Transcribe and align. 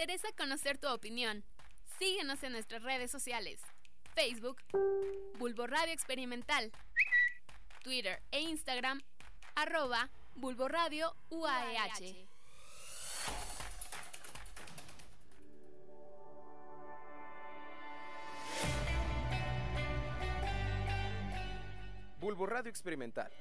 Interesa 0.00 0.28
conocer 0.38 0.78
tu 0.78 0.86
opinión. 0.86 1.42
Síguenos 1.98 2.40
en 2.44 2.52
nuestras 2.52 2.84
redes 2.84 3.10
sociales. 3.10 3.60
Facebook, 4.14 4.62
Bulbo 5.40 5.66
Radio 5.66 5.92
Experimental. 5.92 6.70
Twitter 7.82 8.22
e 8.30 8.42
Instagram, 8.42 9.02
arroba 9.56 10.08
Bulbo 10.36 10.68
UAEH. 11.30 12.28
Bulbo 22.20 22.46
Radio 22.46 22.70
Experimental. 22.70 23.32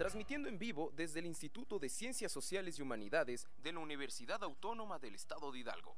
Transmitiendo 0.00 0.48
en 0.48 0.58
vivo 0.58 0.90
desde 0.96 1.20
el 1.20 1.26
Instituto 1.26 1.78
de 1.78 1.90
Ciencias 1.90 2.32
Sociales 2.32 2.78
y 2.78 2.80
Humanidades 2.80 3.46
de 3.62 3.70
la 3.70 3.80
Universidad 3.80 4.42
Autónoma 4.42 4.98
del 4.98 5.14
Estado 5.14 5.52
de 5.52 5.58
Hidalgo. 5.58 5.94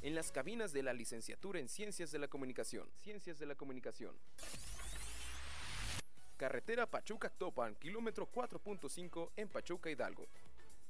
En 0.00 0.14
las 0.14 0.32
cabinas 0.32 0.72
de 0.72 0.82
la 0.82 0.94
licenciatura 0.94 1.60
en 1.60 1.68
Ciencias 1.68 2.10
de 2.10 2.18
la 2.18 2.26
Comunicación. 2.26 2.88
Ciencias 3.02 3.38
de 3.38 3.44
la 3.44 3.54
Comunicación. 3.54 4.16
Carretera 6.38 6.86
Pachuca-Topan, 6.86 7.74
kilómetro 7.74 8.32
4.5 8.32 9.32
en 9.36 9.50
Pachuca, 9.50 9.90
Hidalgo. 9.90 10.26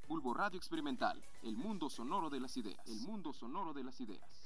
Bulbo 0.06 0.32
Radio 0.32 0.58
Experimental, 0.58 1.20
el 1.42 1.56
mundo 1.56 1.90
sonoro 1.90 2.30
de 2.30 2.38
las 2.38 2.56
ideas. 2.56 2.86
El 2.86 3.00
mundo 3.00 3.32
sonoro 3.32 3.72
de 3.72 3.82
las 3.82 4.00
ideas. 4.00 4.45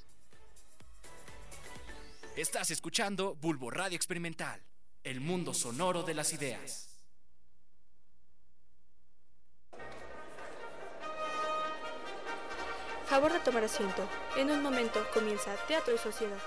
Estás 2.40 2.70
escuchando 2.70 3.34
Bulbo 3.34 3.70
Radio 3.70 3.96
Experimental, 3.96 4.62
el 5.04 5.20
mundo 5.20 5.52
sonoro 5.52 6.02
de 6.02 6.14
las 6.14 6.32
ideas. 6.32 6.88
Favor 13.04 13.30
de 13.30 13.40
tomar 13.40 13.64
asiento. 13.64 14.08
En 14.38 14.50
un 14.50 14.62
momento 14.62 15.06
comienza 15.12 15.54
Teatro 15.68 15.94
y 15.94 15.98
Sociedad. 15.98 16.38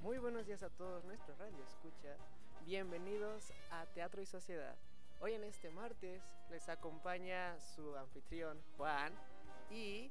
Muy 0.00 0.16
buenos 0.16 0.46
días 0.46 0.62
a 0.62 0.70
todos 0.70 1.04
nuestro 1.04 1.36
radio 1.36 1.62
escucha. 1.64 2.16
Bienvenidos 2.64 3.52
a 3.72 3.84
Teatro 3.92 4.22
y 4.22 4.26
Sociedad. 4.26 4.74
Hoy 5.20 5.34
en 5.34 5.44
este 5.44 5.68
martes 5.68 6.22
les 6.50 6.66
acompaña 6.70 7.60
su 7.76 7.94
anfitrión 7.94 8.58
Juan 8.78 9.12
y 9.70 10.10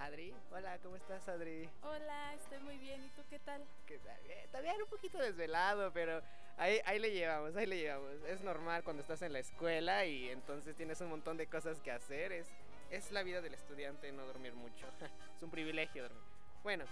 Adri. 0.00 0.32
Hola, 0.50 0.78
¿cómo 0.82 0.96
estás 0.96 1.28
Adri? 1.28 1.68
Hola, 1.82 2.34
estoy 2.34 2.58
muy 2.60 2.78
bien. 2.78 3.04
¿Y 3.04 3.08
tú 3.10 3.22
qué 3.28 3.38
tal? 3.38 3.62
¿Qué 3.86 3.98
tal? 3.98 4.16
Bien, 4.26 4.46
Todavía 4.50 4.74
un 4.82 4.88
poquito 4.88 5.18
desvelado, 5.18 5.92
pero 5.92 6.22
ahí, 6.56 6.80
ahí 6.86 6.98
le 6.98 7.12
llevamos, 7.12 7.54
ahí 7.54 7.66
le 7.66 7.76
llevamos. 7.76 8.10
Es 8.26 8.40
normal 8.40 8.82
cuando 8.82 9.02
estás 9.02 9.20
en 9.22 9.34
la 9.34 9.40
escuela 9.40 10.06
y 10.06 10.30
entonces 10.30 10.74
tienes 10.74 11.00
un 11.02 11.10
montón 11.10 11.36
de 11.36 11.46
cosas 11.46 11.80
que 11.80 11.90
hacer. 11.90 12.32
Es, 12.32 12.48
es 12.90 13.12
la 13.12 13.22
vida 13.22 13.42
del 13.42 13.52
estudiante 13.52 14.10
no 14.10 14.24
dormir 14.24 14.54
mucho. 14.54 14.86
es 15.36 15.42
un 15.42 15.50
privilegio 15.50 16.04
dormir. 16.04 16.22
Bueno, 16.62 16.84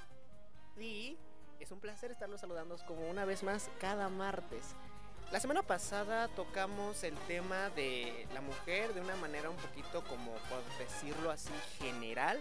y 0.78 1.16
es 1.60 1.72
un 1.72 1.80
placer 1.80 2.10
estarlos 2.10 2.42
saludando 2.42 2.76
como 2.86 3.08
una 3.08 3.24
vez 3.24 3.42
más 3.42 3.70
cada 3.80 4.10
martes. 4.10 4.74
La 5.32 5.40
semana 5.40 5.62
pasada 5.62 6.28
tocamos 6.28 7.04
el 7.04 7.14
tema 7.26 7.68
de 7.70 8.26
la 8.32 8.40
mujer 8.40 8.94
de 8.94 9.00
una 9.00 9.16
manera 9.16 9.50
un 9.50 9.56
poquito 9.56 10.02
como 10.04 10.32
por 10.32 10.62
decirlo 10.78 11.30
así 11.30 11.52
general. 11.78 12.40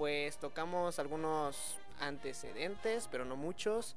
Pues 0.00 0.38
tocamos 0.38 0.98
algunos 0.98 1.76
antecedentes, 2.00 3.06
pero 3.12 3.26
no 3.26 3.36
muchos. 3.36 3.96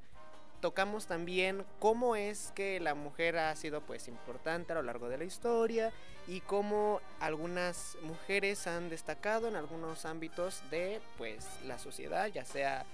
Tocamos 0.59 1.07
también 1.07 1.63
cómo 1.79 2.17
es 2.17 2.51
que 2.55 2.81
la 2.81 2.93
mujer 2.93 3.37
ha 3.37 3.55
sido 3.55 3.79
pues 3.79 4.09
importante 4.09 4.73
a 4.73 4.75
lo 4.75 4.81
largo 4.81 5.07
de 5.07 5.17
la 5.17 5.23
historia 5.23 5.93
y 6.27 6.41
cómo 6.41 6.99
algunas 7.21 7.95
mujeres 8.01 8.67
han 8.67 8.89
destacado 8.89 9.47
en 9.47 9.55
algunos 9.55 10.03
ámbitos 10.03 10.61
de 10.69 10.99
pues 11.17 11.47
la 11.63 11.79
sociedad, 11.79 12.27
ya 12.27 12.43
sea 12.43 12.85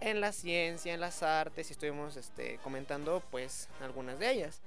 en 0.00 0.20
la 0.20 0.30
ciencia, 0.30 0.94
en 0.94 1.00
las 1.00 1.24
artes, 1.24 1.70
y 1.70 1.72
estuvimos 1.72 2.16
este, 2.16 2.58
comentando 2.62 3.20
pues 3.32 3.68
algunas 3.82 4.16
de 4.20 4.30
ellas. 4.30 4.60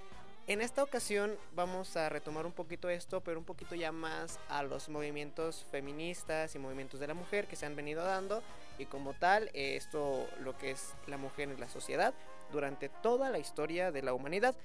En 0.48 0.60
esta 0.60 0.84
ocasión 0.84 1.38
vamos 1.54 1.96
a 1.96 2.10
retomar 2.10 2.46
un 2.46 2.52
poquito 2.52 2.90
esto, 2.90 3.22
pero 3.22 3.38
un 3.38 3.46
poquito 3.46 3.76
ya 3.76 3.92
más 3.92 4.40
a 4.50 4.64
los 4.64 4.90
movimientos 4.90 5.66
feministas 5.72 6.56
y 6.56 6.60
movimientos 6.60 7.00
de 7.00 7.08
la 7.08 7.14
mujer 7.14 7.48
que 7.48 7.56
se 7.56 7.68
han 7.68 7.76
venido 7.76 8.04
dando 8.04 8.42
y 8.80 8.86
como 8.86 9.14
tal 9.14 9.52
esto 9.54 10.28
lo 10.40 10.58
que 10.58 10.72
es 10.72 10.94
la 11.06 11.18
mujer 11.18 11.50
en 11.50 11.60
la 11.60 11.70
sociedad 11.70 12.14
durante 12.52 12.90
toda 12.90 13.30
la 13.30 13.38
historia 13.38 13.92
de 13.92 14.02
la 14.02 14.14
humanidad. 14.14 14.56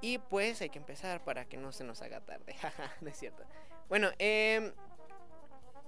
Y 0.00 0.18
pues 0.18 0.62
hay 0.62 0.70
que 0.70 0.78
empezar 0.78 1.24
para 1.24 1.44
que 1.44 1.56
no 1.56 1.72
se 1.72 1.82
nos 1.82 2.00
haga 2.00 2.20
tarde, 2.20 2.54
no 3.00 3.10
es 3.10 3.18
cierto. 3.18 3.42
Bueno, 3.88 4.10
eh, 4.20 4.72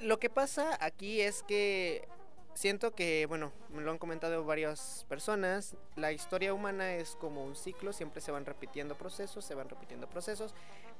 lo 0.01 0.19
que 0.19 0.29
pasa 0.29 0.77
aquí 0.81 1.21
es 1.21 1.45
que 1.45 2.09
siento 2.55 2.93
que, 2.93 3.27
bueno, 3.27 3.53
me 3.71 3.83
lo 3.83 3.91
han 3.91 3.99
comentado 3.99 4.45
varias 4.45 5.07
personas, 5.09 5.77
la 5.97 6.13
historia 6.13 6.55
humana 6.55 6.95
es 6.95 7.17
como 7.17 7.45
un 7.45 7.57
ciclo, 7.57 7.93
siempre 7.93 8.21
se 8.21 8.33
van 8.33 8.47
repitiendo 8.47 8.97
procesos, 8.97 9.45
se 9.45 9.55
van 9.55 9.69
repitiendo 9.69 10.09
procesos. 10.09 10.55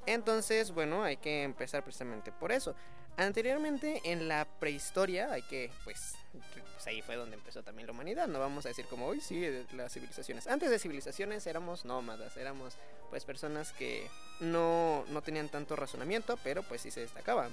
Entonces, 0.05 0.71
bueno, 0.71 1.03
hay 1.03 1.17
que 1.17 1.43
empezar 1.43 1.83
precisamente 1.83 2.31
por 2.31 2.51
eso. 2.51 2.75
Anteriormente, 3.17 4.01
en 4.05 4.27
la 4.27 4.45
prehistoria, 4.59 5.31
hay 5.31 5.41
que, 5.43 5.69
pues, 5.83 6.15
pues 6.31 6.87
ahí 6.87 7.01
fue 7.01 7.15
donde 7.15 7.35
empezó 7.35 7.61
también 7.61 7.85
la 7.85 7.93
humanidad. 7.93 8.27
No 8.27 8.39
vamos 8.39 8.65
a 8.65 8.69
decir 8.69 8.85
como 8.85 9.05
hoy, 9.05 9.21
sí, 9.21 9.45
las 9.73 9.93
civilizaciones. 9.93 10.47
Antes 10.47 10.71
de 10.71 10.79
civilizaciones 10.79 11.45
éramos 11.45 11.85
nómadas, 11.85 12.37
éramos, 12.37 12.75
pues, 13.09 13.25
personas 13.25 13.73
que 13.73 14.07
no, 14.39 15.05
no 15.09 15.21
tenían 15.21 15.49
tanto 15.49 15.75
razonamiento, 15.75 16.37
pero 16.43 16.63
pues 16.63 16.81
sí 16.81 16.89
se 16.89 17.01
destacaban. 17.01 17.51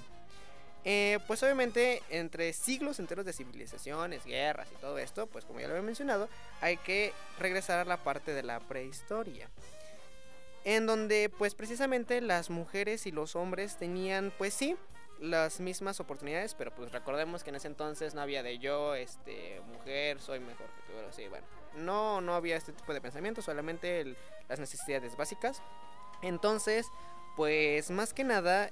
Eh, 0.90 1.18
pues 1.26 1.42
obviamente 1.42 2.02
entre 2.08 2.50
siglos 2.54 2.98
enteros 2.98 3.26
de 3.26 3.34
civilizaciones, 3.34 4.24
guerras 4.24 4.68
y 4.72 4.76
todo 4.76 4.96
esto, 4.96 5.26
pues 5.26 5.44
como 5.44 5.60
ya 5.60 5.66
lo 5.66 5.74
había 5.74 5.84
mencionado, 5.84 6.30
hay 6.62 6.78
que 6.78 7.12
regresar 7.38 7.78
a 7.78 7.84
la 7.84 7.98
parte 7.98 8.32
de 8.32 8.42
la 8.42 8.58
prehistoria. 8.58 9.50
En 10.64 10.86
donde 10.86 11.28
pues 11.28 11.54
precisamente 11.54 12.22
las 12.22 12.48
mujeres 12.48 13.06
y 13.06 13.12
los 13.12 13.36
hombres 13.36 13.76
tenían 13.76 14.32
pues 14.38 14.54
sí 14.54 14.78
las 15.20 15.60
mismas 15.60 16.00
oportunidades, 16.00 16.54
pero 16.54 16.74
pues 16.74 16.90
recordemos 16.90 17.44
que 17.44 17.50
en 17.50 17.56
ese 17.56 17.68
entonces 17.68 18.14
no 18.14 18.22
había 18.22 18.42
de 18.42 18.58
yo, 18.58 18.94
este, 18.94 19.60
mujer, 19.66 20.18
soy 20.22 20.40
mejor 20.40 20.68
que 20.68 20.90
tú, 20.90 21.06
así, 21.06 21.28
bueno, 21.28 21.46
no, 21.76 22.22
no 22.22 22.34
había 22.34 22.56
este 22.56 22.72
tipo 22.72 22.94
de 22.94 23.02
pensamiento, 23.02 23.42
solamente 23.42 24.16
las 24.48 24.58
necesidades 24.58 25.18
básicas. 25.18 25.60
Entonces, 26.22 26.86
pues 27.36 27.90
más 27.90 28.14
que 28.14 28.24
nada, 28.24 28.70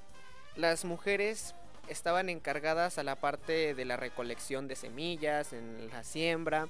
las 0.54 0.86
mujeres 0.86 1.54
estaban 1.88 2.28
encargadas 2.28 2.98
a 2.98 3.02
la 3.02 3.16
parte 3.16 3.74
de 3.74 3.84
la 3.84 3.96
recolección 3.96 4.68
de 4.68 4.76
semillas, 4.76 5.52
en 5.52 5.88
la 5.90 6.04
siembra, 6.04 6.68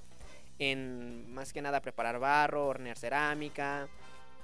en 0.59 1.33
más 1.33 1.53
que 1.53 1.63
nada 1.63 1.81
preparar 1.81 2.19
barro, 2.19 2.67
hornear 2.67 2.99
cerámica, 2.99 3.89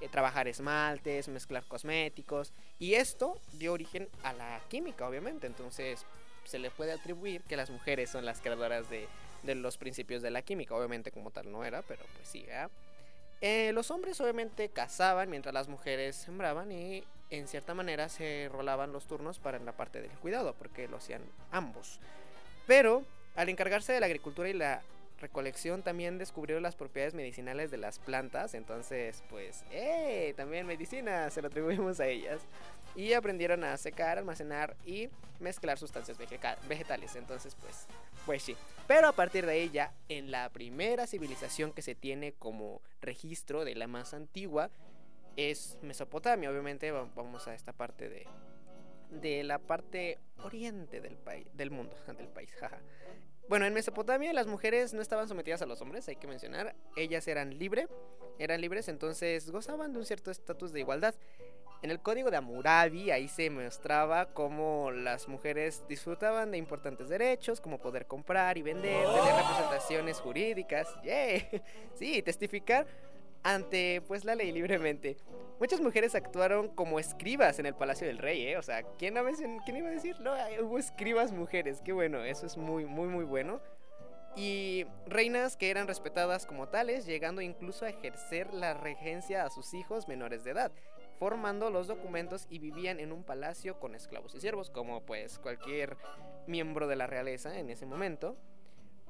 eh, 0.01 0.09
trabajar 0.09 0.49
esmaltes, 0.49 1.29
mezclar 1.29 1.65
cosméticos. 1.65 2.53
Y 2.79 2.95
esto 2.95 3.41
dio 3.53 3.73
origen 3.73 4.09
a 4.23 4.33
la 4.33 4.61
química, 4.69 5.07
obviamente. 5.07 5.47
Entonces 5.47 6.05
se 6.45 6.59
le 6.59 6.71
puede 6.71 6.93
atribuir 6.93 7.43
que 7.43 7.57
las 7.57 7.71
mujeres 7.71 8.11
son 8.11 8.25
las 8.25 8.41
creadoras 8.41 8.87
de, 8.91 9.07
los 9.55 9.77
principios 9.79 10.23
de 10.23 10.31
la 10.31 10.43
química. 10.43 10.75
Obviamente 10.75 11.13
como 11.13 11.31
tal 11.31 11.51
no 11.51 11.65
era, 11.65 11.83
pero 11.83 12.05
pues 12.17 12.29
sí, 12.29 12.43
¿verdad? 12.43 12.71
Eh, 13.41 13.73
los 13.73 13.91
hombres 13.91 14.21
obviamente 14.21 14.69
cazaban 14.69 15.31
mientras 15.31 15.53
las 15.53 15.69
mujeres 15.69 16.17
sembraban 16.17 16.71
y 16.71 17.05
en 17.33 17.49
cierta 17.49 17.73
manera 17.75 18.09
se 18.09 18.49
rolaban 18.53 18.93
los 18.93 19.07
turnos 19.07 19.39
para 19.39 19.59
la 19.59 19.73
parte 19.73 20.03
del 20.03 20.11
cuidado, 20.11 20.55
porque 20.59 20.87
lo 20.87 20.99
hacían 20.99 21.23
ambos. 21.51 21.99
Pero 22.67 23.05
al 23.37 23.49
encargarse 23.49 23.93
de 23.93 24.01
la 24.01 24.07
agricultura 24.07 24.49
y 24.49 24.53
la 24.53 24.83
recolección 25.21 25.83
también 25.83 26.19
descubrieron 26.19 26.63
las 26.63 26.75
propiedades 26.75 27.15
medicinales 27.15 27.71
de 27.71 27.79
las 27.79 27.99
plantas, 27.99 28.55
entonces 28.55 29.23
pues, 29.31 29.65
¡eh! 29.71 30.35
También 30.37 30.67
medicina, 30.67 31.31
se 31.31 31.41
lo 31.41 31.49
atribuimos 31.49 32.01
a 32.01 32.07
ellas. 32.07 32.43
Y 32.95 33.15
aprendieron 33.15 33.65
a 33.65 33.79
secar, 33.79 34.19
almacenar 34.19 34.77
y 34.85 35.09
mezclar 35.41 35.79
sustancias 35.79 36.19
vegetales, 36.69 37.17
entonces 37.17 37.55
pues, 37.55 37.87
pues 38.27 38.43
sí. 38.43 38.55
Pero 38.87 39.09
a 39.09 39.13
partir 39.13 39.47
de 39.47 39.53
ahí 39.53 39.71
ya, 39.71 39.95
en 40.11 40.31
la 40.31 40.51
primera 40.51 41.07
civilización 41.07 41.73
que 41.73 41.81
se 41.81 41.95
tiene 41.95 42.33
como 42.33 42.83
registro 43.01 43.65
de 43.65 43.75
la 43.75 43.87
más 43.87 44.13
antigua, 44.13 44.69
es 45.37 45.79
Mesopotamia. 45.83 46.51
Obviamente 46.51 46.91
va- 46.91 47.09
vamos 47.15 47.47
a 47.49 47.55
esta 47.55 47.73
parte 47.73 48.09
de, 48.09 48.27
de 49.11 49.43
la 49.45 49.59
parte 49.59 50.19
oriente 50.43 51.01
del 51.01 51.17
del 51.55 51.71
mundo, 51.71 51.97
del 52.19 52.29
país, 52.29 52.53
jaja. 52.55 52.81
Bueno, 53.49 53.67
en 53.67 53.75
Mesopotamia 53.75 54.33
las 54.33 54.47
mujeres 54.47 54.95
no 54.95 55.03
estaban 55.03 55.29
sometidas 55.29 55.61
a 55.63 55.67
los 55.67 55.81
hombres, 55.83 56.09
hay 56.09 56.17
que 56.17 56.27
mencionar. 56.27 56.75
Ellas 56.97 57.27
eran 57.29 57.59
libre, 57.59 57.89
eran 58.39 58.61
libres, 58.61 58.89
entonces 58.89 59.51
gozaban 59.51 59.93
de 59.93 59.99
un 59.99 60.07
cierto 60.07 60.31
estatus 60.31 60.73
de 60.73 60.81
igualdad. 60.81 61.15
En 61.83 61.91
el 61.91 62.01
código 62.01 62.31
de 62.31 62.37
Hammurabi 62.37 63.11
ahí 63.11 63.27
se 63.27 63.51
mostraba 63.51 64.27
cómo 64.33 64.93
las 64.93 65.27
mujeres 65.27 65.83
disfrutaban 65.89 66.53
de 66.53 66.59
importantes 66.59 67.09
derechos, 67.09 67.61
como 67.61 67.79
poder 67.79 68.07
comprar 68.07 68.57
y 68.57 68.63
vender, 68.63 69.05
tener 69.05 69.35
representaciones 69.35 70.21
jurídicas, 70.21 70.89
¡yay! 71.05 71.45
sí, 71.95 72.23
testificar 72.23 72.87
ante 73.43 74.03
pues 74.07 74.25
la 74.25 74.35
ley 74.35 74.53
libremente. 74.53 75.17
Muchas 75.59 75.81
mujeres 75.81 76.15
actuaron 76.15 76.69
como 76.69 76.99
escribas 76.99 77.59
en 77.59 77.67
el 77.67 77.75
Palacio 77.75 78.07
del 78.07 78.19
Rey, 78.19 78.47
¿eh? 78.47 78.57
O 78.57 78.63
sea, 78.63 78.83
¿quién, 78.99 79.17
a 79.17 79.23
¿quién 79.65 79.77
iba 79.77 79.89
a 79.89 79.93
decir? 79.93 80.19
No, 80.21 80.35
hubo 80.61 80.79
escribas 80.79 81.33
mujeres, 81.33 81.81
qué 81.85 81.93
bueno, 81.93 82.25
eso 82.25 82.47
es 82.47 82.57
muy, 82.57 82.85
muy, 82.85 83.09
muy 83.09 83.25
bueno. 83.25 83.61
Y 84.35 84.87
reinas 85.07 85.57
que 85.57 85.71
eran 85.71 85.87
respetadas 85.87 86.47
como 86.47 86.69
tales, 86.69 87.05
llegando 87.05 87.43
incluso 87.43 87.85
a 87.85 87.91
ejercer 87.91 88.53
la 88.55 88.75
regencia 88.75 89.45
a 89.45 89.51
sus 89.51 89.75
hijos 89.75 90.09
menores 90.09 90.43
de 90.43 90.53
edad, 90.53 90.73
formando 91.19 91.71
los 91.71 91.87
documentos 91.87 92.47
y 92.49 92.59
vivían 92.59 92.99
en 92.99 93.13
un 93.13 93.25
palacio 93.25 93.79
con 93.79 93.95
esclavos 93.95 94.35
y 94.35 94.41
siervos, 94.41 94.71
como 94.71 95.03
pues 95.03 95.39
cualquier 95.39 95.97
miembro 96.47 96.87
de 96.87 96.97
la 96.97 97.07
realeza 97.07 97.59
en 97.59 97.69
ese 97.71 97.85
momento. 97.85 98.37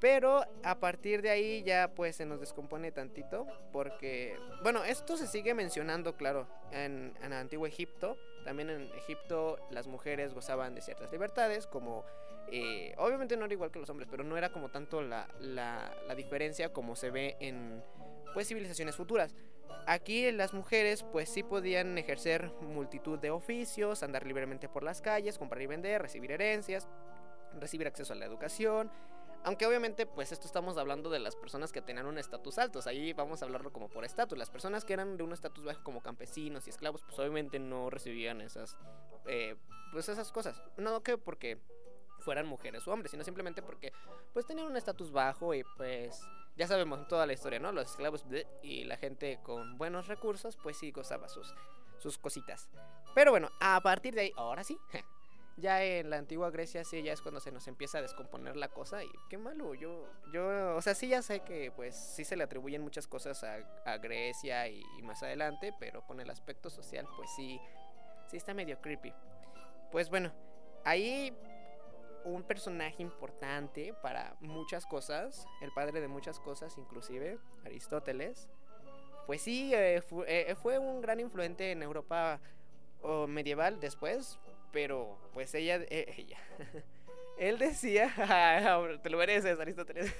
Pero 0.03 0.45
a 0.65 0.81
partir 0.81 1.23
de 1.23 1.31
ahí 1.31 1.63
ya 1.63 1.93
pues 1.95 2.17
se 2.17 2.27
nos 2.27 2.41
descompone 2.41 2.91
tantito 2.91 3.47
porque, 3.73 4.37
bueno, 4.65 4.83
esto 4.83 5.17
se 5.17 5.29
sigue 5.29 5.55
mencionando, 5.55 6.17
claro, 6.17 6.49
en, 6.73 7.17
en 7.23 7.33
antiguo 7.33 7.69
Egipto. 7.69 8.19
También 8.45 8.69
en 8.69 8.83
Egipto 8.97 9.65
las 9.71 9.87
mujeres 9.87 10.35
gozaban 10.35 10.75
de 10.75 10.81
ciertas 10.81 11.13
libertades, 11.13 11.69
como 11.69 12.05
eh, 12.51 12.93
obviamente 12.99 13.37
no 13.37 13.45
era 13.45 13.55
igual 13.55 13.71
que 13.71 13.79
los 13.79 13.89
hombres, 13.91 14.09
pero 14.11 14.25
no 14.25 14.37
era 14.37 14.51
como 14.51 14.71
tanto 14.71 15.03
la, 15.03 15.29
la, 15.39 15.95
la 16.09 16.15
diferencia 16.17 16.73
como 16.73 16.97
se 16.97 17.11
ve 17.11 17.37
en 17.39 17.81
pues 18.35 18.49
civilizaciones 18.49 18.97
futuras. 18.97 19.37
Aquí 19.87 20.33
las 20.33 20.53
mujeres 20.53 21.05
pues 21.05 21.29
sí 21.29 21.45
podían 21.45 21.97
ejercer 21.97 22.51
multitud 22.61 23.21
de 23.21 23.31
oficios, 23.31 24.03
andar 24.03 24.27
libremente 24.27 24.69
por 24.69 24.83
las 24.83 25.01
calles, 25.01 25.39
comprar 25.39 25.63
y 25.63 25.69
vender, 25.69 26.03
recibir 26.03 26.33
herencias, 26.33 26.89
recibir 27.61 27.87
acceso 27.87 28.15
a 28.15 28.17
la 28.17 28.27
educación, 28.27 28.91
aunque 29.45 29.67
obviamente, 29.67 30.07
pues 30.07 30.33
esto 30.33 30.47
estamos 30.47 30.77
hablando 30.77 31.11
de 31.11 31.19
las 31.19 31.37
personas 31.37 31.73
que 31.73 31.83
tenían 31.83 32.07
un 32.07 32.19
estatus 32.19 32.59
alto. 32.59 32.81
Ahí 32.87 33.13
vamos 33.13 33.43
a 33.43 33.45
hablarlo 33.45 33.73
como 33.73 33.89
por 33.89 34.05
estatus. 34.05 34.39
Las 34.39 34.51
personas 34.51 34.85
que 34.85 34.93
eran 34.93 35.17
de 35.17 35.25
un 35.25 35.33
estatus 35.33 35.65
bajo 35.65 35.83
como 35.83 36.01
campesinos 36.01 36.67
y 36.67 36.71
esclavos, 36.71 37.03
pues 37.03 37.19
obviamente 37.19 37.59
no 37.59 37.91
recibían 37.91 38.41
esas, 38.41 38.77
eh, 39.27 39.57
pues 39.93 40.09
esas 40.09 40.31
cosas. 40.31 40.63
No 40.77 41.03
que 41.03 41.19
porque 41.19 41.59
fueran 42.21 42.47
mujeres 42.47 42.87
o 42.87 42.93
hombres, 42.93 43.11
sino 43.11 43.25
simplemente 43.25 43.63
porque 43.63 43.93
pues 44.33 44.47
tenían 44.47 44.69
un 44.69 44.77
estatus 44.77 45.11
bajo 45.11 45.55
y 45.55 45.65
pues 45.77 46.21
ya 46.57 46.67
sabemos 46.67 47.09
toda 47.09 47.27
la 47.27 47.33
historia, 47.33 47.59
¿no? 47.59 47.73
Los 47.73 47.91
esclavos 47.91 48.25
y 48.63 48.85
la 48.85 48.97
gente 48.97 49.41
con 49.43 49.77
buenos 49.77 50.07
recursos, 50.07 50.57
pues 50.63 50.77
sí 50.79 50.93
gozaba 50.93 51.29
sus, 51.29 51.53
sus 51.99 52.19
cositas. 52.19 52.69
Pero 53.15 53.33
bueno, 53.33 53.51
a 53.61 53.81
partir 53.81 54.15
de 54.15 54.23
ahí, 54.23 54.33
ahora 54.37 54.63
sí, 54.63 54.79
ya 55.63 55.83
en 55.83 56.11
la 56.11 56.19
antigua 56.19 56.51
Grecia 56.51 56.85
sí 56.85 57.03
ya 57.03 57.13
es 57.13 57.23
cuando 57.23 57.41
se 57.41 57.53
nos 57.53 57.67
empieza 57.69 57.99
a 57.99 58.03
descomponer 58.03 58.57
la 58.57 58.69
cosa 58.69 59.03
y 59.03 59.11
qué 59.31 59.39
malo, 59.39 59.75
yo, 59.75 60.07
yo, 60.33 60.77
o 60.77 60.83
sea, 60.83 60.95
sí 60.95 61.09
ya 61.09 61.23
sé 61.23 61.41
que 61.41 61.71
pues 61.71 61.97
sí 61.97 62.25
se 62.25 62.37
le 62.37 62.45
atribuyen 62.45 62.83
muchas 62.83 63.07
cosas 63.07 63.43
a, 63.45 63.97
Grecia 63.99 64.69
y, 64.69 64.83
y, 64.99 65.03
más 65.03 65.23
adelante, 65.23 65.73
pero 65.79 66.05
con 66.05 66.21
el 66.21 66.29
aspecto 66.29 66.69
social 66.69 67.07
pues 67.17 67.31
sí, 67.37 67.61
sí 68.27 68.37
está 68.37 68.53
medio 68.53 68.81
creepy. 68.81 69.15
Pues 69.91 70.11
bueno, 70.11 70.33
ahí 70.85 71.35
un 72.25 72.43
personaje 72.43 73.03
importante 73.03 73.95
para 74.03 74.37
muchas 74.41 74.85
cosas, 74.87 75.47
el 75.61 75.71
padre 75.73 76.01
de 76.01 76.09
muchas 76.09 76.41
cosas 76.41 76.77
inclusive, 76.77 77.39
Aristóteles, 77.65 78.49
pues 79.27 79.43
sí, 79.43 79.73
eh, 79.75 80.03
fue, 80.03 80.51
eh, 80.51 80.55
fue 80.57 80.79
un 80.79 81.01
gran 81.01 81.21
influente 81.21 81.71
en 81.71 81.83
Europa 81.83 82.41
oh, 83.03 83.27
medieval 83.27 83.79
después, 83.81 84.39
pero 84.73 85.19
pues 85.33 85.55
ella, 85.55 85.77
eh, 85.89 86.13
ella. 86.17 86.39
él 87.39 87.59
decía, 87.59 88.13
te 89.03 89.11
lo 89.11 89.19
mereces, 89.19 89.59
Aristóteles. 89.59 90.13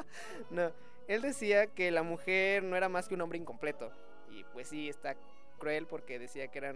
no, 0.50 0.72
él 1.06 1.22
decía 1.22 1.66
que 1.68 1.90
la 1.90 2.02
mujer 2.02 2.62
no 2.62 2.76
era 2.76 2.88
más 2.88 3.08
que 3.08 3.14
un 3.14 3.20
hombre 3.20 3.38
incompleto. 3.38 3.92
Y 4.30 4.44
pues 4.52 4.68
sí, 4.68 4.88
está 4.88 5.16
cruel 5.58 5.86
porque 5.86 6.18
decía 6.18 6.48
que 6.48 6.58
era 6.58 6.72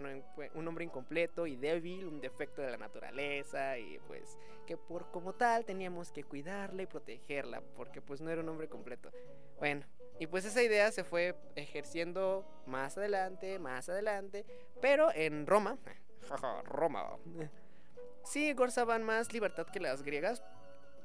un 0.53 0.67
hombre 0.67 0.85
incompleto 0.85 1.47
y 1.47 1.55
débil, 1.55 2.05
un 2.05 2.19
defecto 2.19 2.61
de 2.61 2.71
la 2.71 2.77
naturaleza 2.77 3.77
y 3.77 3.97
pues 4.07 4.37
que 4.67 4.75
por 4.75 5.09
como 5.11 5.33
tal 5.33 5.63
teníamos 5.63 6.11
que 6.11 6.23
cuidarla 6.23 6.83
y 6.83 6.85
protegerla 6.85 7.61
porque 7.75 8.01
pues 8.01 8.19
no 8.19 8.29
era 8.29 8.41
un 8.41 8.49
hombre 8.49 8.67
completo. 8.67 9.09
Bueno, 9.57 9.85
y 10.19 10.27
pues 10.27 10.45
esa 10.45 10.61
idea 10.61 10.91
se 10.91 11.03
fue 11.03 11.35
ejerciendo 11.55 12.45
más 12.65 12.97
adelante, 12.97 13.57
más 13.59 13.87
adelante, 13.89 14.45
pero 14.81 15.11
en 15.13 15.47
Roma, 15.47 15.77
Roma. 16.65 17.17
Sí, 18.23 18.53
gozaban 18.53 19.03
más 19.03 19.33
libertad 19.33 19.67
que 19.67 19.79
las 19.79 20.03
griegas, 20.03 20.41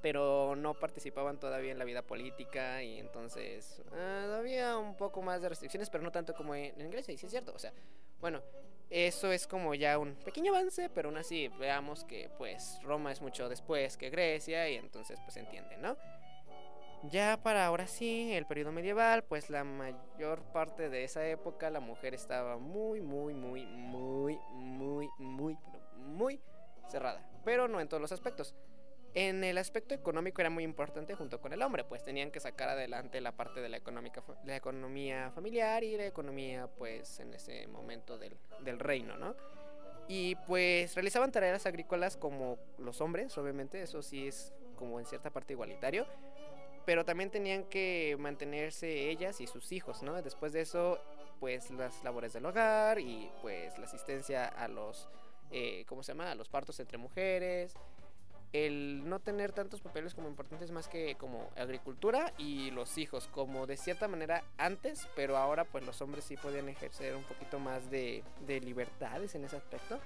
pero 0.01 0.55
no 0.57 0.75
participaban 0.75 1.39
todavía 1.39 1.73
en 1.73 1.79
la 1.79 1.85
vida 1.85 2.03
política 2.03 2.83
y 2.83 2.99
entonces 2.99 3.83
uh, 3.91 4.35
había 4.35 4.79
un 4.79 4.97
poco 4.97 5.23
más 5.23 5.43
de 5.43 5.49
restricciones, 5.49 5.91
pero 5.91 6.05
no 6.05 6.13
tanto 6.13 6.35
como 6.35 6.55
en, 6.55 6.91
Grecia, 6.91 7.13
y 7.13 7.19
sí 7.19 7.27
es 7.27 7.33
cierto, 7.33 7.53
o 7.55 7.59
sea, 7.59 7.73
bueno, 8.21 8.43
eso 8.91 9.33
es 9.33 9.47
como 9.47 9.75
ya 9.75 9.99
un 9.99 10.15
pequeño 10.15 10.55
avance, 10.55 10.89
pero 10.91 11.09
aún 11.09 11.19
así 11.19 11.49
veamos 11.59 12.05
que 12.05 12.31
pues 12.39 12.79
Roma 12.83 13.13
es 13.13 13.21
mucho 13.21 13.49
después 13.49 13.97
que 13.97 14.11
Grecia 14.11 14.69
y 14.71 14.77
entonces 14.77 15.19
pues 15.25 15.37
entiende, 15.37 15.77
¿no? 15.77 15.97
Ya 17.05 17.39
para 17.43 17.65
ahora 17.65 17.87
sí, 17.87 18.33
el 18.35 18.45
periodo 18.47 18.73
medieval, 18.73 19.23
pues 19.23 19.51
la 19.51 19.63
mayor 19.63 20.43
parte 20.53 20.91
de 20.91 21.05
esa 21.05 21.27
época 21.29 21.71
la 21.71 21.81
mujer 21.81 22.13
estaba 22.13 22.59
muy, 22.59 23.01
muy, 23.01 23.35
muy, 23.35 23.65
muy, 23.67 24.39
muy, 24.51 25.09
muy, 25.19 25.57
muy 25.97 26.41
cerrada. 26.89 27.25
Pero 27.45 27.69
no 27.69 27.81
en 27.81 27.89
todos 27.89 28.01
los 28.01 28.11
aspectos. 28.11 28.55
En 29.15 29.43
el 29.45 29.59
aspecto 29.59 29.95
económico 29.95 30.41
era 30.43 30.51
muy 30.51 30.65
importante 30.65 31.15
junto 31.15 31.41
con 31.41 31.53
el 31.53 31.63
hombre, 31.63 31.85
pues 31.85 32.03
tenían 32.03 32.31
que 32.31 32.41
sacar 32.41 32.69
adelante 32.69 33.21
la 33.21 33.33
parte 33.33 33.61
de 33.61 33.69
la, 33.69 33.77
económica, 33.77 34.23
la 34.45 34.57
economía 34.57 35.31
familiar 35.31 35.83
y 35.83 35.97
la 35.97 36.05
economía, 36.05 36.67
pues 36.67 37.21
en 37.21 37.33
ese 37.33 37.67
momento 37.69 38.19
del, 38.19 38.37
del 38.65 38.79
reino, 38.79 39.17
¿no? 39.17 39.35
Y 40.09 40.35
pues 40.47 40.95
realizaban 40.95 41.33
tareas 41.33 41.65
agrícolas 41.65 42.17
como 42.17 42.59
los 42.77 43.01
hombres, 43.01 43.37
obviamente, 43.39 43.83
eso 43.83 44.03
sí 44.03 44.27
es 44.27 44.53
como 44.77 45.01
en 45.01 45.07
cierta 45.07 45.31
parte 45.31 45.55
igualitario 45.55 46.07
pero 46.89 47.05
también 47.05 47.29
tenían 47.29 47.65
que 47.65 48.17
mantenerse 48.19 49.11
ellas 49.11 49.43
y 49.43 49.47
sus 49.47 49.73
hijos, 49.73 50.03
¿no? 50.03 50.23
Después 50.23 50.55
de 50.55 50.63
eso, 50.63 50.99
pues 51.39 51.71
las 51.71 52.03
labores 52.03 52.33
del 52.33 52.47
hogar 52.47 52.99
y 52.99 53.31
pues 53.43 53.77
la 53.77 53.85
asistencia 53.85 54.47
a 54.47 54.69
los, 54.69 55.07
eh, 55.51 55.85
¿cómo 55.87 56.03
se 56.03 56.13
llama? 56.13 56.31
A 56.31 56.35
los 56.35 56.49
partos 56.49 56.81
entre 56.81 56.97
mujeres. 56.97 57.75
El 58.55 59.07
no 59.07 59.21
tener 59.21 59.53
tantos 59.53 59.83
papeles 59.83 60.15
como 60.15 60.29
importantes 60.29 60.71
más 60.71 60.89
que 60.89 61.15
como 61.17 61.51
agricultura 61.59 62.33
y 62.39 62.71
los 62.71 62.97
hijos, 62.97 63.29
como 63.35 63.67
de 63.67 63.77
cierta 63.77 64.09
manera 64.09 64.43
antes, 64.57 65.07
pero 65.15 65.37
ahora 65.37 65.65
pues 65.65 65.85
los 65.85 66.01
hombres 66.01 66.25
sí 66.25 66.39
podían 66.39 66.71
ejercer 66.71 67.15
un 67.15 67.25
poquito 67.25 67.59
más 67.59 67.91
de, 67.91 68.25
de 68.47 68.61
libertades 68.63 69.35
en 69.35 69.45
ese 69.45 69.57
aspecto. 69.57 69.99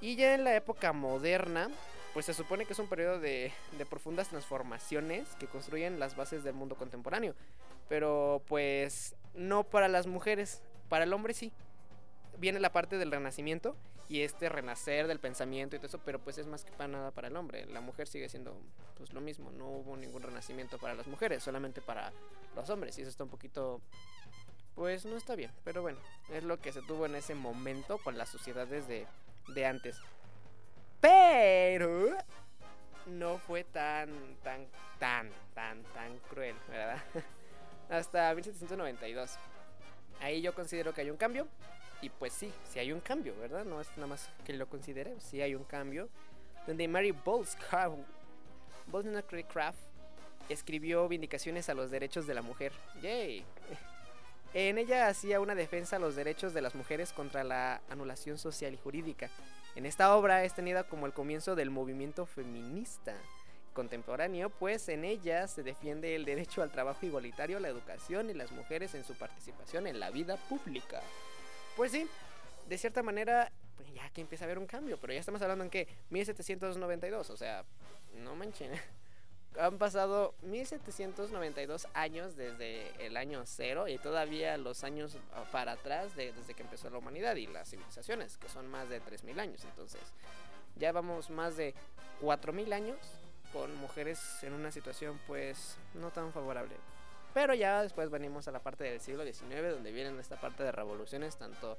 Y 0.00 0.16
ya 0.16 0.34
en 0.34 0.44
la 0.44 0.56
época 0.56 0.94
moderna, 0.94 1.68
pues 2.14 2.26
se 2.26 2.34
supone 2.34 2.64
que 2.64 2.72
es 2.72 2.78
un 2.78 2.86
periodo 2.86 3.18
de, 3.20 3.52
de, 3.76 3.86
profundas 3.86 4.28
transformaciones 4.28 5.28
que 5.40 5.48
construyen 5.48 5.98
las 5.98 6.16
bases 6.16 6.44
del 6.44 6.54
mundo 6.54 6.76
contemporáneo. 6.76 7.34
Pero 7.88 8.40
pues 8.46 9.16
no 9.34 9.64
para 9.64 9.88
las 9.88 10.06
mujeres, 10.06 10.62
para 10.88 11.04
el 11.04 11.12
hombre 11.12 11.34
sí. 11.34 11.52
Viene 12.38 12.60
la 12.60 12.72
parte 12.72 12.98
del 12.98 13.10
renacimiento 13.10 13.76
y 14.08 14.20
este 14.20 14.48
renacer 14.48 15.06
del 15.06 15.18
pensamiento 15.18 15.76
y 15.76 15.78
todo 15.78 15.88
eso, 15.88 16.00
pero 16.04 16.18
pues 16.18 16.38
es 16.38 16.46
más 16.46 16.64
que 16.64 16.72
para 16.72 16.88
nada 16.88 17.10
para 17.10 17.28
el 17.28 17.36
hombre. 17.36 17.66
La 17.66 17.80
mujer 17.80 18.06
sigue 18.06 18.28
siendo 18.28 18.56
pues 18.96 19.12
lo 19.12 19.20
mismo, 19.20 19.50
no 19.50 19.68
hubo 19.68 19.96
ningún 19.96 20.22
renacimiento 20.22 20.78
para 20.78 20.94
las 20.94 21.06
mujeres, 21.06 21.42
solamente 21.42 21.80
para 21.80 22.12
los 22.54 22.70
hombres 22.70 22.96
y 22.98 23.02
eso 23.02 23.10
está 23.10 23.24
un 23.24 23.30
poquito 23.30 23.80
pues 24.74 25.04
no 25.04 25.16
está 25.16 25.36
bien, 25.36 25.52
pero 25.62 25.82
bueno, 25.82 25.98
es 26.30 26.42
lo 26.42 26.60
que 26.60 26.72
se 26.72 26.82
tuvo 26.82 27.06
en 27.06 27.14
ese 27.14 27.34
momento 27.34 27.98
con 27.98 28.18
las 28.18 28.28
sociedades 28.28 28.88
de, 28.88 29.06
de 29.48 29.66
antes. 29.66 30.00
Pero 31.04 32.16
no 33.04 33.36
fue 33.36 33.62
tan, 33.62 34.08
tan, 34.42 34.66
tan, 34.98 35.28
tan, 35.52 35.82
tan 35.92 36.18
cruel, 36.30 36.56
¿verdad? 36.66 36.96
Hasta 37.90 38.34
1792. 38.34 39.36
Ahí 40.22 40.40
yo 40.40 40.54
considero 40.54 40.94
que 40.94 41.02
hay 41.02 41.10
un 41.10 41.18
cambio. 41.18 41.46
Y 42.00 42.08
pues 42.08 42.32
sí, 42.32 42.50
sí 42.70 42.78
hay 42.78 42.90
un 42.90 43.00
cambio, 43.00 43.38
¿verdad? 43.38 43.66
No 43.66 43.82
es 43.82 43.88
nada 43.96 44.06
más 44.06 44.30
que 44.46 44.54
lo 44.54 44.66
considere, 44.66 45.20
sí 45.20 45.42
hay 45.42 45.54
un 45.54 45.64
cambio. 45.64 46.08
Donde 46.66 46.88
Mary 46.88 47.14
Wollstonecraft 48.90 49.78
escribió 50.48 51.06
Vindicaciones 51.06 51.68
a 51.68 51.74
los 51.74 51.90
Derechos 51.90 52.26
de 52.26 52.32
la 52.32 52.40
Mujer. 52.40 52.72
¡Yay! 53.02 53.44
En 54.54 54.78
ella 54.78 55.08
hacía 55.08 55.40
una 55.40 55.54
defensa 55.54 55.96
a 55.96 55.98
los 55.98 56.16
derechos 56.16 56.54
de 56.54 56.62
las 56.62 56.74
mujeres 56.74 57.12
contra 57.12 57.44
la 57.44 57.82
anulación 57.90 58.38
social 58.38 58.72
y 58.72 58.78
jurídica. 58.78 59.28
En 59.76 59.86
esta 59.86 60.14
obra 60.16 60.44
es 60.44 60.54
tenida 60.54 60.84
como 60.84 61.06
el 61.06 61.12
comienzo 61.12 61.56
del 61.56 61.70
movimiento 61.70 62.26
feminista 62.26 63.14
contemporáneo, 63.72 64.50
pues 64.50 64.88
en 64.88 65.04
ella 65.04 65.48
se 65.48 65.64
defiende 65.64 66.14
el 66.14 66.24
derecho 66.24 66.62
al 66.62 66.70
trabajo 66.70 67.04
igualitario, 67.04 67.58
la 67.58 67.68
educación 67.68 68.30
y 68.30 68.34
las 68.34 68.52
mujeres 68.52 68.94
en 68.94 69.04
su 69.04 69.14
participación 69.14 69.86
en 69.88 69.98
la 69.98 70.10
vida 70.10 70.36
pública. 70.48 71.02
Pues 71.76 71.90
sí, 71.90 72.06
de 72.68 72.78
cierta 72.78 73.02
manera, 73.02 73.50
pues 73.76 73.92
ya 73.92 74.08
que 74.10 74.20
empieza 74.20 74.44
a 74.44 74.46
haber 74.46 74.58
un 74.58 74.66
cambio, 74.66 74.96
pero 75.00 75.12
ya 75.12 75.18
estamos 75.18 75.42
hablando 75.42 75.64
en 75.64 75.70
que 75.70 75.88
1792, 76.10 77.30
o 77.30 77.36
sea, 77.36 77.64
no 78.22 78.36
manchen. 78.36 78.70
Han 79.58 79.78
pasado 79.78 80.34
1792 80.42 81.86
años 81.94 82.34
desde 82.36 82.88
el 83.06 83.16
año 83.16 83.42
cero 83.46 83.86
y 83.86 83.98
todavía 83.98 84.56
los 84.56 84.82
años 84.82 85.16
ah, 85.34 85.44
para 85.52 85.72
atrás 85.72 86.16
de- 86.16 86.32
desde 86.32 86.54
que 86.54 86.62
empezó 86.62 86.90
la 86.90 86.98
humanidad 86.98 87.36
y 87.36 87.46
las 87.46 87.70
civilizaciones, 87.70 88.36
que 88.36 88.48
son 88.48 88.66
más 88.68 88.88
de 88.88 89.00
3000 89.00 89.38
años. 89.38 89.64
Entonces, 89.64 90.00
ya 90.76 90.90
vamos 90.90 91.30
más 91.30 91.56
de 91.56 91.74
4000 92.20 92.72
años 92.72 92.98
con 93.52 93.72
mujeres 93.76 94.18
en 94.42 94.54
una 94.54 94.72
situación 94.72 95.20
pues 95.28 95.76
no 95.94 96.10
tan 96.10 96.32
favorable. 96.32 96.74
Pero 97.32 97.54
ya 97.54 97.82
después 97.82 98.10
venimos 98.10 98.48
a 98.48 98.52
la 98.52 98.58
parte 98.60 98.82
del 98.84 99.00
siglo 99.00 99.24
XIX 99.24 99.70
donde 99.70 99.92
vienen 99.92 100.18
esta 100.18 100.40
parte 100.40 100.64
de 100.64 100.72
revoluciones 100.72 101.36
tanto 101.36 101.78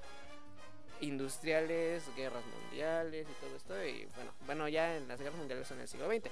industriales, 1.01 2.03
guerras 2.15 2.43
mundiales 2.45 3.27
y 3.29 3.33
todo 3.45 3.55
esto 3.55 3.83
y 3.85 4.05
bueno, 4.15 4.31
bueno 4.45 4.67
ya 4.69 4.95
en 4.95 5.07
las 5.09 5.19
guerras 5.19 5.37
mundiales 5.37 5.67
son 5.67 5.79
el 5.81 5.87
siglo 5.87 6.07
XX. 6.07 6.29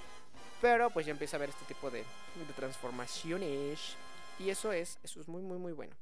Pero 0.64 0.90
pues 0.92 1.06
ya 1.06 1.12
empieza 1.12 1.36
a 1.36 1.40
haber 1.40 1.50
este 1.50 1.66
tipo 1.66 1.92
de, 1.92 2.00
de 2.00 2.54
transformaciones 2.56 3.98
y 4.40 4.50
eso 4.50 4.72
es 4.72 4.98
eso 5.04 5.20
es 5.20 5.28
muy 5.28 5.42
muy 5.42 5.58
muy 5.58 5.74
bueno. 5.74 5.94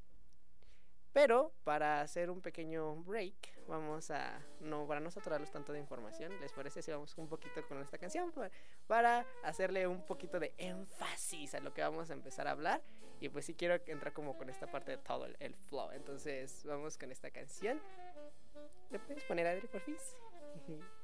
Pero 1.14 1.52
para 1.64 2.02
hacer 2.02 2.30
un 2.30 2.42
pequeño 2.42 2.96
break, 3.04 3.34
vamos 3.68 4.12
a 4.12 4.40
no 4.60 4.86
para 4.86 5.00
no 5.00 5.10
saturarlos 5.10 5.50
tanto 5.52 5.74
de 5.74 5.80
información, 5.80 6.40
¿les 6.40 6.54
parece 6.54 6.84
si 6.84 6.92
vamos 6.92 7.18
un 7.18 7.28
poquito 7.28 7.66
con 7.68 7.82
esta 7.82 7.98
canción 7.98 8.32
Pa- 8.32 8.52
para 8.86 9.26
hacerle 9.44 9.88
un 9.88 10.06
poquito 10.06 10.40
de 10.40 10.54
énfasis 10.60 11.56
a 11.56 11.60
lo 11.60 11.74
que 11.74 11.82
vamos 11.82 12.12
a 12.12 12.14
empezar 12.14 12.48
a 12.48 12.52
hablar? 12.52 12.84
Y 13.20 13.30
pues 13.30 13.46
sí 13.46 13.56
quiero 13.56 13.74
entrar 13.88 14.14
como 14.14 14.38
con 14.38 14.48
esta 14.48 14.68
parte 14.68 14.92
de 14.92 14.98
todo 15.00 15.26
el, 15.26 15.36
el 15.40 15.56
flow. 15.56 15.90
Entonces, 15.92 16.64
vamos 16.66 16.98
con 17.00 17.12
esta 17.12 17.30
canción. 17.32 17.82
¿Le 18.92 19.00
puedes 19.00 19.24
poner 19.26 19.48
Adri, 19.48 19.68
por 19.68 19.82
fin? 19.82 19.98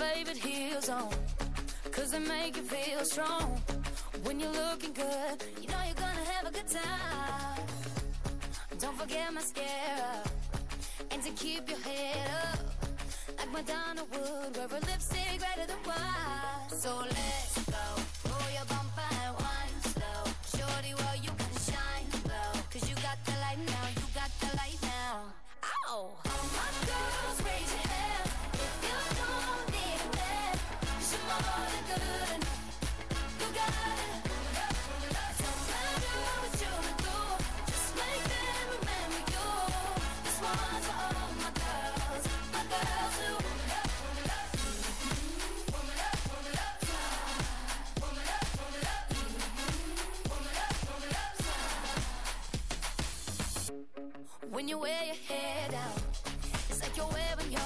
favorite 0.00 0.38
heels 0.38 0.88
on, 0.88 1.12
cause 1.92 2.10
they 2.10 2.18
make 2.18 2.56
you 2.56 2.62
feel 2.62 3.04
strong. 3.04 3.60
When 4.24 4.40
you're 4.40 4.52
looking 4.52 4.94
good, 4.94 5.36
you 5.60 5.68
know 5.68 5.82
you're 5.86 6.02
gonna 6.04 6.26
have 6.32 6.46
a 6.50 6.52
good 6.58 6.68
time. 6.68 7.66
Don't 8.78 8.96
forget 8.96 9.32
mascara, 9.34 10.22
and 11.10 11.22
to 11.22 11.30
keep 11.32 11.68
your 11.68 11.80
head 11.80 12.30
up. 12.44 12.60
Like 13.38 13.52
Madonna 13.52 14.04
would, 14.12 14.56
wear 14.56 14.78
a 14.78 14.86
lipstick 14.88 15.38
redder 15.44 15.66
than 15.70 15.82
wine. 15.86 16.70
So 16.82 16.90
let's 16.96 17.49
When 54.48 54.68
you 54.68 54.78
wear 54.78 55.04
your 55.04 55.14
hair 55.28 55.68
down, 55.70 55.92
it's 56.70 56.80
like 56.80 56.96
you're 56.96 57.06
wearing 57.06 57.52
your 57.52 57.60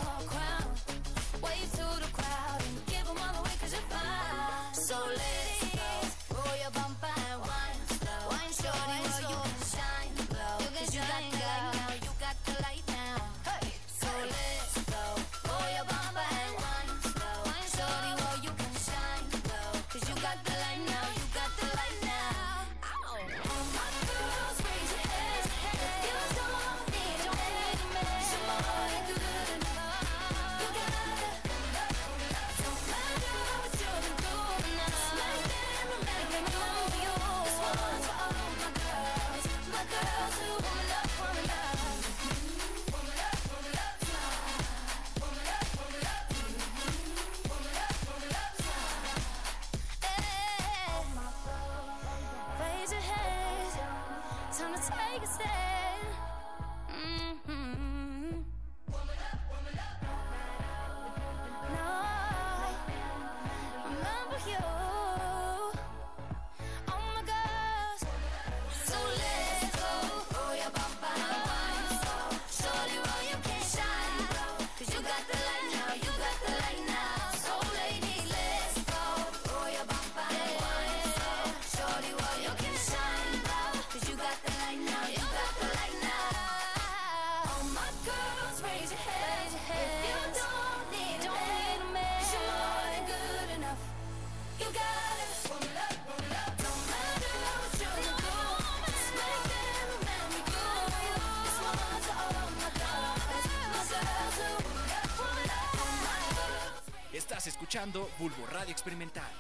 escuchando 107.75 108.09
Bulbo 108.21 108.47
Radio 108.53 108.71
Experimental, 108.71 109.33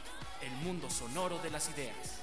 el 0.43 0.50
mundo 0.67 0.91
sonoro 0.91 1.38
de 1.38 1.50
las 1.50 1.71
ideas. 1.71 2.21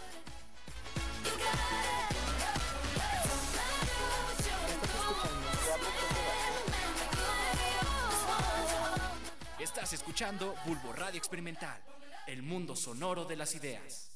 Estás 9.58 9.94
escuchando 9.94 10.53
Bulbo 10.65 10.91
Radio 10.91 11.18
Experimental, 11.18 11.82
el 12.27 12.44
mundo 12.44 12.75
sonoro 12.75 13.24
de 13.24 13.38
las 13.38 13.56
ideas. 13.56 14.12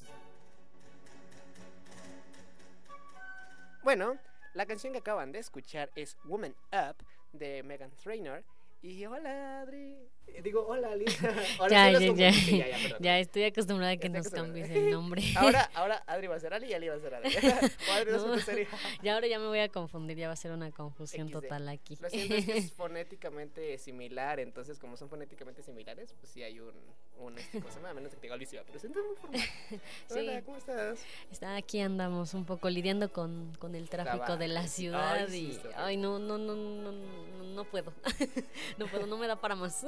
Bueno, 3.82 4.18
la 4.52 4.66
canción 4.66 4.92
que 4.92 4.98
acaban 4.98 5.32
de 5.32 5.38
escuchar 5.38 5.90
es 5.94 6.18
Woman 6.24 6.54
Up 6.72 6.96
de 7.32 7.62
Megan 7.62 7.90
Trainor. 8.02 8.44
Y 8.82 9.04
hola 9.06 9.60
Adri. 9.62 9.96
Eh, 10.28 10.42
Digo, 10.42 10.66
hola, 10.66 10.94
Lisa. 10.94 11.28
Ahora 11.58 11.92
Ya, 11.92 11.98
sí 11.98 12.06
ya, 12.06 12.12
ya. 12.14 12.32
Sí, 12.32 12.58
ya, 12.58 12.68
ya. 12.68 12.96
Ya 13.00 13.18
estoy 13.18 13.44
acostumbrada 13.44 13.92
a 13.92 13.96
que 13.96 14.08
nos 14.08 14.28
cambies 14.28 14.70
el 14.70 14.90
nombre. 14.90 15.22
Ahora, 15.36 15.70
ahora 15.74 16.02
Adri 16.06 16.26
va 16.26 16.36
a 16.36 16.40
ser 16.40 16.52
Ali 16.54 16.68
y 16.68 16.74
Ali 16.74 16.88
va 16.88 16.94
a 16.96 17.00
ser 17.00 17.14
Adri. 17.14 17.34
o 17.36 17.92
Adri 17.92 18.10
ser 18.10 18.20
No. 18.20 18.32
tu 18.34 18.40
serie. 18.40 18.68
Ya 19.02 19.14
ahora 19.14 19.26
ya 19.26 19.38
me 19.38 19.46
voy 19.46 19.58
a 19.60 19.68
confundir, 19.68 20.16
ya 20.16 20.26
va 20.28 20.34
a 20.34 20.36
ser 20.36 20.52
una 20.52 20.70
confusión 20.70 21.28
XD. 21.28 21.32
total 21.32 21.68
aquí. 21.68 21.96
Lo 22.00 22.10
siento, 22.10 22.34
es 22.34 22.44
que 22.46 22.58
es 22.58 22.72
fonéticamente 22.72 23.78
similar, 23.78 24.38
entonces 24.40 24.78
como 24.78 24.96
son 24.96 25.08
fonéticamente 25.08 25.62
similares, 25.62 26.14
pues 26.20 26.30
sí 26.32 26.42
hay 26.42 26.60
un, 26.60 26.74
un 27.18 27.38
este, 27.38 27.60
¿cómo 27.60 27.70
se 27.72 27.80
llama? 27.80 27.94
Menos 27.94 28.10
que 28.12 28.16
te 28.16 28.28
diga 28.28 28.62
pero 28.66 28.78
siento 28.78 29.00
muy 29.04 29.16
formal. 29.16 29.40
Sí. 30.08 30.18
Hola, 30.18 30.42
¿cómo 30.42 30.56
estás? 30.58 30.98
Está 31.30 31.56
aquí 31.56 31.80
andamos 31.80 32.34
un 32.34 32.44
poco 32.44 32.68
lidiando 32.70 33.12
con, 33.12 33.52
con 33.58 33.74
el 33.74 33.88
tráfico 33.88 34.16
Trabajo. 34.18 34.36
de 34.38 34.48
la 34.48 34.60
Ay, 34.60 34.68
ciudad 34.68 35.28
sí, 35.28 35.38
y 35.38 35.46
bien. 35.48 35.60
ay 35.76 35.96
no 35.96 36.18
no 36.18 36.38
no 36.38 36.54
no 36.54 36.92
no, 36.92 37.44
no 37.54 37.64
puedo 37.64 37.92
no 38.78 38.86
puedo 38.86 39.06
no 39.06 39.16
me 39.16 39.26
da 39.26 39.36
para 39.36 39.54
más 39.54 39.84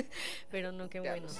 pero 0.50 0.72
no 0.72 0.88
qué 0.90 1.00
bueno 1.00 1.22
pues. 1.26 1.38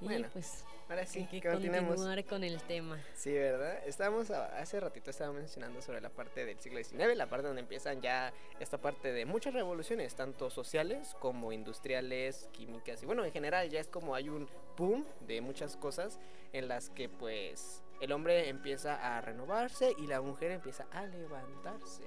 y 0.00 0.04
Bueno, 0.04 0.28
pues 0.32 0.64
Ahora 0.88 1.06
sí, 1.06 1.26
que 1.26 1.40
continuemos. 1.40 1.94
continuar 1.94 2.24
con 2.26 2.44
el 2.44 2.62
tema 2.62 2.98
Sí, 3.14 3.32
¿verdad? 3.32 3.78
Estábamos, 3.86 4.30
hace 4.30 4.78
ratito 4.80 5.10
estaba 5.10 5.32
mencionando 5.32 5.80
sobre 5.80 6.00
la 6.00 6.10
parte 6.10 6.44
del 6.44 6.60
siglo 6.60 6.82
XIX, 6.82 7.16
la 7.16 7.26
parte 7.26 7.46
donde 7.46 7.62
empiezan 7.62 8.02
ya 8.02 8.32
esta 8.60 8.78
parte 8.78 9.12
de 9.12 9.24
muchas 9.24 9.54
revoluciones, 9.54 10.14
tanto 10.14 10.50
sociales 10.50 11.16
como 11.20 11.52
industriales, 11.52 12.48
químicas, 12.52 13.02
y 13.02 13.06
bueno, 13.06 13.24
en 13.24 13.32
general 13.32 13.70
ya 13.70 13.80
es 13.80 13.88
como 13.88 14.14
hay 14.14 14.28
un 14.28 14.48
boom 14.76 15.06
de 15.26 15.40
muchas 15.40 15.76
cosas 15.76 16.20
en 16.52 16.68
las 16.68 16.90
que 16.90 17.08
pues 17.08 17.82
el 18.00 18.12
hombre 18.12 18.48
empieza 18.48 19.16
a 19.16 19.20
renovarse 19.20 19.92
y 19.98 20.06
la 20.06 20.20
mujer 20.20 20.50
empieza 20.50 20.86
a 20.92 21.06
levantarse. 21.06 22.02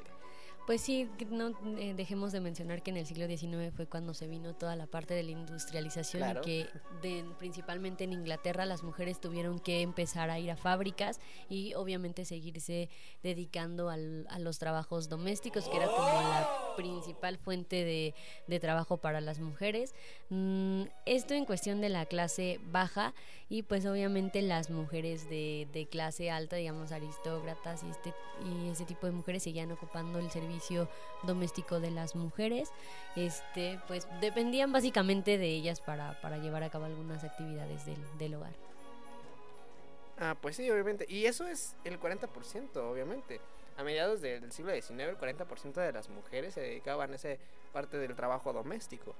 Pues 0.68 0.82
sí, 0.82 1.10
no 1.30 1.54
eh, 1.80 1.94
dejemos 1.96 2.34
de 2.34 2.42
mencionar 2.42 2.84
que 2.84 2.92
en 2.92 2.98
el 2.98 3.06
siglo 3.06 3.26
XIX 3.26 3.72
fue 3.74 3.88
cuando 3.88 4.14
se 4.14 4.28
vino 4.28 4.54
toda 4.54 4.76
la 4.76 4.86
parte 4.86 5.14
de 5.14 5.24
la 5.24 5.32
industrialización 5.32 6.22
Claro. 6.22 6.42
y 6.42 6.44
que 6.44 6.70
de- 7.02 7.24
principalmente 7.40 8.04
en 8.04 8.12
Inglaterra 8.12 8.66
las 8.66 8.84
mujeres 8.84 9.22
tuvieron 9.22 9.60
que 9.60 9.82
empezar 9.82 10.30
a 10.30 10.40
ir 10.40 10.52
a 10.52 10.58
fábricas 10.58 11.22
y 11.48 11.74
obviamente 11.76 12.26
seguirse 12.26 12.90
dedicando 13.24 13.90
al- 13.90 14.28
a 14.30 14.40
los 14.40 14.60
trabajos 14.60 15.08
domésticos, 15.08 15.70
que 15.70 15.78
era 15.78 15.88
como 15.88 16.06
la 16.06 16.50
principal 16.76 17.38
fuente 17.38 17.86
de, 17.86 18.14
de 18.48 18.60
trabajo 18.60 18.98
para 18.98 19.22
las 19.22 19.40
mujeres. 19.40 19.96
Mm, 20.30 20.82
esto 21.06 21.34
en 21.34 21.46
cuestión 21.46 21.80
de 21.80 21.88
la 21.88 22.06
clase 22.08 22.60
baja 22.66 23.14
y 23.48 23.64
pues 23.64 23.86
obviamente 23.86 24.42
las 24.42 24.70
mujeres 24.70 25.30
de, 25.30 25.66
de 25.72 25.88
clase 25.88 26.30
alta, 26.30 26.58
digamos 26.58 26.92
aristócratas 26.92 27.84
y 27.84 27.90
este, 27.90 28.14
y 28.46 28.68
ese 28.68 28.84
tipo 28.84 29.06
de 29.08 29.14
mujeres 29.14 29.44
seguían 29.44 29.72
ocupando 29.72 30.20
el 30.20 30.30
servicio 30.30 30.56
doméstico 31.24 31.79
de 31.79 31.91
las 31.91 32.15
mujeres, 32.15 32.72
este 33.15 33.79
pues 33.87 34.07
dependían 34.22 34.72
básicamente 34.72 35.37
de 35.37 35.48
ellas 35.48 35.81
para, 35.81 36.20
para 36.22 36.37
llevar 36.37 36.63
a 36.63 36.70
cabo 36.70 36.85
algunas 36.85 37.24
actividades 37.24 37.85
del, 37.85 37.98
del 38.17 38.35
hogar. 38.35 38.53
Ah, 40.20 40.35
pues 40.39 40.55
sí, 40.55 40.70
obviamente. 40.70 41.05
Y 41.07 41.25
eso 41.25 41.48
es 41.48 41.75
el 41.83 42.00
40%, 42.00 42.75
obviamente. 42.77 43.39
A 43.77 43.83
mediados 43.83 44.22
del 44.22 44.51
siglo 44.51 44.74
XIX, 44.74 45.01
el 45.01 45.17
40% 45.17 45.74
de 45.74 45.91
las 45.91 46.09
mujeres 46.09 46.55
se 46.55 46.61
dedicaban 46.61 47.11
a 47.11 47.15
esa 47.15 47.29
parte 47.72 47.98
del 47.98 48.15
trabajo 48.15 48.51
doméstico. 48.51 49.15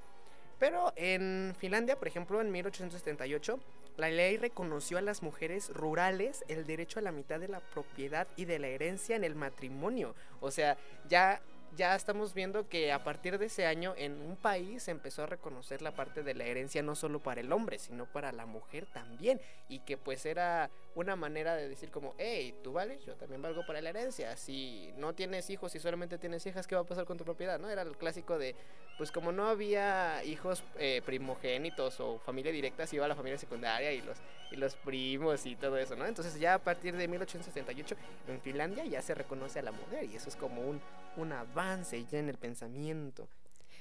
Pero 0.58 0.91
en 0.95 1.54
Finlandia, 1.60 2.00
por 2.00 2.08
ejemplo, 2.08 2.41
en 2.41 2.52
1878, 2.52 3.60
la 3.98 4.10
ley 4.10 4.38
reconoció 4.38 5.00
a 5.00 5.02
las 5.02 5.24
mujeres 5.24 5.70
rurales 5.74 6.46
el 6.48 6.66
derecho 6.66 7.00
a 7.00 7.02
la 7.02 7.12
mitad 7.12 7.40
de 7.40 7.48
la 7.48 7.60
propiedad 7.60 8.28
y 8.36 8.46
de 8.46 8.60
la 8.60 8.68
herencia 8.68 9.16
en 9.16 9.24
el 9.24 9.36
matrimonio. 9.36 10.16
O 10.40 10.52
sea, 10.52 10.78
ya 11.10 11.42
ya 11.78 11.96
estamos 11.96 12.34
viendo 12.34 12.68
que 12.68 12.92
a 12.92 13.04
partir 13.04 13.38
de 13.38 13.46
ese 13.46 13.68
año 13.68 13.94
en 13.98 14.20
un 14.20 14.36
país 14.36 14.84
se 14.84 14.92
empezó 14.92 15.24
a 15.24 15.26
reconocer 15.28 15.82
la 15.82 15.92
parte 15.92 16.24
de 16.24 16.34
la 16.34 16.44
herencia 16.44 16.82
no 16.82 16.96
solo 16.96 17.20
para 17.20 17.40
el 17.40 17.54
hombre, 17.54 17.78
sino 17.78 18.06
para 18.08 18.32
la 18.32 18.46
mujer 18.46 18.88
también. 18.88 19.40
Y 19.70 19.80
que 19.80 19.96
pues 19.96 20.26
era 20.26 20.72
una 20.96 21.16
manera 21.16 21.56
de 21.56 21.70
decir 21.70 21.92
como, 21.92 22.16
hey, 22.18 22.56
tú 22.63 22.74
vales, 22.74 23.06
yo 23.06 23.16
también 23.16 23.42
valgo 23.42 23.66
para 23.66 23.80
la 23.82 23.90
herencia. 23.90 24.36
Si 24.36 24.92
no 24.98 25.13
tienes 25.13 25.50
hijos 25.52 25.76
y 25.76 25.80
solamente 25.80 26.18
tienes 26.18 26.46
hijas, 26.48 26.66
¿qué 26.66 26.76
va 26.76 26.82
a 26.82 26.86
pasar 26.86 27.06
con 27.06 27.18
tu 27.18 27.24
propiedad? 27.24 27.60
¿No? 27.60 27.70
Era 27.70 27.84
el 27.84 27.96
clásico 27.96 28.40
de, 28.40 28.56
pues 28.98 29.12
como 29.12 29.32
no 29.32 29.48
había 29.48 30.24
hijos 30.24 30.63
eh, 30.80 31.04
primogénitos 31.06 32.00
o 32.00 32.18
familia 32.18 32.52
directa, 32.52 32.88
se 32.88 32.96
iba 32.96 33.06
a 33.06 33.08
la 33.08 33.16
familia 33.16 33.38
secundaria 33.38 33.92
y 33.94 34.02
los, 34.02 34.18
y 34.52 34.56
los 34.56 34.76
primos 34.76 35.46
y 35.46 35.56
todo 35.56 35.78
eso, 35.78 35.96
¿no? 35.96 36.08
Entonces 36.08 36.40
ya 36.40 36.56
a 36.56 36.60
partir 36.60 36.98
de 36.98 37.08
1878 37.08 37.96
en 38.28 38.42
Finlandia 38.42 38.84
ya 38.86 39.02
se 39.04 39.13
reconoce 39.13 39.60
a 39.60 39.62
la 39.62 39.72
mujer 39.72 40.06
y 40.06 40.16
eso 40.16 40.30
es 40.30 40.36
como 40.36 40.62
un, 40.62 40.82
un 41.18 41.34
avance 41.34 42.06
ya 42.10 42.20
en 42.20 42.30
el 42.30 42.38
pensamiento. 42.38 43.28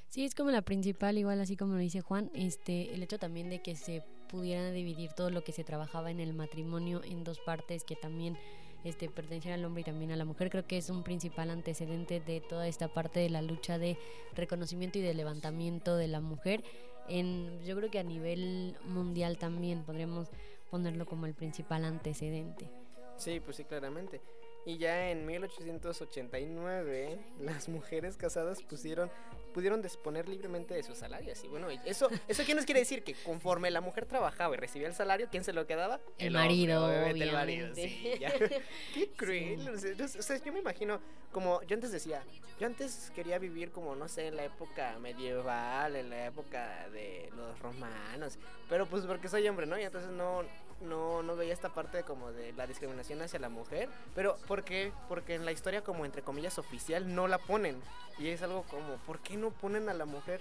Sí, 0.09 0.25
es 0.25 0.35
como 0.35 0.51
la 0.51 0.63
principal, 0.63 1.19
igual 1.19 1.41
así 1.41 1.57
como 1.57 1.75
lo 1.75 1.79
dice 1.79 2.01
Juan, 2.01 2.31
este, 2.35 2.95
el 2.95 3.03
hecho 3.03 3.19
también 3.19 3.51
de 3.51 3.61
que 3.61 3.77
se 3.77 4.03
pudiera 4.29 4.71
dividir 4.71 5.13
todo 5.13 5.31
lo 5.31 5.45
que 5.45 5.53
se 5.53 5.65
trabajaba 5.65 6.11
en 6.11 6.21
el 6.21 6.33
matrimonio 6.33 7.03
en 7.05 7.25
dos 7.25 7.39
partes 7.41 7.85
que 7.85 7.97
también 7.97 8.37
este, 8.85 9.09
pertenecían 9.09 9.55
al 9.55 9.65
hombre 9.65 9.81
y 9.81 9.85
también 9.85 10.13
a 10.13 10.17
la 10.17 10.25
mujer, 10.25 10.51
creo 10.51 10.67
que 10.67 10.79
es 10.79 10.91
un 10.91 11.03
principal 11.03 11.51
antecedente 11.51 12.21
de 12.21 12.41
toda 12.41 12.69
esta 12.69 12.89
parte 12.89 13.21
de 13.21 13.31
la 13.31 13.43
lucha 13.43 13.79
de 13.79 13.99
reconocimiento 14.35 14.99
y 14.99 15.03
de 15.03 15.15
levantamiento 15.15 15.97
de 15.97 16.09
la 16.09 16.21
mujer. 16.21 16.63
En, 17.09 17.61
yo 17.65 17.77
creo 17.77 17.91
que 17.91 17.99
a 17.99 18.05
nivel 18.05 18.77
mundial 18.85 19.39
también 19.39 19.83
podríamos 19.83 20.29
ponerlo 20.71 21.07
como 21.07 21.27
el 21.27 21.35
principal 21.35 21.85
antecedente. 21.85 22.71
Sí, 23.17 23.41
pues 23.41 23.57
sí, 23.57 23.65
claramente. 23.65 24.21
Y 24.67 24.79
ya 24.79 25.11
en 25.11 25.25
1889 25.25 27.19
las 27.41 27.69
mujeres 27.69 28.17
casadas 28.17 28.61
pusieron 28.63 29.11
pudieron 29.55 29.81
disponer 29.81 30.29
libremente 30.29 30.75
de 30.75 30.83
sus 30.83 30.99
salarios. 30.99 31.43
Y 31.43 31.49
bueno, 31.49 31.69
eso 31.87 32.11
eso 32.29 32.43
qué 32.45 32.55
nos 32.55 32.67
quiere 32.67 32.81
decir 32.81 33.03
que 33.05 33.15
conforme 33.15 33.71
la 33.71 33.81
mujer 33.81 34.05
trabajaba 34.05 34.55
y 34.55 34.59
recibía 34.59 34.87
el 34.87 34.95
salario, 34.95 35.29
¿quién 35.31 35.45
se 35.45 35.55
lo 35.55 35.67
quedaba? 35.67 35.99
El 36.19 36.37
hombre, 36.37 36.43
marido, 36.43 36.87
obviamente 36.87 37.25
el 37.25 37.33
marido, 37.33 37.75
sí, 37.75 38.13
ya. 38.21 38.31
Qué 38.93 39.09
cruel. 39.17 39.67
O 39.71 39.79
sea, 40.23 40.37
yo 40.45 40.53
me 40.53 40.59
imagino 40.59 41.01
como 41.33 41.63
yo 41.63 41.75
antes 41.75 41.93
decía, 41.93 42.23
yo 42.59 42.67
antes 42.67 43.13
quería 43.15 43.39
vivir 43.39 43.71
como 43.71 43.95
no 43.95 44.09
sé, 44.09 44.27
en 44.27 44.37
la 44.37 44.45
época 44.45 44.99
medieval, 44.99 45.95
en 45.95 46.11
la 46.11 46.27
época 46.27 46.89
de 46.91 47.31
los 47.37 47.59
romanos, 47.61 48.39
pero 48.69 48.87
pues 48.87 49.05
porque 49.07 49.29
soy 49.29 49.47
hombre, 49.49 49.67
¿no? 49.67 49.79
Y 49.79 49.85
entonces 49.85 50.11
no 50.11 50.45
no, 50.81 51.23
no 51.23 51.37
veía 51.37 51.53
esta 51.53 51.71
parte 51.71 52.03
como 52.03 52.33
de 52.33 52.53
la 52.53 52.67
discriminación 52.67 53.23
hacia 53.23 53.39
la 53.39 53.49
mujer. 53.49 53.89
Pero 54.15 54.37
¿por 54.47 54.65
qué? 54.65 54.93
Porque 55.09 55.35
en 55.35 55.45
la 55.45 55.53
historia 55.53 55.83
como 55.83 56.05
entre 56.05 56.23
comillas 56.23 56.59
oficial 56.59 57.15
no 57.15 57.29
la 57.29 57.39
ponen. 57.39 57.81
Y 58.19 58.29
es 58.29 58.43
algo 58.43 58.63
como, 58.65 58.97
¿por 59.07 59.21
qué 59.21 59.37
no 59.37 59.51
ponen 59.51 59.89
a 59.89 59.95
la 59.95 60.05
mujer? 60.05 60.41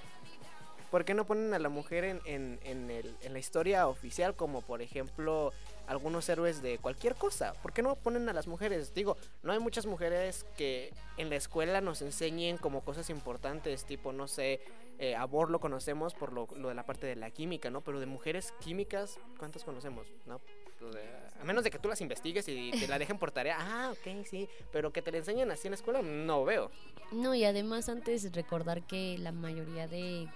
¿Por 0.91 1.04
qué 1.04 1.13
no 1.13 1.26
ponen 1.26 1.54
a 1.54 1.60
la 1.60 1.69
mujer 1.69 2.06
en, 2.06 2.21
en, 2.26 2.60
en, 2.63 2.89
el, 2.89 3.17
en 3.21 3.34
la 3.34 3.39
historia 3.39 3.88
oficial 3.88 4.36
como 4.36 4.62
por 4.62 4.82
ejemplo 4.82 5.52
algunos 5.88 6.30
héroes 6.30 6.62
de 6.62 6.78
cualquier 6.78 7.15
cosa? 7.15 7.54
¿Por 7.62 7.74
qué 7.74 7.82
no 7.82 7.95
ponen 7.95 8.30
a 8.30 8.34
las 8.34 8.48
mujeres? 8.48 8.93
Digo, 8.93 9.17
no 9.43 9.52
hay 9.52 9.60
muchas 9.60 9.88
mujeres 9.88 10.45
que 10.56 10.93
en 11.17 11.30
la 11.30 11.36
escuela 11.36 11.82
nos 11.82 12.02
enseñen 12.02 12.58
como 12.58 12.82
cosas 12.82 13.10
importantes, 13.10 13.84
tipo, 13.84 14.13
no 14.13 14.28
sé, 14.28 14.62
eh, 15.00 15.16
a 15.16 15.26
Bohr 15.26 15.52
lo 15.52 15.60
conocemos 15.60 16.14
por 16.14 16.34
lo, 16.34 16.48
de 16.48 16.74
la 16.74 16.86
parte 16.86 17.08
de 17.08 17.16
la 17.16 17.32
química, 17.32 17.70
¿no? 17.70 17.82
Pero 17.82 18.00
de 18.00 18.06
mujeres 18.06 18.54
químicas, 18.60 19.20
¿cuántas 19.38 19.64
conocemos? 19.64 20.08
¿No? 20.26 20.40
A 21.40 21.44
menos 21.44 21.64
de 21.64 21.72
que 21.72 21.80
tú 21.80 21.90
las 21.90 22.02
investigues 22.02 22.48
y 22.48 22.72
te 22.72 22.88
la 22.88 23.00
dejen 23.00 23.18
por 23.18 23.32
tarea. 23.32 23.58
Ah, 23.60 23.92
ok, 23.92 24.26
sí. 24.26 24.48
Pero 24.72 24.92
que 24.92 25.02
te 25.02 25.12
la 25.12 25.18
enseñen 25.18 25.52
así 25.52 25.68
en 25.68 25.72
la 25.72 25.76
escuela, 25.76 26.02
no 26.02 26.46
veo. 26.46 26.70
No, 27.12 27.34
y 27.34 27.44
además 27.44 27.90
antes 27.90 28.32
recordar 28.34 28.86
que 28.86 29.18
la 29.18 29.32
mayoría 29.32 29.88
de 29.88 30.28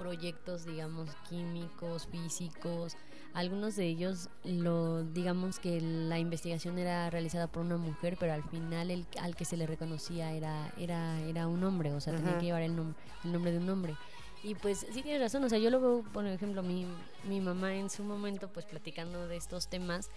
proyectos, 0.00 0.64
digamos, 0.64 1.10
químicos, 1.28 2.06
físicos, 2.06 2.96
algunos 3.34 3.76
de 3.76 3.84
ellos, 3.86 4.30
lo 4.44 5.04
digamos 5.04 5.58
que 5.60 5.78
la 5.82 6.18
investigación 6.18 6.78
era 6.78 7.10
realizada 7.10 7.46
por 7.48 7.62
una 7.62 7.76
mujer, 7.76 8.16
pero 8.18 8.32
al 8.32 8.42
final 8.42 8.90
el 8.90 9.06
al 9.20 9.36
que 9.36 9.44
se 9.44 9.58
le 9.58 9.66
reconocía 9.66 10.32
era 10.32 10.72
era 10.78 11.20
era 11.20 11.46
un 11.46 11.62
hombre, 11.62 11.92
o 11.92 12.00
sea, 12.00 12.14
tenía 12.16 12.30
Ajá. 12.30 12.38
que 12.40 12.46
llevar 12.46 12.62
el, 12.62 12.74
nom- 12.76 12.94
el 13.24 13.32
nombre 13.32 13.52
de 13.52 13.58
un 13.58 13.68
hombre. 13.68 13.94
Y 14.42 14.54
pues 14.54 14.86
sí 14.90 15.02
tienes 15.02 15.20
razón, 15.20 15.44
o 15.44 15.50
sea, 15.50 15.58
yo 15.58 15.68
lo 15.68 15.80
veo, 15.82 16.02
por 16.14 16.26
ejemplo, 16.26 16.62
mi, 16.62 16.86
mi 17.28 17.40
mamá 17.42 17.74
en 17.74 17.90
su 17.90 18.02
momento, 18.02 18.48
pues 18.48 18.64
platicando 18.64 19.28
de 19.28 19.36
estos 19.36 19.68
temas, 19.68 20.08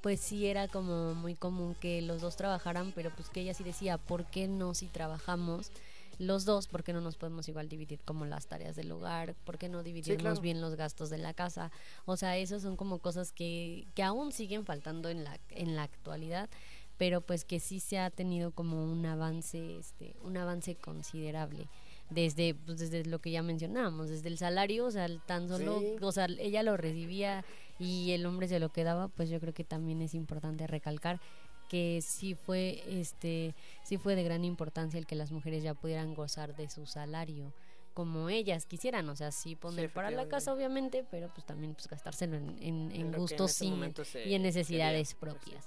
pues 0.00 0.18
sí 0.20 0.46
era 0.46 0.66
como 0.66 1.14
muy 1.14 1.36
común 1.36 1.76
que 1.80 2.02
los 2.02 2.20
dos 2.20 2.36
trabajaran, 2.36 2.90
pero 2.92 3.10
pues 3.14 3.28
que 3.30 3.40
ella 3.42 3.54
sí 3.54 3.62
decía, 3.62 3.96
¿por 3.96 4.24
qué 4.26 4.48
no 4.48 4.74
si 4.74 4.88
trabajamos 4.88 5.70
los 6.18 6.44
dos? 6.44 6.68
¿Por 6.68 6.82
qué 6.84 6.92
no 6.92 7.00
nos 7.00 7.16
podemos 7.16 7.48
igual 7.48 7.68
dividir 7.68 8.00
como 8.04 8.24
las 8.26 8.46
tareas 8.46 8.76
del 8.76 8.90
hogar? 8.92 9.34
¿Por 9.44 9.58
qué 9.58 9.68
no 9.68 9.82
dividirnos 9.82 10.20
claro. 10.22 10.40
bien 10.40 10.60
los 10.60 10.74
gastos 10.74 11.10
de 11.10 11.18
la 11.18 11.34
casa? 11.34 11.70
O 12.04 12.16
sea, 12.16 12.36
esas 12.36 12.62
son 12.62 12.76
como 12.76 12.98
cosas 12.98 13.32
que, 13.32 13.86
que 13.94 14.02
aún 14.02 14.32
siguen 14.32 14.64
faltando 14.64 15.08
en 15.08 15.24
la, 15.24 15.38
en 15.50 15.76
la 15.76 15.84
actualidad, 15.84 16.50
pero 16.96 17.20
pues 17.20 17.44
que 17.44 17.60
sí 17.60 17.80
se 17.80 17.98
ha 17.98 18.10
tenido 18.10 18.50
como 18.50 18.84
un 18.84 19.06
avance, 19.06 19.78
este, 19.78 20.16
un 20.22 20.36
avance 20.36 20.74
considerable 20.74 21.68
desde 22.10 22.54
pues, 22.54 22.78
desde 22.78 23.04
lo 23.04 23.20
que 23.20 23.30
ya 23.30 23.42
mencionábamos, 23.42 24.08
desde 24.08 24.28
el 24.28 24.38
salario, 24.38 24.86
o 24.86 24.90
sea, 24.90 25.06
tan 25.26 25.48
solo, 25.48 25.80
Sí. 25.80 25.96
o 26.00 26.12
sea, 26.12 26.26
ella 26.38 26.62
lo 26.62 26.76
recibía 26.76 27.44
y 27.78 28.12
el 28.12 28.24
hombre 28.26 28.48
se 28.48 28.58
lo 28.58 28.70
quedaba, 28.70 29.08
pues 29.08 29.28
yo 29.28 29.38
creo 29.40 29.52
que 29.54 29.64
también 29.64 30.00
es 30.02 30.14
importante 30.14 30.66
recalcar 30.66 31.20
que 31.68 32.00
sí 32.02 32.34
fue 32.34 32.82
este 32.88 33.54
sí 33.84 33.98
fue 33.98 34.16
de 34.16 34.22
gran 34.22 34.44
importancia 34.44 34.98
el 34.98 35.06
que 35.06 35.14
las 35.14 35.30
mujeres 35.30 35.62
ya 35.62 35.74
pudieran 35.74 36.14
gozar 36.14 36.56
de 36.56 36.68
su 36.68 36.86
salario 36.86 37.52
como 37.98 38.28
ellas 38.30 38.64
quisieran, 38.64 39.08
o 39.08 39.16
sea, 39.16 39.32
sí 39.32 39.56
poner 39.56 39.92
para 39.92 40.12
la 40.12 40.28
casa 40.28 40.52
obviamente, 40.52 41.04
pero 41.10 41.32
pues 41.34 41.44
también 41.44 41.74
pues 41.74 41.88
gastárselo 41.88 42.36
en, 42.36 42.56
en, 42.62 42.92
en 42.92 43.10
gustos 43.10 43.60
y 43.60 44.34
en 44.34 44.42
necesidades 44.42 45.14
propias. 45.14 45.66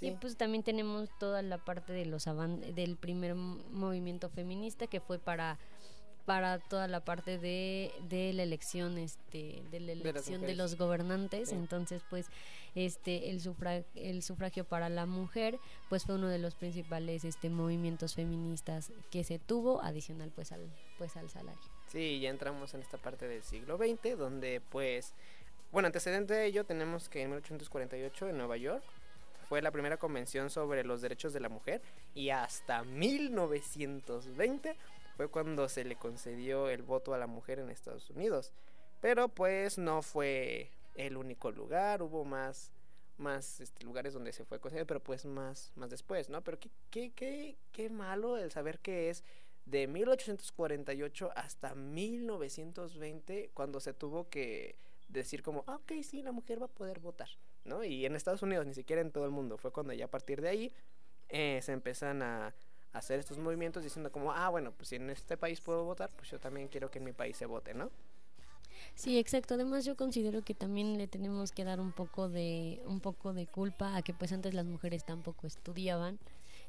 Y 0.00 0.12
pues 0.12 0.36
también 0.36 0.62
tenemos 0.62 1.10
toda 1.18 1.42
la 1.42 1.58
parte 1.58 1.92
de 1.92 2.06
los 2.06 2.28
del 2.74 2.96
primer 2.96 3.34
movimiento 3.34 4.28
feminista 4.28 4.86
que 4.86 5.00
fue 5.00 5.18
para 5.18 5.58
para 6.24 6.58
toda 6.58 6.86
la 6.88 7.00
parte 7.00 7.38
de, 7.38 7.92
de 8.08 8.32
la 8.32 8.42
elección 8.42 8.98
este 8.98 9.62
de 9.70 9.80
la 9.80 9.92
elección 9.92 10.42
de, 10.42 10.54
los 10.54 10.76
gobernantes. 10.76 11.52
Entonces 11.52 12.02
pues 12.08 12.26
este 12.74 13.30
el 13.30 13.40
sufragio, 13.40 13.84
el 13.94 14.22
sufragio 14.22 14.64
para 14.64 14.88
la 14.88 15.06
mujer 15.06 15.58
pues 15.88 16.04
fue 16.04 16.14
uno 16.14 16.28
de 16.28 16.38
los 16.38 16.54
principales 16.54 17.24
este 17.24 17.50
movimientos 17.50 18.14
feministas 18.14 18.92
que 19.10 19.24
se 19.24 19.38
tuvo 19.38 19.82
adicional 19.82 20.30
pues 20.34 20.52
al 20.52 20.70
pues 20.98 21.16
al 21.16 21.28
salario. 21.28 21.60
Sí 21.88 22.20
ya 22.20 22.30
entramos 22.30 22.74
en 22.74 22.80
esta 22.82 22.98
parte 22.98 23.26
del 23.28 23.42
siglo 23.42 23.76
XX 23.76 24.16
donde 24.16 24.60
pues 24.70 25.14
bueno 25.70 25.86
antecedente 25.86 26.34
de 26.34 26.46
ello 26.46 26.64
tenemos 26.64 27.08
que 27.08 27.22
en 27.22 27.30
1848 27.30 28.28
en 28.28 28.38
Nueva 28.38 28.56
York 28.56 28.84
fue 29.48 29.60
la 29.60 29.70
primera 29.70 29.98
convención 29.98 30.48
sobre 30.48 30.82
los 30.84 31.02
derechos 31.02 31.32
de 31.34 31.40
la 31.40 31.50
mujer 31.50 31.82
y 32.14 32.30
hasta 32.30 32.84
1920 32.84 34.76
fue 35.16 35.28
cuando 35.28 35.68
se 35.68 35.84
le 35.84 35.96
concedió 35.96 36.68
el 36.68 36.82
voto 36.82 37.14
a 37.14 37.18
la 37.18 37.26
mujer 37.26 37.58
en 37.58 37.70
Estados 37.70 38.10
Unidos. 38.10 38.52
Pero 39.00 39.28
pues 39.28 39.78
no 39.78 40.02
fue 40.02 40.70
el 40.94 41.16
único 41.16 41.50
lugar, 41.50 42.02
hubo 42.02 42.24
más 42.24 42.72
más 43.18 43.60
este, 43.60 43.84
lugares 43.84 44.14
donde 44.14 44.32
se 44.32 44.44
fue 44.44 44.58
concedido, 44.58 44.86
pero 44.86 45.00
pues 45.00 45.24
más, 45.24 45.72
más 45.76 45.90
después, 45.90 46.28
¿no? 46.28 46.42
Pero 46.42 46.58
qué, 46.58 46.70
qué, 46.90 47.12
qué, 47.12 47.56
qué 47.70 47.88
malo 47.88 48.36
el 48.36 48.50
saber 48.50 48.80
que 48.80 49.10
es 49.10 49.22
de 49.64 49.86
1848 49.86 51.30
hasta 51.36 51.74
1920 51.74 53.50
cuando 53.54 53.80
se 53.80 53.94
tuvo 53.94 54.28
que 54.28 54.76
decir 55.08 55.42
como, 55.42 55.64
ah, 55.66 55.76
ok, 55.76 55.92
sí, 56.02 56.22
la 56.22 56.32
mujer 56.32 56.60
va 56.60 56.66
a 56.66 56.70
poder 56.70 57.00
votar, 57.00 57.28
¿no? 57.64 57.84
Y 57.84 58.06
en 58.06 58.16
Estados 58.16 58.42
Unidos, 58.42 58.66
ni 58.66 58.74
siquiera 58.74 59.02
en 59.02 59.12
todo 59.12 59.24
el 59.24 59.30
mundo, 59.30 59.56
fue 59.56 59.72
cuando 59.72 59.92
ya 59.92 60.06
a 60.06 60.10
partir 60.10 60.40
de 60.40 60.48
ahí 60.48 60.72
eh, 61.28 61.60
se 61.62 61.72
empiezan 61.72 62.22
a, 62.22 62.54
hacer 62.92 63.18
estos 63.18 63.38
movimientos 63.38 63.82
diciendo 63.82 64.12
como, 64.12 64.32
ah, 64.32 64.48
bueno, 64.48 64.72
pues 64.72 64.88
si 64.88 64.96
en 64.96 65.10
este 65.10 65.36
país 65.36 65.60
puedo 65.60 65.84
votar, 65.84 66.10
pues 66.16 66.30
yo 66.30 66.38
también 66.38 66.68
quiero 66.68 66.90
que 66.90 66.98
en 66.98 67.04
mi 67.04 67.12
país 67.12 67.36
se 67.36 67.46
vote, 67.46 67.74
¿no? 67.74 67.90
Sí, 68.94 69.18
exacto. 69.18 69.54
Además 69.54 69.84
yo 69.84 69.96
considero 69.96 70.42
que 70.42 70.54
también 70.54 70.98
le 70.98 71.06
tenemos 71.06 71.52
que 71.52 71.64
dar 71.64 71.80
un 71.80 71.92
poco 71.92 72.28
de 72.28 72.82
un 72.86 73.00
poco 73.00 73.32
de 73.32 73.46
culpa 73.46 73.96
a 73.96 74.02
que 74.02 74.12
pues 74.12 74.32
antes 74.32 74.54
las 74.54 74.66
mujeres 74.66 75.04
tampoco 75.04 75.46
estudiaban. 75.46 76.18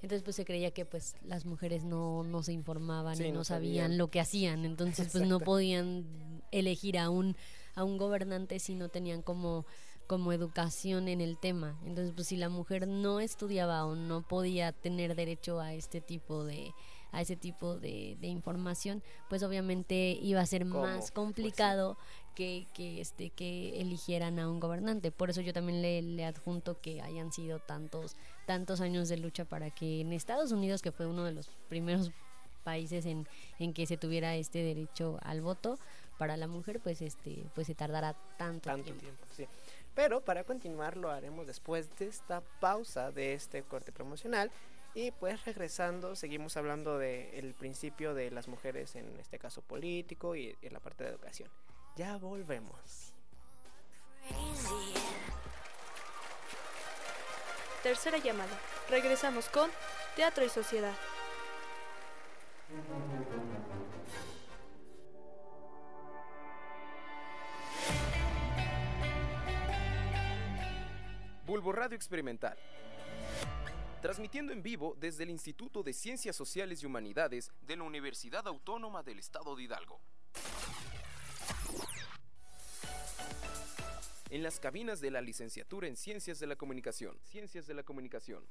Entonces 0.02 0.24
pues 0.24 0.36
se 0.36 0.46
creía 0.46 0.72
que 0.72 0.86
pues 0.86 1.16
las 1.24 1.46
mujeres 1.46 1.84
no, 1.84 2.24
no 2.24 2.44
se 2.44 2.52
informaban 2.52 3.20
y 3.22 3.32
no, 3.32 3.44
sabían, 3.44 3.98
lo 3.98 4.10
que 4.10 4.20
hacían. 4.20 4.66
Entonces 4.66 5.10
pues 5.12 5.28
no 5.28 5.40
podían 5.40 6.44
elegir 6.52 6.98
a 6.98 7.10
un 7.10 7.36
a 7.76 7.84
un 7.84 7.98
gobernante 7.98 8.60
si 8.60 8.76
no 8.76 8.90
tenían 8.90 9.22
como 9.22 9.66
como 10.08 10.34
educación 10.34 11.08
en 11.08 11.22
el 11.22 11.38
tema. 11.38 11.80
Entonces, 11.86 12.14
pues 12.16 12.28
si 12.28 12.38
la 12.38 12.50
mujer 12.50 12.88
no 12.88 13.20
estudiaba 13.20 13.86
o 13.86 13.96
no 13.96 14.22
podía 14.22 14.72
tener 14.72 15.16
derecho 15.16 15.60
a 15.60 15.74
este 15.74 16.02
tipo 16.02 16.44
de 16.44 16.74
a 17.14 17.22
ese 17.22 17.36
tipo 17.36 17.78
de, 17.78 18.18
información, 18.24 19.04
pues 19.30 19.44
obviamente 19.44 20.18
iba 20.20 20.42
a 20.42 20.46
ser 20.48 20.66
más 20.66 20.98
pues 20.98 21.12
complicado 21.12 21.96
que, 22.34 22.66
que, 22.74 23.02
este 23.02 23.30
que 23.30 23.80
eligieran 23.80 24.40
a 24.40 24.50
un 24.50 24.60
gobernante. 24.60 25.12
Por 25.12 25.30
eso 25.30 25.42
yo 25.42 25.54
también 25.54 25.84
le, 25.84 26.02
le, 26.02 26.26
adjunto 26.26 26.82
que 26.82 27.04
hayan 27.04 27.32
sido 27.32 27.60
tantos 27.60 28.16
tantos 28.48 28.82
años 28.82 29.10
de 29.10 29.18
lucha 29.18 29.46
para 29.46 29.70
que 29.70 30.02
en 30.02 30.12
Estados 30.12 30.52
Unidos, 30.52 30.82
que 30.82 30.92
fue 30.92 31.06
uno 31.06 31.24
de 31.24 31.34
los 31.34 31.50
primeros 31.70 32.12
países 32.64 33.06
en, 33.06 33.28
en 33.60 33.74
que 33.74 33.86
se 33.86 33.98
tuviera 33.98 34.36
este 34.36 34.64
derecho 34.64 35.20
al 35.22 35.42
voto 35.42 35.78
para 36.18 36.36
la 36.36 36.48
mujer, 36.48 36.80
pues 36.80 37.02
este 37.02 37.46
pues 37.54 37.68
se 37.68 37.76
tardara 37.76 38.16
tanto, 38.38 38.70
tanto 38.70 38.92
tiempo. 38.94 39.26
sí. 39.30 39.46
Pero 39.96 40.22
para 40.22 40.44
continuar 40.44 40.98
lo 40.98 41.12
haremos 41.12 41.46
después 41.48 41.96
de 41.98 42.08
esta 42.08 42.42
pausa 42.60 43.12
de 43.12 43.34
este 43.34 43.64
corte 43.64 43.92
promocional. 43.92 44.52
Y 44.96 45.12
pues 45.12 45.44
regresando, 45.46 46.16
seguimos 46.16 46.56
hablando 46.56 47.00
del 47.00 47.56
principio 47.56 48.14
de 48.14 48.30
las 48.30 48.48
mujeres 48.48 48.96
en 48.96 49.20
este 49.20 49.40
caso 49.40 49.62
político 49.62 50.36
y 50.36 50.56
en 50.62 50.74
la 50.74 50.80
parte 50.80 51.04
de 51.04 51.10
educación. 51.10 51.50
Ya 51.96 52.18
volvemos. 52.18 53.14
Tercera 57.82 58.18
llamada. 58.18 58.58
Regresamos 58.90 59.50
con 59.50 59.70
Teatro 60.16 60.46
y 60.46 60.50
Sociedad. 60.50 60.94
Bulbo 71.54 71.72
Radio 71.72 71.96
Experimental. 71.96 72.58
Transmitiendo 74.02 74.52
en 74.54 74.64
vivo 74.64 74.98
desde 75.00 75.22
el 75.22 75.30
Instituto 75.30 75.84
de 75.84 75.94
Ciencias 75.94 76.36
Sociales 76.36 76.82
y 76.82 76.88
Humanidades 76.88 77.52
de 77.62 77.76
la 77.76 77.84
Universidad 77.84 78.48
Autónoma 78.48 79.04
del 79.04 79.20
Estado 79.20 79.56
de 79.56 79.62
Hidalgo. 79.62 80.00
En 84.32 84.42
las 84.42 84.60
cabinas 84.60 85.00
de 85.00 85.12
la 85.12 85.22
Licenciatura 85.22 85.88
en 85.88 85.96
Ciencias 85.96 86.40
de 86.40 86.48
la 86.48 86.56
Comunicación. 86.56 87.20
Ciencias 87.22 87.68
de 87.68 87.76
la 87.76 87.84
Comunicación. 87.84 88.44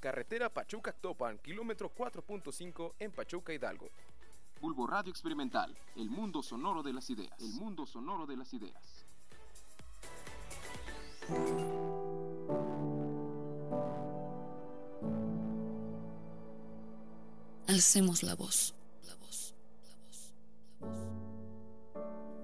Carretera 0.00 0.48
Pachuca-Topan, 0.48 1.36
kilómetro 1.40 1.94
4.5 1.94 2.94
en 2.98 3.12
Pachuca, 3.12 3.52
Hidalgo. 3.52 3.90
Bulbo 4.58 4.86
Radio 4.86 5.10
Experimental, 5.10 5.76
el 5.96 6.08
mundo 6.08 6.42
sonoro 6.42 6.82
de 6.82 6.94
las 6.94 7.10
ideas. 7.10 7.38
El 7.40 7.52
mundo 7.60 7.84
sonoro 7.84 8.24
de 8.24 8.38
las 8.38 8.54
ideas. 8.54 9.07
Alcemos 17.66 18.22
la 18.22 18.34
voz. 18.34 18.74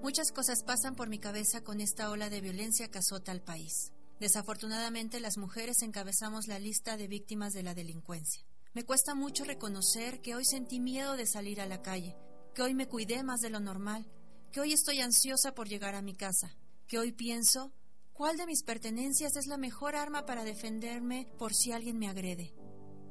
Muchas 0.05 0.31
cosas 0.31 0.63
pasan 0.63 0.95
por 0.95 1.09
mi 1.09 1.17
cabeza 1.17 1.61
con 1.61 1.81
esta 1.81 2.11
ola 2.11 2.29
de 2.29 2.39
violencia 2.39 2.91
que 2.91 2.99
azota 2.99 3.31
al 3.31 3.41
país. 3.41 3.91
Desafortunadamente, 4.19 5.19
las 5.19 5.37
mujeres 5.37 5.81
encabezamos 5.81 6.47
la 6.47 6.59
lista 6.59 6.95
de 6.95 7.07
víctimas 7.07 7.53
de 7.53 7.63
la 7.63 7.73
delincuencia. 7.73 8.45
Me 8.75 8.85
cuesta 8.85 9.15
mucho 9.15 9.45
reconocer 9.45 10.21
que 10.21 10.35
hoy 10.35 10.45
sentí 10.45 10.79
miedo 10.79 11.17
de 11.17 11.25
salir 11.25 11.59
a 11.59 11.65
la 11.65 11.81
calle, 11.81 12.15
que 12.53 12.61
hoy 12.61 12.75
me 12.75 12.87
cuidé 12.87 13.23
más 13.23 13.41
de 13.41 13.49
lo 13.49 13.59
normal, 13.59 14.05
que 14.51 14.61
hoy 14.61 14.73
estoy 14.73 15.01
ansiosa 15.01 15.55
por 15.55 15.67
llegar 15.67 15.95
a 15.95 16.03
mi 16.03 16.13
casa, 16.13 16.55
que 16.87 16.99
hoy 16.99 17.11
pienso 17.11 17.73
¿Cuál 18.15 18.37
de 18.37 18.45
mis 18.45 18.63
pertenencias 18.63 19.35
es 19.35 19.45
la 19.45 19.57
mejor 19.57 19.93
arma 19.93 20.25
para 20.25 20.45
defenderme 20.45 21.27
por 21.37 21.53
si 21.53 21.73
alguien 21.73 21.99
me 21.99 22.07
agrede? 22.07 22.53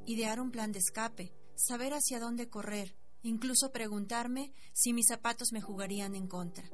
Idear 0.07 0.41
un 0.41 0.51
plan 0.51 0.73
de 0.73 0.79
escape, 0.79 1.35
saber 1.57 1.93
hacia 1.93 2.19
dónde 2.19 2.49
correr, 2.49 2.97
incluso 3.21 3.71
preguntarme 3.71 4.55
si 4.73 4.95
mis 4.95 5.09
zapatos 5.09 5.53
me 5.53 5.61
jugarían 5.61 6.15
en 6.15 6.27
contra. 6.27 6.65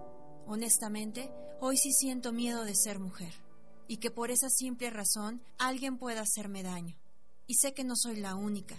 Honestamente, 0.46 1.28
hoy 1.58 1.76
sí 1.76 1.90
siento 1.90 2.30
miedo 2.30 2.62
de 2.62 2.76
ser 2.76 3.00
mujer, 3.00 3.34
y 3.88 3.96
que 3.96 4.12
por 4.12 4.30
esa 4.30 4.48
simple 4.48 4.90
razón 4.90 5.42
alguien 5.58 5.98
pueda 5.98 6.20
hacerme 6.20 6.62
daño. 6.62 6.96
Y 7.48 7.54
sé 7.54 7.74
que 7.74 7.82
no 7.82 7.96
soy 7.96 8.14
la 8.14 8.36
única. 8.36 8.76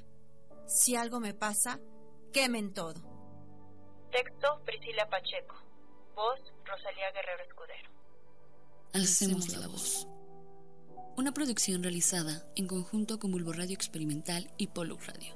Si 0.66 0.96
algo 0.96 1.20
me 1.20 1.34
pasa, 1.34 1.82
quemen 2.32 2.74
todo. 2.74 3.02
Texto 4.14 4.62
Priscila 4.64 5.10
Pacheco. 5.10 5.58
Voz 6.16 6.40
Rosalía 6.64 7.12
Guerrero 7.12 7.44
Escudero. 7.44 8.01
Alcemos 8.94 9.48
la 9.58 9.68
voz. 9.68 10.06
Una 11.16 11.34
producción 11.34 11.82
realizada 11.82 12.46
en 12.58 12.68
conjunto 12.68 13.20
con 13.20 13.32
Bulbo 13.32 13.54
Radio 13.54 13.74
Experimental 13.74 14.52
y 14.58 14.68
Polo 14.68 14.98
Radio. 14.98 15.34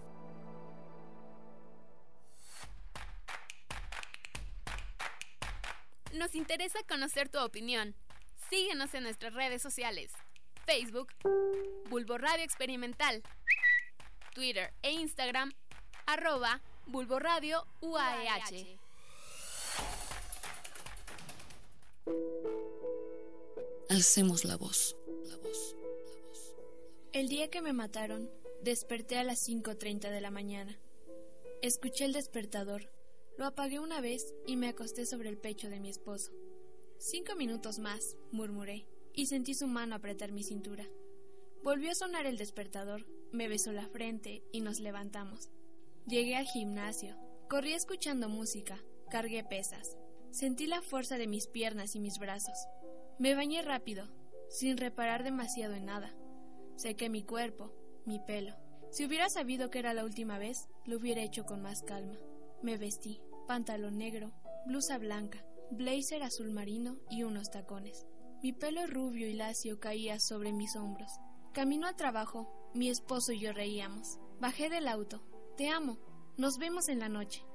Nos 6.14 6.36
interesa 6.36 6.80
conocer 6.88 7.30
tu 7.30 7.40
opinión. 7.40 7.96
Síguenos 8.50 8.94
en 8.94 9.04
nuestras 9.04 9.34
redes 9.34 9.62
sociales. 9.62 10.12
Facebook, 10.66 11.14
Bulbo 11.90 12.18
Radio 12.18 12.44
Experimental. 12.44 13.24
Twitter 14.34 14.74
e 14.82 14.92
Instagram, 14.92 15.54
arroba 16.06 16.62
Bulbo 16.88 17.20
Radio 17.20 17.66
UAEH. 17.80 18.80
Alcemos 23.90 24.46
la 24.46 24.58
voz. 24.58 24.96
El 27.14 27.30
día 27.30 27.50
que 27.50 27.62
me 27.62 27.74
mataron, 27.74 28.30
desperté 28.62 29.18
a 29.18 29.24
las 29.24 29.48
5.30 29.48 30.10
de 30.10 30.22
la 30.22 30.32
mañana. 30.32 30.80
Escuché 31.62 32.06
el 32.06 32.14
despertador, 32.14 32.92
lo 33.38 33.46
apagué 33.46 33.80
una 33.80 34.02
vez 34.02 34.34
y 34.46 34.58
me 34.58 34.68
acosté 34.68 35.06
sobre 35.06 35.30
el 35.30 35.38
pecho 35.38 35.70
de 35.70 35.80
mi 35.80 35.90
esposo. 35.90 36.32
Cinco 36.98 37.36
minutos 37.36 37.80
más, 37.80 38.18
murmuré, 38.32 38.88
y 39.14 39.28
sentí 39.28 39.54
su 39.54 39.68
mano 39.68 39.96
apretar 39.96 40.32
mi 40.32 40.44
cintura. 40.44 40.86
Volvió 41.64 41.92
a 41.92 41.96
sonar 41.96 42.26
el 42.26 42.38
despertador, 42.38 43.06
me 43.32 43.48
besó 43.48 43.72
la 43.72 43.88
frente 43.88 44.44
y 44.52 44.62
nos 44.62 44.80
levantamos. 44.80 45.50
Llegué 46.06 46.36
al 46.36 46.46
gimnasio, 46.46 47.16
Corrí 47.48 47.74
escuchando 47.74 48.28
música, 48.28 48.84
cargué 49.12 49.44
pesas. 49.44 49.98
Sentí 50.32 50.66
la 50.66 50.82
fuerza 50.82 51.20
de 51.20 51.28
mis 51.28 51.46
piernas 51.46 51.96
y 51.96 52.00
mis 52.00 52.18
brazos. 52.18 52.58
Me 53.18 53.34
bañé 53.34 53.62
rápido, 53.62 54.08
sin 54.50 54.78
reparar 54.78 55.24
demasiado 55.24 55.74
en 55.74 55.86
nada. 55.86 56.14
Sequé 56.76 57.10
mi 57.10 57.24
cuerpo, 57.24 57.74
mi 58.06 58.20
pelo. 58.20 58.56
Si 58.92 59.06
hubiera 59.06 59.30
sabido 59.30 59.70
que 59.70 59.80
era 59.80 59.94
la 59.94 60.04
última 60.04 60.38
vez, 60.38 60.68
lo 60.86 60.98
hubiera 60.98 61.22
hecho 61.22 61.46
con 61.46 61.62
más 61.62 61.82
calma. 61.82 62.18
Me 62.62 62.78
vestí, 62.78 63.22
pantalón 63.48 63.98
negro, 63.98 64.34
blusa 64.66 64.98
blanca, 64.98 65.46
blazer 65.72 66.24
azul 66.24 66.52
marino 66.52 66.98
y 67.10 67.24
unos 67.24 67.50
tacones. 67.52 68.06
Mi 68.42 68.54
pelo 68.54 68.86
rubio 68.86 69.28
y 69.28 69.34
lacio 69.34 69.80
caía 69.80 70.20
sobre 70.20 70.52
mis 70.52 70.76
hombros. 70.76 71.12
Camino 71.54 71.88
al 71.88 71.96
trabajo, 71.96 72.72
mi 72.74 72.90
esposo 72.90 73.32
y 73.32 73.40
yo 73.40 73.54
reíamos. 73.54 74.20
Bajé 74.40 74.70
del 74.70 74.88
auto. 74.88 75.24
Te 75.56 75.70
amo. 75.70 75.98
Nos 76.38 76.58
vemos 76.58 76.90
en 76.90 77.00
la 77.00 77.08
noche. 77.08 77.46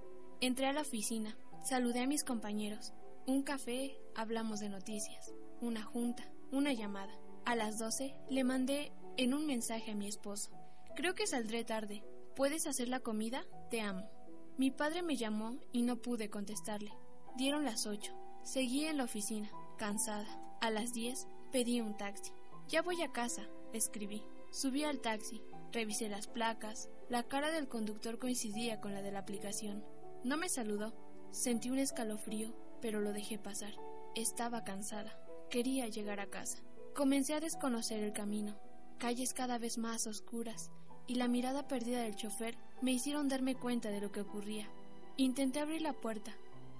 Entré 0.40 0.66
a 0.66 0.72
la 0.72 0.80
oficina. 0.80 1.36
Saludé 1.62 2.00
a 2.00 2.06
mis 2.06 2.24
compañeros. 2.24 2.94
Un 3.26 3.42
café, 3.42 4.00
hablamos 4.14 4.60
de 4.60 4.68
noticias. 4.68 5.34
Una 5.60 5.82
junta, 5.82 6.24
una 6.50 6.72
llamada. 6.72 7.12
A 7.44 7.54
las 7.54 7.78
12 7.78 8.16
le 8.30 8.44
mandé 8.44 8.92
en 9.16 9.34
un 9.34 9.46
mensaje 9.46 9.92
a 9.92 9.94
mi 9.94 10.08
esposo. 10.08 10.50
Creo 10.96 11.14
que 11.14 11.26
saldré 11.26 11.64
tarde. 11.64 12.02
¿Puedes 12.34 12.66
hacer 12.66 12.88
la 12.88 13.00
comida? 13.00 13.44
Te 13.70 13.82
amo. 13.82 14.10
Mi 14.56 14.70
padre 14.70 15.02
me 15.02 15.16
llamó 15.16 15.58
y 15.72 15.82
no 15.82 16.00
pude 16.00 16.30
contestarle. 16.30 16.92
Dieron 17.36 17.64
las 17.64 17.86
8. 17.86 18.12
Seguí 18.42 18.86
en 18.86 18.96
la 18.96 19.04
oficina, 19.04 19.50
cansada. 19.76 20.26
A 20.60 20.70
las 20.70 20.92
10 20.92 21.26
pedí 21.52 21.80
un 21.80 21.96
taxi. 21.96 22.32
Ya 22.68 22.82
voy 22.82 23.02
a 23.02 23.12
casa, 23.12 23.48
escribí. 23.72 24.24
Subí 24.50 24.84
al 24.84 25.00
taxi, 25.00 25.42
revisé 25.72 26.08
las 26.08 26.26
placas. 26.26 26.88
La 27.08 27.22
cara 27.24 27.50
del 27.50 27.68
conductor 27.68 28.18
coincidía 28.18 28.80
con 28.80 28.94
la 28.94 29.02
de 29.02 29.12
la 29.12 29.20
aplicación. 29.20 29.84
No 30.24 30.36
me 30.36 30.48
saludó. 30.48 30.94
Sentí 31.30 31.70
un 31.70 31.78
escalofrío, 31.78 32.52
pero 32.80 33.00
lo 33.00 33.12
dejé 33.12 33.38
pasar. 33.38 33.74
Estaba 34.14 34.64
cansada. 34.64 35.16
Quería 35.50 35.88
llegar 35.88 36.20
a 36.20 36.26
casa. 36.26 36.58
Comencé 36.94 37.34
a 37.34 37.40
desconocer 37.40 38.02
el 38.02 38.12
camino. 38.12 38.58
Calles 38.98 39.32
cada 39.32 39.58
vez 39.58 39.78
más 39.78 40.06
oscuras 40.06 40.70
y 41.06 41.16
la 41.16 41.28
mirada 41.28 41.66
perdida 41.66 42.02
del 42.02 42.14
chofer 42.14 42.56
me 42.82 42.92
hicieron 42.92 43.28
darme 43.28 43.54
cuenta 43.54 43.90
de 43.90 44.00
lo 44.00 44.12
que 44.12 44.20
ocurría. 44.20 44.68
Intenté 45.16 45.60
abrir 45.60 45.82
la 45.82 45.92
puerta. 45.92 46.32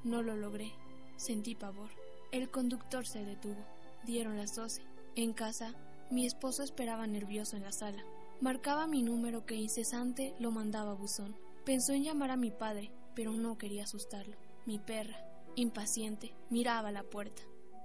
No 0.05 0.23
lo 0.23 0.37
logré. 0.37 0.73
Sentí 1.17 1.55
pavor. 1.55 1.91
El 2.33 2.51
conductor 2.51 3.07
se 3.07 3.25
detuvo. 3.25 3.65
Dieron 4.05 4.37
las 4.37 4.55
doce. 4.55 4.83
En 5.17 5.33
casa, 5.33 5.75
mi 6.11 6.27
esposo 6.27 6.63
esperaba 6.63 7.07
nervioso 7.07 7.57
en 7.57 7.63
la 7.63 7.73
sala. 7.73 8.05
Marcaba 8.41 8.87
mi 8.87 9.03
número 9.03 9.45
que 9.45 9.55
incesante 9.55 10.35
lo 10.39 10.51
mandaba 10.51 10.95
buzón. 10.95 11.37
Pensó 11.65 11.93
en 11.93 12.05
llamar 12.05 12.31
a 12.31 12.37
mi 12.37 12.51
padre, 12.51 12.91
pero 13.15 13.33
no 13.33 13.59
quería 13.59 13.85
asustarlo. 13.85 14.37
Mi 14.65 14.79
perra, 14.79 15.30
impaciente, 15.57 16.35
miraba 16.49 16.93
la 16.93 17.03
puerta. 17.03 17.43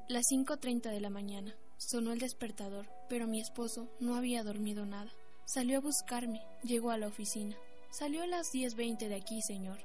Las 0.08 0.26
5.30 0.32 0.92
de 0.92 1.00
la 1.00 1.10
mañana. 1.10 1.56
Sonó 1.78 2.14
el 2.14 2.20
despertador, 2.20 2.88
pero 3.10 3.28
mi 3.28 3.42
esposo 3.42 3.90
no 4.00 4.16
había 4.16 4.44
dormido 4.44 4.86
nada. 4.86 5.12
Salió 5.46 5.78
a 5.78 5.82
buscarme, 5.82 6.42
llegó 6.64 6.92
a 6.92 6.98
la 6.98 7.08
oficina. 7.08 7.56
Salió 7.92 8.24
a 8.24 8.28
las 8.28 8.54
10.20 8.54 9.08
de 9.08 9.16
aquí, 9.16 9.42
señor. 9.42 9.80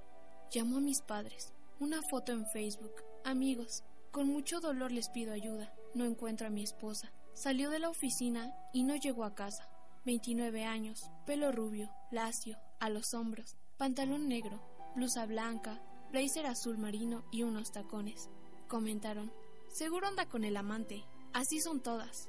Llamó 0.51 0.79
a 0.79 0.81
mis 0.81 1.01
padres. 1.03 1.53
Una 1.81 2.03
foto 2.03 2.33
en 2.33 2.47
Facebook. 2.47 2.93
Amigos, 3.25 3.83
con 4.11 4.29
mucho 4.29 4.61
dolor 4.61 4.93
les 4.93 5.09
pido 5.09 5.33
ayuda. 5.33 5.73
No 5.95 6.05
encuentro 6.05 6.47
a 6.47 6.51
mi 6.51 6.63
esposa. 6.63 7.13
Salió 7.35 7.71
de 7.71 7.79
la 7.79 7.89
oficina 7.89 8.55
y 8.73 8.83
no 8.85 8.97
llegó 8.97 9.25
a 9.25 9.35
casa. 9.35 9.69
29 10.05 10.65
años, 10.65 11.11
pelo 11.27 11.53
rubio, 11.53 11.91
lacio, 12.11 12.59
a 12.79 12.89
los 12.89 13.13
hombros, 13.13 13.57
pantalón 13.77 14.29
negro, 14.29 14.63
blusa 14.97 15.27
blanca, 15.27 15.83
blazer 16.11 16.47
azul 16.47 16.79
marino 16.79 17.25
y 17.31 17.43
unos 17.43 17.73
tacones. 17.73 18.29
Comentaron, 18.69 19.33
seguro 19.69 20.07
anda 20.07 20.27
con 20.27 20.45
el 20.45 20.57
amante, 20.57 21.05
así 21.33 21.61
son 21.61 21.81
todas. 21.81 22.29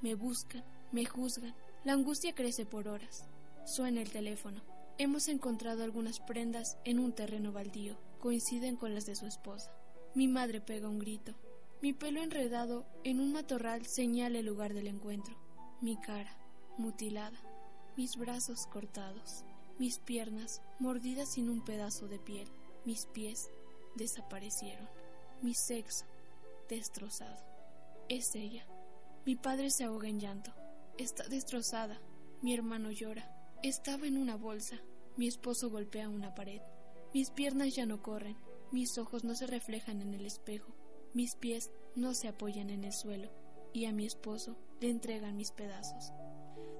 Me 0.00 0.14
buscan, 0.14 0.64
me 0.92 1.04
juzgan, 1.04 1.54
la 1.84 1.92
angustia 1.92 2.34
crece 2.34 2.66
por 2.66 2.88
horas. 2.88 3.28
Suena 3.64 4.00
el 4.00 4.10
teléfono. 4.10 4.62
Hemos 4.98 5.28
encontrado 5.28 5.84
algunas 5.84 6.20
prendas 6.20 6.78
en 6.84 6.98
un 6.98 7.12
terreno 7.12 7.52
baldío, 7.52 7.98
coinciden 8.18 8.76
con 8.76 8.94
las 8.94 9.06
de 9.06 9.16
su 9.16 9.26
esposa. 9.26 9.70
Mi 10.14 10.28
madre 10.28 10.60
pega 10.60 10.88
un 10.88 10.98
grito. 10.98 11.34
Mi 11.82 11.92
pelo 11.92 12.22
enredado 12.22 12.86
en 13.04 13.20
un 13.20 13.32
matorral 13.32 13.84
señala 13.84 14.38
el 14.38 14.46
lugar 14.46 14.72
del 14.72 14.86
encuentro. 14.86 15.36
Mi 15.82 15.96
cara, 15.96 16.38
mutilada. 16.78 17.38
Mis 17.96 18.16
brazos 18.16 18.66
cortados. 18.66 19.44
Mis 19.78 19.98
piernas 19.98 20.62
mordidas 20.78 21.34
sin 21.34 21.50
un 21.50 21.62
pedazo 21.62 22.08
de 22.08 22.18
piel. 22.18 22.48
Mis 22.86 23.06
pies 23.06 23.50
desaparecieron. 23.96 24.88
Mi 25.42 25.54
sexo 25.54 26.04
destrozado. 26.68 27.44
Es 28.08 28.36
ella. 28.36 28.64
Mi 29.24 29.34
padre 29.34 29.70
se 29.70 29.82
ahoga 29.82 30.08
en 30.08 30.20
llanto. 30.20 30.54
Está 30.96 31.26
destrozada. 31.26 32.00
Mi 32.42 32.54
hermano 32.54 32.92
llora. 32.92 33.28
Estaba 33.64 34.06
en 34.06 34.16
una 34.16 34.36
bolsa. 34.36 34.80
Mi 35.16 35.26
esposo 35.26 35.68
golpea 35.68 36.08
una 36.08 36.36
pared. 36.36 36.62
Mis 37.12 37.30
piernas 37.30 37.74
ya 37.74 37.86
no 37.86 38.02
corren. 38.02 38.36
Mis 38.70 38.98
ojos 38.98 39.24
no 39.24 39.34
se 39.34 39.48
reflejan 39.48 40.00
en 40.00 40.14
el 40.14 40.24
espejo. 40.24 40.72
Mis 41.12 41.34
pies 41.34 41.72
no 41.96 42.14
se 42.14 42.28
apoyan 42.28 42.70
en 42.70 42.84
el 42.84 42.92
suelo. 42.92 43.32
Y 43.72 43.86
a 43.86 43.92
mi 43.92 44.06
esposo 44.06 44.56
le 44.80 44.90
entregan 44.90 45.36
mis 45.36 45.50
pedazos. 45.50 46.12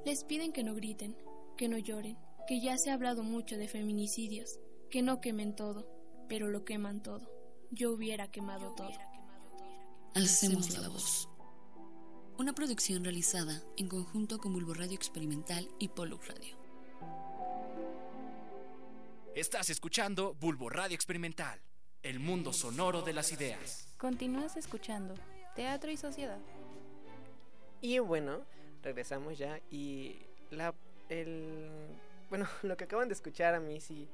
Les 0.05 0.23
piden 0.23 0.53
que 0.53 0.63
no 0.63 0.77
griten, 0.77 1.17
que 1.57 1.67
no 1.67 1.79
lloren, 1.79 2.17
que 2.47 2.61
ya 2.61 2.79
se 2.79 2.91
ha 2.91 2.95
hablado 2.95 3.25
mucho 3.25 3.59
de 3.59 3.67
feminicidios, 3.67 4.61
que 4.89 5.03
no 5.03 5.21
quemen 5.21 5.57
todo, 5.57 5.96
pero 6.29 6.49
lo 6.49 6.65
queman 6.65 7.03
todo. 7.03 7.31
Yo 7.71 7.93
hubiera 7.93 8.31
quemado 8.31 8.75
todo. 8.75 8.93
Alcemos 10.15 10.77
la 10.79 10.89
voz. 10.89 11.29
Una 12.39 12.55
producción 12.55 13.05
realizada 13.05 13.63
en 13.77 13.89
conjunto 13.89 14.39
con 14.39 14.53
Bulbo 14.53 14.75
Radio 14.75 14.95
Experimental 14.95 15.69
y 15.79 15.89
Polo 15.89 16.21
Radio. 16.27 16.57
Estás 19.35 19.69
escuchando 19.71 20.35
Bulbo 20.35 20.71
Radio 20.71 20.95
Experimental, 20.95 21.61
el 22.03 22.21
mundo 22.21 22.53
sonoro 22.53 23.03
de 23.03 23.13
las 23.13 23.33
ideas. 23.33 23.95
Continúas 23.99 24.57
escuchando 24.57 25.15
Teatro 25.55 25.91
y 25.91 25.97
Sociedad. 25.97 26.39
Y 27.81 27.99
bueno, 27.99 28.45
regresamos 28.83 29.37
ya 29.37 29.61
y 29.71 30.17
la 30.51 30.75
el 31.09 31.89
bueno, 32.29 32.47
lo 32.63 32.77
que 32.77 32.85
acaban 32.85 33.09
de 33.09 33.15
escuchar 33.15 33.55
a 33.55 33.61
mí 33.61 33.81
sí 33.81 34.09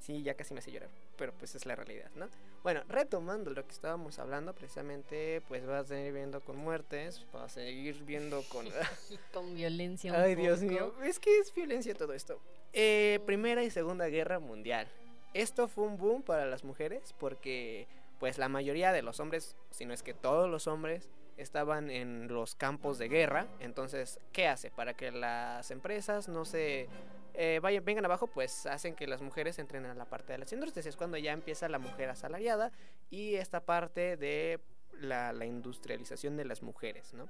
sí 0.00 0.22
ya 0.22 0.34
casi 0.34 0.54
me 0.54 0.60
hace 0.60 0.72
llorar, 0.72 0.90
pero 1.16 1.32
pues 1.32 1.54
es 1.54 1.66
la 1.66 1.74
realidad, 1.74 2.10
¿no? 2.14 2.28
Bueno, 2.62 2.82
retomando 2.88 3.50
lo 3.50 3.64
que 3.64 3.72
estábamos 3.72 4.18
hablando, 4.18 4.54
precisamente, 4.54 5.42
pues 5.48 5.64
vas 5.66 5.84
a 5.84 5.88
seguir 5.88 6.12
viendo 6.12 6.40
con 6.40 6.56
muertes, 6.56 7.24
vas 7.32 7.44
a 7.44 7.48
seguir 7.48 8.02
viendo 8.04 8.42
con... 8.48 8.66
con 9.32 9.54
violencia. 9.54 10.12
Un 10.12 10.20
Ay, 10.20 10.34
Dios 10.34 10.60
mío, 10.62 10.94
es 11.04 11.18
que 11.18 11.38
es 11.38 11.54
violencia 11.54 11.94
todo 11.94 12.12
esto. 12.12 12.40
Eh, 12.72 13.20
Primera 13.24 13.62
y 13.62 13.70
Segunda 13.70 14.06
Guerra 14.08 14.38
Mundial. 14.38 14.88
Esto 15.32 15.68
fue 15.68 15.84
un 15.84 15.96
boom 15.96 16.22
para 16.22 16.46
las 16.46 16.64
mujeres 16.64 17.14
porque, 17.18 17.86
pues, 18.18 18.38
la 18.38 18.48
mayoría 18.48 18.92
de 18.92 19.02
los 19.02 19.20
hombres, 19.20 19.56
si 19.70 19.84
no 19.84 19.94
es 19.94 20.02
que 20.02 20.14
todos 20.14 20.48
los 20.50 20.66
hombres, 20.66 21.08
estaban 21.36 21.90
en 21.90 22.28
los 22.28 22.54
campos 22.54 22.98
de 22.98 23.08
guerra. 23.08 23.46
Entonces, 23.60 24.18
¿qué 24.32 24.48
hace? 24.48 24.70
Para 24.70 24.94
que 24.94 25.10
las 25.10 25.70
empresas 25.70 26.28
no 26.28 26.44
se 26.44 26.88
eh, 27.36 27.60
vayan, 27.62 27.84
vengan 27.84 28.04
abajo, 28.04 28.26
pues 28.26 28.66
hacen 28.66 28.94
que 28.94 29.06
las 29.06 29.20
mujeres 29.20 29.58
entren 29.58 29.84
a 29.86 29.94
la 29.94 30.06
parte 30.06 30.32
de 30.32 30.38
las 30.38 30.52
industrias. 30.52 30.86
Es 30.86 30.96
cuando 30.96 31.16
ya 31.16 31.32
empieza 31.32 31.68
la 31.68 31.78
mujer 31.78 32.10
asalariada 32.10 32.72
y 33.10 33.34
esta 33.34 33.60
parte 33.60 34.16
de 34.16 34.60
la, 34.92 35.32
la 35.32 35.46
industrialización 35.46 36.36
de 36.36 36.44
las 36.44 36.62
mujeres, 36.62 37.12
¿no? 37.14 37.28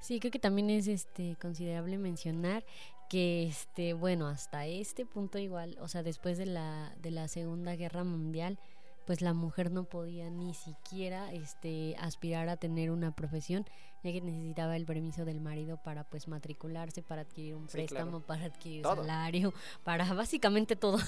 Sí, 0.00 0.18
creo 0.18 0.30
que 0.30 0.38
también 0.38 0.70
es 0.70 0.88
este 0.88 1.36
considerable 1.40 1.98
mencionar 1.98 2.64
que 3.10 3.44
este, 3.44 3.92
bueno, 3.92 4.28
hasta 4.28 4.66
este 4.66 5.04
punto 5.04 5.38
igual, 5.38 5.76
o 5.80 5.88
sea, 5.88 6.02
después 6.02 6.38
de 6.38 6.46
la 6.46 6.94
de 7.02 7.10
la 7.10 7.28
Segunda 7.28 7.76
Guerra 7.76 8.04
Mundial, 8.04 8.58
pues 9.04 9.20
la 9.20 9.34
mujer 9.34 9.70
no 9.70 9.84
podía 9.84 10.30
ni 10.30 10.54
siquiera 10.54 11.32
este 11.32 11.96
aspirar 11.98 12.48
a 12.48 12.56
tener 12.56 12.90
una 12.90 13.14
profesión 13.14 13.66
ya 14.02 14.12
que 14.12 14.20
necesitaba 14.20 14.76
el 14.76 14.84
permiso 14.86 15.24
del 15.24 15.40
marido 15.40 15.76
para 15.76 16.04
pues 16.04 16.26
matricularse 16.28 17.02
para 17.02 17.22
adquirir 17.22 17.54
un 17.54 17.68
Sí, 17.68 17.72
préstamo 17.72 18.10
claro. 18.22 18.26
para 18.26 18.44
adquirir 18.46 18.82
Todo. 18.82 18.96
salario 18.96 19.52
para 19.84 20.12
básicamente 20.14 20.76
todo 20.76 20.98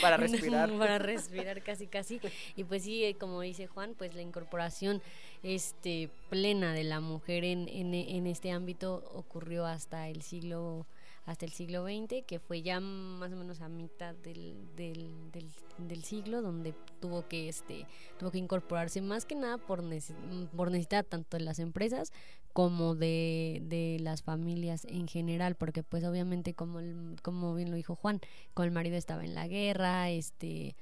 Para 0.00 0.16
respirar. 0.18 0.70
para 0.78 0.98
respirar 0.98 1.62
casi 1.62 1.86
casi 1.86 2.20
y 2.56 2.64
pues 2.64 2.82
sí 2.84 3.04
eh, 3.04 3.14
como 3.16 3.40
dice 3.42 3.66
Juan 3.66 3.94
pues 3.96 4.14
la 4.14 4.22
incorporación 4.22 5.02
este 5.42 6.08
plena 6.30 6.72
de 6.72 6.84
la 6.84 7.00
mujer 7.00 7.44
en, 7.44 7.68
en, 7.68 7.94
en 7.94 8.26
este 8.26 8.50
ámbito 8.52 9.02
ocurrió 9.14 9.66
hasta 9.66 10.08
el 10.08 10.22
siglo 10.22 10.86
hasta 11.24 11.44
el 11.44 11.52
siglo 11.52 11.84
XX, 11.84 12.24
que 12.26 12.40
fue 12.40 12.62
ya 12.62 12.80
más 12.80 13.32
o 13.32 13.36
menos 13.36 13.60
a 13.60 13.68
mitad 13.68 14.14
del, 14.16 14.56
del, 14.74 15.30
del, 15.30 15.48
del 15.78 16.02
siglo, 16.04 16.42
donde 16.42 16.74
tuvo 17.00 17.28
que 17.28 17.48
este 17.48 17.86
tuvo 18.18 18.30
que 18.32 18.38
incorporarse 18.38 19.00
más 19.00 19.24
que 19.24 19.34
nada 19.36 19.58
por, 19.58 19.82
nece- 19.84 20.48
por 20.56 20.70
necesidad 20.70 21.04
tanto 21.06 21.36
de 21.36 21.44
las 21.44 21.58
empresas 21.60 22.12
como 22.52 22.94
de, 22.96 23.62
de 23.64 23.98
las 24.00 24.22
familias 24.22 24.84
en 24.84 25.06
general, 25.06 25.54
porque 25.54 25.82
pues 25.84 26.02
obviamente 26.04 26.54
como 26.54 26.80
el- 26.80 27.16
como 27.22 27.54
bien 27.54 27.70
lo 27.70 27.76
dijo 27.76 27.94
Juan, 27.94 28.20
con 28.52 28.64
el 28.64 28.72
marido 28.72 28.96
estaba 28.96 29.24
en 29.24 29.34
la 29.34 29.46
guerra, 29.46 30.10
este 30.10 30.74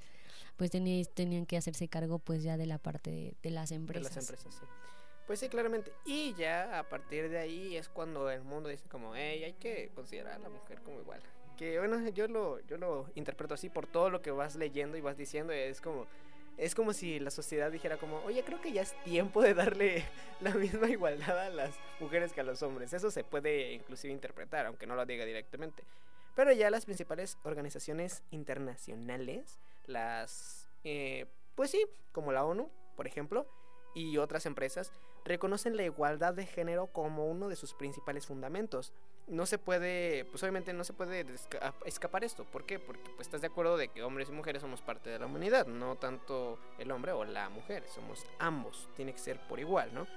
pues 0.57 0.71
teni- 0.71 1.07
tenían 1.13 1.45
que 1.45 1.57
hacerse 1.57 1.87
cargo 1.87 2.17
pues 2.19 2.41
ya 2.43 2.57
de 2.57 2.65
la 2.65 2.77
parte 2.79 3.11
de, 3.11 3.35
de 3.43 3.51
las 3.51 3.69
de 3.69 3.75
empresas. 3.75 4.15
las 4.15 4.23
empresas, 4.29 4.55
sí. 4.55 4.65
Pues 5.31 5.39
sí, 5.39 5.47
claramente. 5.47 5.93
Y 6.03 6.33
ya 6.33 6.77
a 6.77 6.83
partir 6.83 7.29
de 7.29 7.37
ahí 7.37 7.77
es 7.77 7.87
cuando 7.87 8.29
el 8.29 8.43
mundo 8.43 8.67
dice 8.67 8.89
como, 8.89 9.15
hey, 9.15 9.45
hay 9.45 9.53
que 9.53 9.89
considerar 9.95 10.33
a 10.33 10.39
la 10.39 10.49
mujer 10.49 10.81
como 10.81 10.99
igual. 10.99 11.21
Que 11.55 11.79
bueno, 11.79 12.05
yo 12.09 12.27
lo, 12.27 12.59
yo 12.67 12.75
lo 12.75 13.05
interpreto 13.15 13.53
así 13.53 13.69
por 13.69 13.87
todo 13.87 14.09
lo 14.09 14.21
que 14.21 14.31
vas 14.31 14.57
leyendo 14.57 14.97
y 14.97 14.99
vas 14.99 15.15
diciendo. 15.15 15.53
Es 15.53 15.79
como, 15.79 16.05
es 16.57 16.75
como 16.75 16.91
si 16.91 17.21
la 17.21 17.31
sociedad 17.31 17.71
dijera 17.71 17.95
como, 17.95 18.17
oye, 18.25 18.43
creo 18.43 18.59
que 18.59 18.73
ya 18.73 18.81
es 18.81 18.93
tiempo 19.05 19.41
de 19.41 19.53
darle 19.53 20.03
la 20.41 20.53
misma 20.53 20.89
igualdad 20.89 21.39
a 21.39 21.49
las 21.49 21.79
mujeres 22.01 22.33
que 22.33 22.41
a 22.41 22.43
los 22.43 22.61
hombres. 22.61 22.91
Eso 22.91 23.09
se 23.09 23.23
puede 23.23 23.71
inclusive 23.71 24.11
interpretar, 24.11 24.65
aunque 24.65 24.85
no 24.85 24.97
lo 24.97 25.05
diga 25.05 25.23
directamente. 25.23 25.85
Pero 26.35 26.51
ya 26.51 26.69
las 26.69 26.83
principales 26.83 27.37
organizaciones 27.45 28.21
internacionales, 28.31 29.61
las, 29.85 30.67
eh, 30.83 31.25
pues 31.55 31.71
sí, 31.71 31.85
como 32.11 32.33
la 32.33 32.43
ONU, 32.43 32.69
por 32.97 33.07
ejemplo, 33.07 33.47
y 33.93 34.17
otras 34.17 34.45
empresas, 34.45 34.91
reconocen 35.25 35.77
la 35.77 35.83
igualdad 35.83 36.33
de 36.33 36.45
género 36.45 36.87
como 36.87 37.27
uno 37.27 37.47
de 37.47 37.55
sus 37.55 37.73
principales 37.73 38.25
fundamentos. 38.25 38.93
No 39.27 39.45
se 39.45 39.57
puede, 39.57 40.25
pues 40.25 40.41
obviamente 40.43 40.73
no 40.73 40.83
se 40.83 40.93
puede 40.93 41.25
desca- 41.25 41.73
escapar 41.85 42.23
esto. 42.23 42.43
¿Por 42.43 42.65
qué? 42.65 42.79
Porque 42.79 43.09
pues 43.15 43.27
estás 43.27 43.41
de 43.41 43.47
acuerdo 43.47 43.77
de 43.77 43.87
que 43.87 44.03
hombres 44.03 44.29
y 44.29 44.31
mujeres 44.31 44.61
somos 44.61 44.81
parte 44.81 45.09
de 45.09 45.19
la 45.19 45.27
humanidad, 45.27 45.67
no 45.67 45.95
tanto 45.95 46.59
el 46.79 46.91
hombre 46.91 47.11
o 47.11 47.23
la 47.23 47.49
mujer, 47.49 47.83
somos 47.87 48.25
ambos, 48.39 48.89
tiene 48.95 49.13
que 49.13 49.19
ser 49.19 49.39
por 49.47 49.59
igual, 49.59 49.93
¿no? 49.93 50.07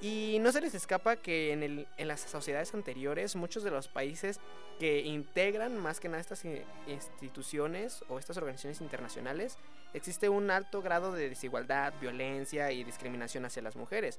Y 0.00 0.38
no 0.40 0.50
se 0.50 0.60
les 0.60 0.74
escapa 0.74 1.14
que 1.14 1.52
en, 1.52 1.62
el, 1.62 1.86
en 1.96 2.08
las 2.08 2.20
sociedades 2.20 2.74
anteriores 2.74 3.36
muchos 3.36 3.62
de 3.62 3.70
los 3.70 3.86
países 3.86 4.40
que 4.80 4.98
integran 5.00 5.78
más 5.78 6.00
que 6.00 6.08
nada 6.08 6.20
estas 6.20 6.44
instituciones 6.88 8.04
o 8.08 8.18
estas 8.18 8.36
organizaciones 8.36 8.80
internacionales 8.80 9.58
existe 9.94 10.28
un 10.28 10.50
alto 10.50 10.82
grado 10.82 11.12
de 11.12 11.28
desigualdad, 11.28 11.94
violencia 12.00 12.72
y 12.72 12.82
discriminación 12.82 13.44
hacia 13.44 13.62
las 13.62 13.76
mujeres. 13.76 14.18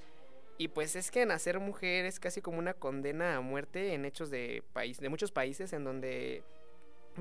Y 0.58 0.68
pues 0.68 0.96
es 0.96 1.10
que 1.10 1.26
nacer 1.26 1.60
mujer 1.60 2.06
es 2.06 2.20
casi 2.20 2.42
como 2.42 2.60
una 2.60 2.74
condena 2.74 3.38
a 3.38 3.42
muerte 3.42 3.94
en 3.94 4.06
hechos 4.06 4.30
de 4.30 4.64
país, 4.74 5.00
de 5.00 5.10
muchos 5.10 5.32
países 5.32 5.74
en 5.74 5.84
donde 5.84 6.44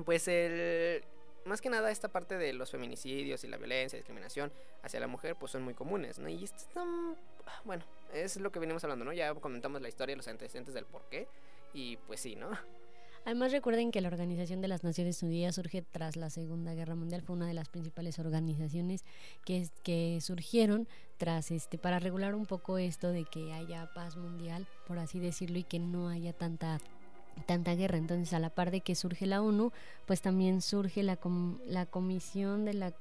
pues 0.05 0.27
el 0.27 1.03
más 1.45 1.61
que 1.61 1.69
nada 1.69 1.91
esta 1.91 2.07
parte 2.07 2.37
de 2.37 2.53
los 2.53 2.71
feminicidios 2.71 3.43
y 3.43 3.47
la 3.47 3.57
violencia, 3.57 3.97
discriminación 3.97 4.51
hacia 4.81 4.99
la 4.99 5.07
mujer 5.07 5.35
pues 5.35 5.51
son 5.51 5.63
muy 5.63 5.73
comunes, 5.73 6.19
¿no? 6.19 6.29
Y 6.29 6.43
esto 6.43 6.57
está, 6.57 6.85
bueno, 7.65 7.83
es 8.13 8.37
lo 8.37 8.51
que 8.51 8.59
venimos 8.59 8.83
hablando, 8.83 9.03
¿no? 9.03 9.13
Ya 9.13 9.33
comentamos 9.33 9.81
la 9.81 9.89
historia, 9.89 10.15
los 10.15 10.27
antecedentes 10.27 10.73
del 10.73 10.85
por 10.85 11.03
qué 11.09 11.27
y 11.73 11.97
pues 11.97 12.21
sí, 12.21 12.35
¿no? 12.35 12.51
Además 13.25 13.51
recuerden 13.53 13.91
que 13.91 14.01
la 14.01 14.09
Organización 14.09 14.61
de 14.61 14.67
las 14.67 14.83
Naciones 14.83 15.23
Unidas 15.23 15.55
surge 15.55 15.81
tras 15.81 16.17
la 16.17 16.29
Segunda 16.29 16.73
Guerra 16.73 16.95
Mundial, 16.95 17.21
fue 17.21 17.35
una 17.35 17.47
de 17.47 17.53
las 17.53 17.69
principales 17.69 18.19
organizaciones 18.19 19.05
que, 19.45 19.67
que 19.81 20.19
surgieron 20.21 20.87
tras 21.17 21.51
este 21.51 21.77
para 21.77 21.99
regular 21.99 22.35
un 22.35 22.45
poco 22.45 22.77
esto 22.77 23.11
de 23.11 23.23
que 23.23 23.53
haya 23.53 23.89
paz 23.93 24.17
mundial, 24.17 24.67
por 24.87 24.99
así 24.99 25.19
decirlo, 25.19 25.57
y 25.57 25.63
que 25.63 25.79
no 25.79 26.09
haya 26.09 26.33
tanta 26.33 26.79
tanta 27.47 27.73
guerra. 27.73 27.97
Entonces, 27.97 28.31
a 28.33 28.39
la 28.39 28.51
par 28.51 28.69
de 28.69 28.81
que 28.81 28.93
surge 28.93 29.25
la 29.25 29.41
ONU, 29.41 29.71
pues 30.05 30.21
también 30.21 30.61
surge 30.61 31.01
la, 31.01 31.15
com- 31.15 31.57
la 31.65 31.87
Comisión 31.87 32.63
de 32.63 32.75
la 32.75 32.93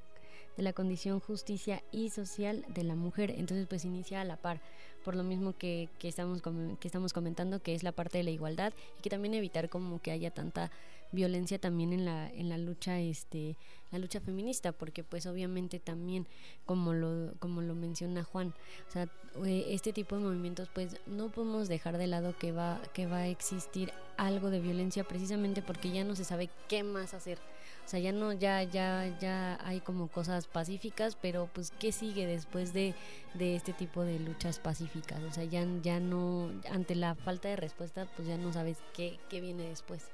de 0.56 0.62
la 0.62 0.72
condición 0.72 1.20
justicia 1.20 1.82
y 1.92 2.10
social 2.10 2.64
de 2.68 2.84
la 2.84 2.94
mujer. 2.94 3.30
Entonces 3.30 3.66
pues 3.68 3.84
inicia 3.84 4.20
a 4.20 4.24
la 4.24 4.36
par 4.36 4.60
por 5.02 5.16
lo 5.16 5.24
mismo 5.24 5.52
que, 5.56 5.88
que 5.98 6.08
estamos 6.08 6.42
que 6.80 6.88
estamos 6.88 7.12
comentando 7.12 7.60
que 7.60 7.74
es 7.74 7.82
la 7.82 7.92
parte 7.92 8.18
de 8.18 8.24
la 8.24 8.30
igualdad 8.30 8.72
y 8.98 9.02
que 9.02 9.10
también 9.10 9.34
evitar 9.34 9.68
como 9.68 10.00
que 10.00 10.12
haya 10.12 10.30
tanta 10.30 10.70
violencia 11.10 11.58
también 11.58 11.92
en 11.92 12.04
la 12.04 12.30
en 12.30 12.48
la 12.48 12.56
lucha 12.56 12.98
este 12.98 13.56
la 13.90 13.98
lucha 13.98 14.20
feminista 14.20 14.72
porque 14.72 15.04
pues 15.04 15.26
obviamente 15.26 15.78
también 15.78 16.26
como 16.64 16.94
lo 16.94 17.34
como 17.38 17.60
lo 17.60 17.74
menciona 17.74 18.24
Juan 18.24 18.54
o 18.88 18.90
sea 18.90 19.08
eh, 19.44 19.66
este 19.68 19.92
tipo 19.92 20.16
de 20.16 20.22
movimientos 20.22 20.68
pues 20.72 20.96
no 21.06 21.30
podemos 21.30 21.68
dejar 21.68 21.98
de 21.98 22.06
lado 22.06 22.34
que 22.38 22.52
va 22.52 22.80
que 22.94 23.06
va 23.06 23.18
a 23.18 23.28
existir 23.28 23.92
algo 24.16 24.50
de 24.50 24.60
violencia 24.60 25.04
precisamente 25.04 25.60
porque 25.62 25.90
ya 25.90 26.04
no 26.04 26.16
se 26.16 26.24
sabe 26.24 26.48
qué 26.68 26.82
más 26.82 27.12
hacer 27.12 27.38
o 27.84 27.88
sea, 27.88 28.00
ya 28.00 28.12
no, 28.12 28.32
ya, 28.32 28.62
ya, 28.62 29.06
ya 29.20 29.58
hay 29.66 29.80
como 29.80 30.08
cosas 30.08 30.46
pacíficas, 30.46 31.16
pero 31.20 31.48
pues 31.52 31.72
qué 31.78 31.92
sigue 31.92 32.26
después 32.26 32.72
de, 32.72 32.94
de 33.34 33.56
este 33.56 33.72
tipo 33.72 34.02
de 34.02 34.18
luchas 34.18 34.58
pacíficas. 34.58 35.20
O 35.24 35.32
sea, 35.32 35.44
ya, 35.44 35.66
ya 35.82 36.00
no, 36.00 36.50
ante 36.70 36.94
la 36.94 37.14
falta 37.14 37.48
de 37.48 37.56
respuesta, 37.56 38.06
pues 38.16 38.28
ya 38.28 38.38
no 38.38 38.52
sabes 38.52 38.78
qué, 38.94 39.18
qué 39.28 39.40
viene 39.40 39.68
después. 39.68 40.04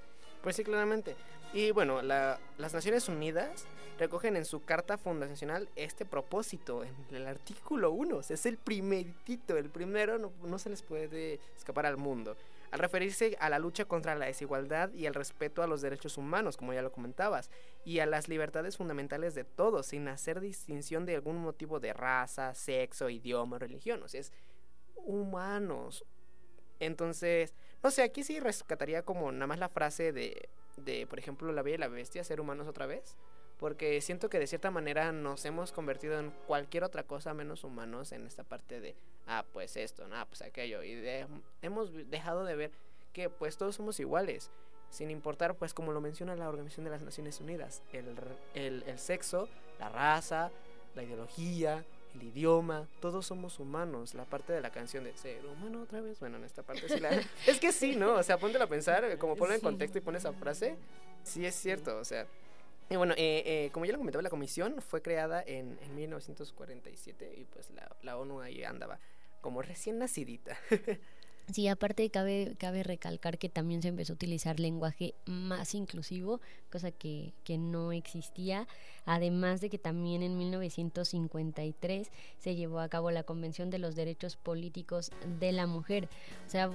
Pues 0.42 0.56
sí, 0.56 0.64
claramente. 0.64 1.14
Y 1.52 1.70
bueno, 1.70 2.02
la- 2.02 2.38
las 2.58 2.74
Naciones 2.74 3.08
Unidas 3.08 3.64
recogen 3.98 4.36
en 4.36 4.44
su 4.44 4.62
carta 4.62 4.96
fundacional 4.98 5.68
este 5.76 6.04
propósito, 6.04 6.84
en 6.84 6.94
el 7.14 7.26
artículo 7.26 7.90
1. 7.90 8.16
O 8.18 8.22
sea, 8.22 8.34
es 8.34 8.46
el 8.46 8.56
primeritito, 8.56 9.56
el 9.56 9.70
primero 9.70 10.18
no, 10.18 10.32
no 10.44 10.58
se 10.58 10.70
les 10.70 10.82
puede 10.82 11.40
escapar 11.56 11.86
al 11.86 11.96
mundo. 11.96 12.36
Al 12.70 12.80
referirse 12.80 13.36
a 13.40 13.48
la 13.48 13.58
lucha 13.58 13.86
contra 13.86 14.14
la 14.14 14.26
desigualdad 14.26 14.92
y 14.92 15.06
el 15.06 15.14
respeto 15.14 15.62
a 15.62 15.66
los 15.66 15.80
derechos 15.80 16.18
humanos, 16.18 16.56
como 16.56 16.74
ya 16.74 16.82
lo 16.82 16.92
comentabas, 16.92 17.50
y 17.84 18.00
a 18.00 18.06
las 18.06 18.28
libertades 18.28 18.76
fundamentales 18.76 19.34
de 19.34 19.44
todos, 19.44 19.86
sin 19.86 20.06
hacer 20.08 20.40
distinción 20.40 21.06
de 21.06 21.14
algún 21.14 21.38
motivo 21.38 21.80
de 21.80 21.92
raza, 21.92 22.54
sexo, 22.54 23.08
idioma 23.08 23.58
religión. 23.58 24.02
O 24.02 24.08
sea, 24.08 24.20
es 24.20 24.32
humanos. 24.96 26.04
Entonces, 26.80 27.54
no 27.82 27.90
sé, 27.90 28.02
aquí 28.02 28.22
sí 28.22 28.38
rescataría 28.40 29.02
como 29.02 29.32
nada 29.32 29.46
más 29.46 29.58
la 29.58 29.68
frase 29.68 30.12
de, 30.12 30.48
de, 30.76 31.06
por 31.06 31.18
ejemplo, 31.18 31.52
la 31.52 31.62
bella 31.62 31.76
y 31.76 31.78
la 31.78 31.88
bestia, 31.88 32.22
ser 32.24 32.40
humanos 32.40 32.68
otra 32.68 32.86
vez. 32.86 33.16
Porque 33.58 34.00
siento 34.00 34.28
que 34.30 34.38
de 34.38 34.46
cierta 34.46 34.70
manera 34.70 35.10
nos 35.12 35.44
hemos 35.44 35.72
convertido 35.72 36.18
en 36.20 36.30
cualquier 36.46 36.84
otra 36.84 37.02
cosa 37.02 37.34
menos 37.34 37.64
humanos 37.64 38.12
en 38.12 38.26
esta 38.26 38.44
parte 38.44 38.80
de, 38.80 38.94
ah, 39.26 39.44
pues 39.52 39.76
esto, 39.76 40.06
ah, 40.12 40.26
pues 40.28 40.42
aquello. 40.42 40.82
Y 40.82 40.94
de- 40.94 41.26
hemos 41.62 41.92
dejado 42.08 42.44
de 42.44 42.54
ver 42.54 42.70
que 43.12 43.28
pues 43.30 43.56
todos 43.56 43.74
somos 43.74 43.98
iguales. 43.98 44.50
Sin 44.90 45.10
importar, 45.10 45.54
pues 45.56 45.74
como 45.74 45.92
lo 45.92 46.00
menciona 46.00 46.34
la 46.36 46.48
Organización 46.48 46.84
de 46.84 46.90
las 46.90 47.02
Naciones 47.02 47.40
Unidas, 47.40 47.82
el, 47.92 48.14
el, 48.54 48.84
el 48.86 48.98
sexo, 48.98 49.48
la 49.78 49.88
raza, 49.90 50.50
la 50.94 51.02
ideología, 51.02 51.84
el 52.14 52.22
idioma, 52.22 52.88
todos 53.00 53.26
somos 53.26 53.58
humanos. 53.58 54.14
La 54.14 54.24
parte 54.24 54.52
de 54.52 54.60
la 54.62 54.70
canción 54.70 55.04
de 55.04 55.14
ser 55.16 55.44
humano 55.44 55.82
otra 55.82 56.00
vez, 56.00 56.20
bueno, 56.20 56.36
en 56.38 56.44
esta 56.44 56.62
parte 56.62 56.88
sí 56.88 57.00
la... 57.00 57.10
es 57.46 57.58
que 57.60 57.72
sí, 57.72 57.96
¿no? 57.96 58.14
O 58.14 58.22
sea, 58.22 58.38
póntelo 58.38 58.64
a 58.64 58.68
pensar, 58.68 59.18
como 59.18 59.36
ponlo 59.36 59.54
en 59.54 59.60
contexto 59.60 59.98
y 59.98 60.00
pone 60.00 60.18
esa 60.18 60.32
frase, 60.32 60.76
sí 61.24 61.44
es 61.44 61.54
cierto, 61.56 61.98
o 61.98 62.04
sea... 62.04 62.26
Y 62.90 62.96
bueno, 62.96 63.14
eh, 63.16 63.42
eh, 63.44 63.70
como 63.72 63.84
ya 63.84 63.92
lo 63.92 63.98
comentaba, 63.98 64.22
la 64.22 64.30
comisión 64.30 64.80
fue 64.80 65.02
creada 65.02 65.42
en, 65.46 65.78
en 65.82 65.94
1947 65.94 67.34
y 67.36 67.44
pues 67.44 67.70
la, 67.70 67.94
la 68.02 68.16
ONU 68.16 68.40
ahí 68.40 68.64
andaba 68.64 68.98
como 69.40 69.62
recién 69.62 69.98
nacidita. 69.98 70.56
Sí, 71.50 71.66
aparte 71.66 72.10
cabe, 72.10 72.56
cabe 72.58 72.82
recalcar 72.82 73.38
que 73.38 73.48
también 73.48 73.80
se 73.80 73.88
empezó 73.88 74.12
a 74.12 74.16
utilizar 74.16 74.60
lenguaje 74.60 75.14
más 75.24 75.74
inclusivo, 75.74 76.42
cosa 76.70 76.90
que, 76.90 77.32
que 77.42 77.56
no 77.56 77.90
existía, 77.92 78.68
además 79.06 79.62
de 79.62 79.70
que 79.70 79.78
también 79.78 80.22
en 80.22 80.36
1953 80.36 82.10
se 82.36 82.54
llevó 82.54 82.80
a 82.80 82.90
cabo 82.90 83.10
la 83.10 83.22
Convención 83.22 83.70
de 83.70 83.78
los 83.78 83.96
Derechos 83.96 84.36
Políticos 84.36 85.10
de 85.40 85.52
la 85.52 85.66
Mujer. 85.66 86.10
O 86.46 86.50
sea, 86.50 86.70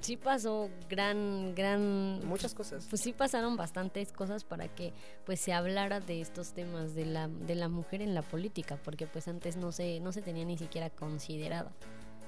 sí 0.00 0.16
pasó 0.16 0.70
gran, 0.88 1.54
gran... 1.54 2.26
Muchas 2.26 2.54
cosas. 2.54 2.86
Pues 2.88 3.02
sí 3.02 3.12
pasaron 3.12 3.56
bastantes 3.56 4.12
cosas 4.12 4.44
para 4.44 4.68
que 4.68 4.92
pues 5.24 5.40
se 5.40 5.52
hablara 5.52 6.00
de 6.00 6.20
estos 6.20 6.52
temas 6.52 6.94
de 6.94 7.06
la, 7.06 7.28
de 7.28 7.54
la 7.54 7.68
mujer 7.68 8.02
en 8.02 8.14
la 8.14 8.22
política, 8.22 8.78
porque 8.84 9.06
pues 9.06 9.28
antes 9.28 9.56
no 9.56 9.72
se, 9.72 10.00
no 10.00 10.12
se 10.12 10.22
tenía 10.22 10.44
ni 10.44 10.58
siquiera 10.58 10.90
considerado. 10.90 11.70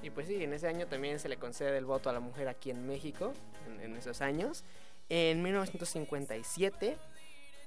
Y 0.03 0.09
pues 0.09 0.27
sí, 0.27 0.43
en 0.43 0.53
ese 0.53 0.67
año 0.67 0.87
también 0.87 1.19
se 1.19 1.29
le 1.29 1.37
concede 1.37 1.77
el 1.77 1.85
voto 1.85 2.09
a 2.09 2.13
la 2.13 2.19
mujer 2.19 2.47
aquí 2.47 2.71
en 2.71 2.87
México, 2.87 3.33
en, 3.67 3.81
en 3.81 3.97
esos 3.97 4.21
años. 4.21 4.63
En 5.09 5.43
1957, 5.43 6.97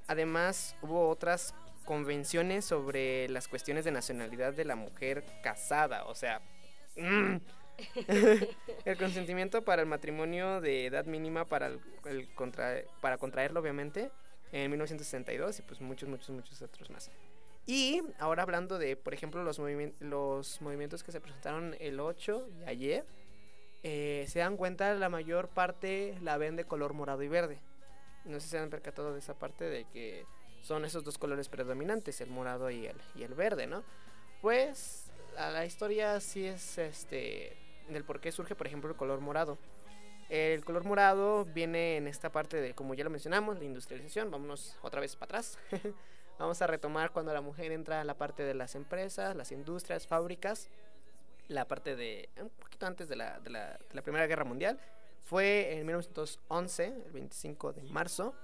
además 0.06 0.76
hubo 0.82 1.08
otras 1.08 1.54
convenciones 1.84 2.64
sobre 2.64 3.28
las 3.28 3.46
cuestiones 3.46 3.84
de 3.84 3.92
nacionalidad 3.92 4.54
de 4.54 4.64
la 4.64 4.76
mujer 4.76 5.24
casada, 5.42 6.04
o 6.06 6.14
sea... 6.14 6.40
mm. 6.96 7.36
el 8.84 8.96
consentimiento 8.96 9.62
para 9.62 9.82
el 9.82 9.88
matrimonio 9.88 10.60
de 10.60 10.86
edad 10.86 11.04
mínima 11.06 11.44
para, 11.44 11.66
el, 11.68 12.28
contra- 12.34 12.82
para 13.00 13.18
contraerlo, 13.18 13.60
obviamente, 13.60 14.10
en 14.52 14.70
1962 14.70 15.58
y 15.58 15.62
pues 15.62 15.80
muchos, 15.80 16.08
muchos, 16.08 16.30
muchos 16.30 16.62
otros 16.62 16.90
más. 16.90 17.10
Y 17.66 18.02
ahora 18.18 18.42
hablando 18.42 18.78
de, 18.78 18.96
por 18.96 19.14
ejemplo, 19.14 19.42
los, 19.42 19.58
movimien- 19.58 19.94
los 20.00 20.60
movimientos 20.60 21.02
que 21.02 21.12
se 21.12 21.20
presentaron 21.20 21.76
el 21.80 21.98
8 21.98 22.48
y 22.60 22.64
ayer, 22.68 23.04
eh, 23.82 24.26
se 24.28 24.38
dan 24.38 24.56
cuenta 24.56 24.94
la 24.94 25.08
mayor 25.08 25.48
parte 25.48 26.16
la 26.22 26.36
ven 26.38 26.56
de 26.56 26.64
color 26.64 26.92
morado 26.94 27.22
y 27.22 27.28
verde. 27.28 27.58
No 28.24 28.34
sé 28.40 28.46
si 28.46 28.48
se 28.50 28.58
han 28.58 28.70
percatado 28.70 29.12
de 29.12 29.18
esa 29.18 29.34
parte 29.38 29.64
de 29.64 29.84
que 29.92 30.24
son 30.62 30.84
esos 30.84 31.04
dos 31.04 31.18
colores 31.18 31.48
predominantes, 31.48 32.20
el 32.20 32.30
morado 32.30 32.70
y 32.70 32.86
el, 32.86 32.96
y 33.14 33.22
el 33.22 33.34
verde, 33.34 33.66
¿no? 33.66 33.82
Pues 34.40 35.10
la 35.36 35.64
historia 35.66 36.20
sí 36.20 36.46
es 36.46 36.78
este 36.78 37.56
del 37.88 38.04
por 38.04 38.20
qué 38.20 38.32
surge, 38.32 38.54
por 38.54 38.66
ejemplo, 38.66 38.90
el 38.90 38.96
color 38.96 39.20
morado. 39.20 39.58
El 40.28 40.64
color 40.64 40.84
morado 40.84 41.44
viene 41.44 41.96
en 41.96 42.06
esta 42.06 42.30
parte 42.30 42.60
de, 42.60 42.74
como 42.74 42.94
ya 42.94 43.04
lo 43.04 43.10
mencionamos, 43.10 43.58
la 43.58 43.64
industrialización. 43.64 44.30
Vámonos 44.30 44.76
otra 44.82 45.00
vez 45.00 45.16
para 45.16 45.26
atrás. 45.26 45.58
Vamos 46.38 46.60
a 46.62 46.66
retomar 46.66 47.12
cuando 47.12 47.32
la 47.32 47.40
mujer 47.40 47.72
entra 47.72 48.00
a 48.00 48.04
la 48.04 48.14
parte 48.14 48.42
de 48.42 48.54
las 48.54 48.74
empresas, 48.74 49.36
las 49.36 49.52
industrias, 49.52 50.06
fábricas, 50.06 50.68
la 51.48 51.66
parte 51.66 51.94
de 51.94 52.28
un 52.40 52.48
poquito 52.48 52.86
antes 52.86 53.08
de 53.08 53.16
la, 53.16 53.38
de 53.40 53.50
la, 53.50 53.72
de 53.72 53.94
la 53.94 54.02
Primera 54.02 54.26
Guerra 54.26 54.44
Mundial. 54.44 54.80
Fue 55.22 55.72
en 55.72 55.86
1911, 55.86 56.86
el 57.06 57.12
25 57.12 57.72
de 57.72 57.82
marzo, 57.84 58.34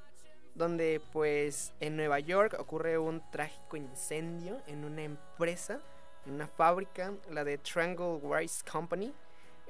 donde 0.54 1.00
pues 1.12 1.72
en 1.80 1.96
Nueva 1.96 2.20
York 2.20 2.56
ocurre 2.58 2.98
un 2.98 3.22
trágico 3.30 3.76
incendio 3.76 4.60
en 4.66 4.84
una 4.84 5.02
empresa, 5.02 5.80
en 6.26 6.34
una 6.34 6.46
fábrica, 6.46 7.12
la 7.30 7.44
de 7.44 7.58
Triangle 7.58 8.20
Rice 8.22 8.64
Company, 8.70 9.12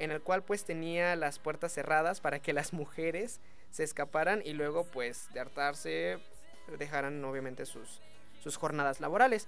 en 0.01 0.11
el 0.11 0.21
cual 0.21 0.43
pues 0.43 0.65
tenía 0.65 1.15
las 1.15 1.39
puertas 1.39 1.73
cerradas 1.73 2.21
para 2.21 2.41
que 2.41 2.53
las 2.53 2.73
mujeres 2.73 3.41
se 3.71 3.85
escaparan 3.85 4.43
y 4.45 4.55
luego 4.55 4.85
pues 4.85 5.29
de 5.33 5.41
hartarse 5.41 6.19
dejaran 6.79 7.25
obviamente 7.25 7.67
sus, 7.67 8.01
sus 8.43 8.57
jornadas 8.57 9.01
laborales. 9.01 9.47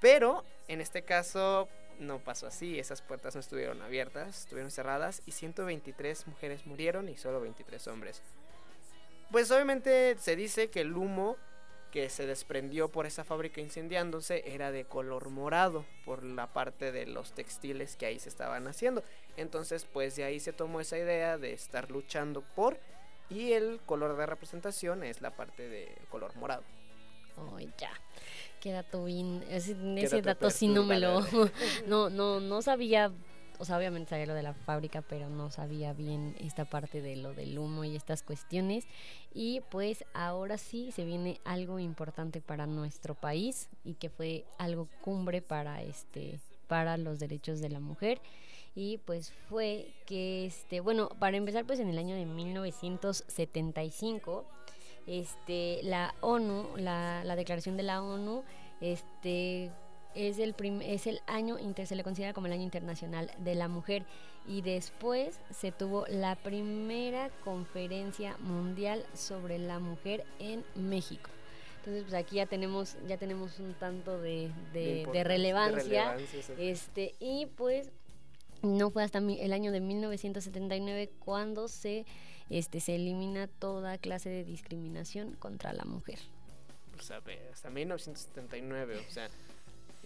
Pero 0.00 0.44
en 0.68 0.80
este 0.80 1.02
caso 1.02 1.68
no 1.98 2.18
pasó 2.18 2.46
así, 2.46 2.78
esas 2.78 3.00
puertas 3.00 3.34
no 3.34 3.40
estuvieron 3.40 3.80
abiertas, 3.82 4.40
estuvieron 4.40 4.70
cerradas 4.70 5.22
y 5.24 5.32
123 5.32 6.26
mujeres 6.26 6.66
murieron 6.66 7.08
y 7.08 7.16
solo 7.16 7.40
23 7.40 7.86
hombres. 7.88 8.22
Pues 9.30 9.50
obviamente 9.50 10.16
se 10.18 10.36
dice 10.36 10.68
que 10.68 10.82
el 10.82 10.94
humo 10.94 11.36
que 11.96 12.10
se 12.10 12.26
desprendió 12.26 12.90
por 12.90 13.06
esa 13.06 13.24
fábrica 13.24 13.62
incendiándose 13.62 14.42
era 14.52 14.70
de 14.70 14.84
color 14.84 15.30
morado 15.30 15.86
por 16.04 16.22
la 16.22 16.52
parte 16.52 16.92
de 16.92 17.06
los 17.06 17.32
textiles 17.32 17.96
que 17.96 18.04
ahí 18.04 18.18
se 18.18 18.28
estaban 18.28 18.68
haciendo. 18.68 19.02
Entonces 19.38 19.86
pues 19.90 20.14
de 20.14 20.24
ahí 20.24 20.38
se 20.38 20.52
tomó 20.52 20.82
esa 20.82 20.98
idea 20.98 21.38
de 21.38 21.54
estar 21.54 21.90
luchando 21.90 22.42
por 22.54 22.78
y 23.30 23.52
el 23.52 23.80
color 23.86 24.14
de 24.18 24.26
representación 24.26 25.04
es 25.04 25.22
la 25.22 25.30
parte 25.30 25.70
de 25.70 25.96
color 26.10 26.36
morado. 26.36 26.64
Oh, 27.38 27.58
ya. 27.58 27.92
Qué 28.60 28.72
dato 28.72 29.04
bien. 29.04 29.42
Ese, 29.48 29.74
ese 29.96 30.20
dato 30.20 30.50
sí 30.50 30.68
no 30.68 30.84
me 30.84 31.00
lo. 31.00 31.24
no, 31.86 32.10
no, 32.10 32.40
no 32.40 32.60
sabía. 32.60 33.10
O 33.58 33.64
sea, 33.64 33.78
obviamente 33.78 34.10
sabía 34.10 34.26
lo 34.26 34.34
de 34.34 34.42
la 34.42 34.54
fábrica, 34.54 35.02
pero 35.02 35.28
no 35.28 35.50
sabía 35.50 35.92
bien 35.92 36.34
esta 36.40 36.64
parte 36.64 37.02
de 37.02 37.16
lo 37.16 37.34
del 37.34 37.58
humo 37.58 37.84
y 37.84 37.96
estas 37.96 38.22
cuestiones. 38.22 38.86
Y 39.32 39.62
pues 39.70 40.04
ahora 40.14 40.58
sí 40.58 40.92
se 40.92 41.04
viene 41.04 41.40
algo 41.44 41.78
importante 41.78 42.40
para 42.40 42.66
nuestro 42.66 43.14
país 43.14 43.68
y 43.84 43.94
que 43.94 44.10
fue 44.10 44.44
algo 44.58 44.88
cumbre 45.02 45.42
para 45.42 45.82
este 45.82 46.40
para 46.66 46.96
los 46.96 47.20
derechos 47.20 47.60
de 47.60 47.68
la 47.68 47.80
mujer 47.80 48.20
y 48.74 48.98
pues 48.98 49.32
fue 49.48 49.92
que 50.04 50.44
este 50.46 50.80
bueno 50.80 51.08
para 51.18 51.36
empezar 51.36 51.64
pues 51.64 51.80
en 51.80 51.88
el 51.88 51.98
año 51.98 52.14
de 52.16 52.26
1975 52.26 54.44
este 55.06 55.80
la 55.82 56.14
ONU 56.20 56.76
la, 56.76 57.24
la 57.24 57.36
declaración 57.36 57.76
de 57.76 57.82
la 57.84 58.02
ONU 58.02 58.42
este 58.80 59.70
es 60.16 60.38
el 60.38 60.54
es 60.82 61.06
el 61.06 61.20
año 61.26 61.58
inter, 61.58 61.86
se 61.86 61.94
le 61.94 62.02
considera 62.02 62.32
como 62.32 62.46
el 62.46 62.52
año 62.52 62.62
internacional 62.62 63.30
de 63.38 63.54
la 63.54 63.68
mujer 63.68 64.04
y 64.46 64.62
después 64.62 65.38
se 65.50 65.72
tuvo 65.72 66.06
la 66.08 66.36
primera 66.36 67.30
conferencia 67.44 68.36
mundial 68.38 69.04
sobre 69.14 69.58
la 69.58 69.78
mujer 69.78 70.24
en 70.38 70.64
México 70.74 71.30
entonces 71.78 72.02
pues 72.02 72.14
aquí 72.14 72.36
ya 72.36 72.46
tenemos 72.46 72.96
ya 73.06 73.16
tenemos 73.16 73.60
un 73.60 73.74
tanto 73.74 74.20
de, 74.20 74.50
de, 74.72 75.06
de 75.12 75.24
relevancia, 75.24 75.76
de 75.76 75.84
relevancia 75.84 76.42
sí. 76.42 76.52
este 76.58 77.14
y 77.20 77.46
pues 77.46 77.92
no 78.62 78.90
fue 78.90 79.04
hasta 79.04 79.18
el 79.18 79.52
año 79.52 79.70
de 79.70 79.80
1979 79.80 81.10
cuando 81.20 81.68
se 81.68 82.04
este 82.50 82.80
se 82.80 82.94
elimina 82.96 83.48
toda 83.48 83.98
clase 83.98 84.30
de 84.30 84.44
discriminación 84.44 85.34
contra 85.34 85.72
la 85.72 85.84
mujer. 85.84 86.18
Pues 86.92 87.10
a 87.10 87.20
ver, 87.20 87.50
hasta 87.52 87.70
1979, 87.70 89.04
o 89.08 89.12
sea, 89.12 89.28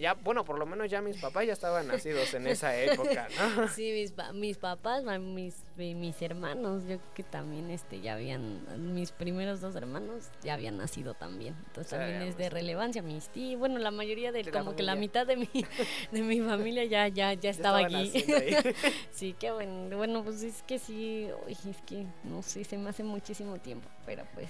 ya, 0.01 0.15
bueno, 0.15 0.45
por 0.45 0.59
lo 0.59 0.65
menos 0.65 0.91
ya 0.91 1.03
mis 1.03 1.19
papás 1.19 1.47
ya 1.47 1.53
estaban 1.53 1.87
nacidos 1.87 2.33
en 2.33 2.47
esa 2.47 2.77
época, 2.77 3.29
¿no? 3.39 3.69
Sí, 3.69 3.93
mis, 3.93 4.15
mis 4.35 4.57
papás, 4.57 5.05
mis, 5.21 5.63
mis 5.77 6.23
hermanos, 6.23 6.85
yo 6.87 6.99
que 7.15 7.23
también 7.23 7.71
este 7.71 8.01
ya 8.01 8.15
habían, 8.15 8.95
mis 8.95 9.13
primeros 9.13 9.61
dos 9.61 9.77
hermanos 9.77 10.31
ya 10.43 10.55
habían 10.55 10.79
nacido 10.79 11.15
también. 11.15 11.55
Entonces 11.67 11.91
también 11.91 12.23
es 12.23 12.39
de 12.39 12.49
relevancia. 12.49 13.03
Mis 13.03 13.29
tíos, 13.29 13.59
bueno, 13.59 13.79
la 13.79 13.91
mayoría 13.91 14.33
de, 14.33 14.43
de 14.43 14.51
como 14.51 14.75
que 14.75 14.83
la 14.83 14.97
mitad 14.97 15.27
de 15.27 15.37
mi, 15.37 15.49
de 16.13 16.23
mi 16.23 16.41
familia 16.41 16.85
ya, 16.85 17.07
ya, 17.09 17.35
ya 17.35 17.51
estaba 17.51 17.81
aquí. 17.81 18.11
sí, 19.13 19.35
qué 19.39 19.51
bueno. 19.51 19.97
Bueno, 19.97 20.25
pues 20.25 20.43
es 20.43 20.63
que 20.63 20.79
sí, 20.79 21.29
es 21.47 21.59
que 21.87 22.07
no 22.25 22.43
sé, 22.43 22.65
se 22.65 22.79
me 22.79 22.89
hace 22.89 23.03
muchísimo 23.03 23.59
tiempo, 23.59 23.89
pero 24.07 24.25
pues 24.35 24.49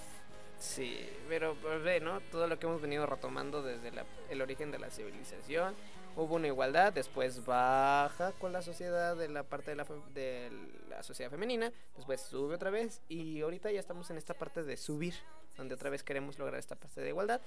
Sí, 0.61 1.09
pero 1.27 1.57
pues 1.63 1.83
ve, 1.83 2.01
¿no? 2.01 2.21
Todo 2.21 2.47
lo 2.47 2.59
que 2.59 2.67
hemos 2.67 2.83
venido 2.83 3.07
retomando 3.07 3.63
desde 3.63 3.91
la, 3.93 4.05
el 4.29 4.43
origen 4.43 4.71
de 4.71 4.79
la 4.79 4.91
civilización. 4.91 5.75
Hubo 6.17 6.35
una 6.35 6.49
igualdad, 6.49 6.93
después 6.93 7.47
baja 7.47 8.33
con 8.33 8.53
la 8.53 8.61
sociedad 8.61 9.17
de 9.17 9.29
la 9.31 9.43
parte 9.43 9.71
de 9.71 10.51
la, 10.91 11.03
sociedad 11.03 11.31
femenina, 11.31 11.73
después 11.97 12.21
sube 12.21 12.57
otra 12.57 12.69
vez 12.69 13.01
y 13.09 13.41
ahorita 13.41 13.71
ya 13.73 13.81
estamos 13.81 14.11
en 14.11 14.19
esta 14.19 14.35
parte 14.35 14.63
de 14.63 14.77
subir, 14.77 15.15
donde 15.57 15.77
otra 15.77 15.89
vez 15.89 16.03
queremos 16.03 16.39
lograr 16.39 16.59
esta 16.59 16.77
parte 16.77 17.01
de 17.01 17.09
igualdad, 17.09 17.41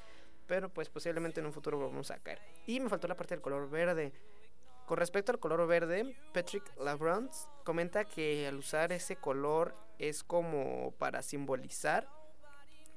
pero 0.47 0.69
pues 0.69 0.89
posiblemente 0.89 1.39
en 1.39 1.45
un 1.45 1.53
futuro 1.53 1.79
vamos 1.79 2.09
a 2.09 2.17
caer. 2.17 2.39
Y 2.65 2.79
me 2.79 2.89
faltó 2.89 3.07
la 3.07 3.15
parte 3.15 3.35
del 3.35 3.41
color 3.41 3.69
verde. 3.69 4.11
Con 4.87 4.97
respecto 4.97 5.31
al 5.31 5.39
color 5.39 5.67
verde, 5.67 6.15
Patrick 6.33 6.63
Labrance 6.79 7.47
comenta 7.63 8.05
que 8.05 8.47
al 8.47 8.55
usar 8.55 8.91
ese 8.91 9.17
color 9.17 9.75
es 9.99 10.23
como 10.23 10.95
para 10.97 11.21
simbolizar 11.21 12.07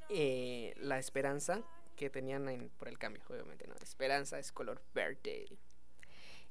eh, 0.09 0.75
la 0.79 0.99
esperanza 0.99 1.63
que 1.97 2.11
tenían 2.11 2.49
en, 2.49 2.69
por 2.71 2.89
el 2.89 2.99
cambio, 2.99 3.23
obviamente, 3.29 3.67
¿no? 3.67 3.75
Esperanza 3.83 4.39
es 4.39 4.53
color 4.53 4.83
verde. 4.95 5.47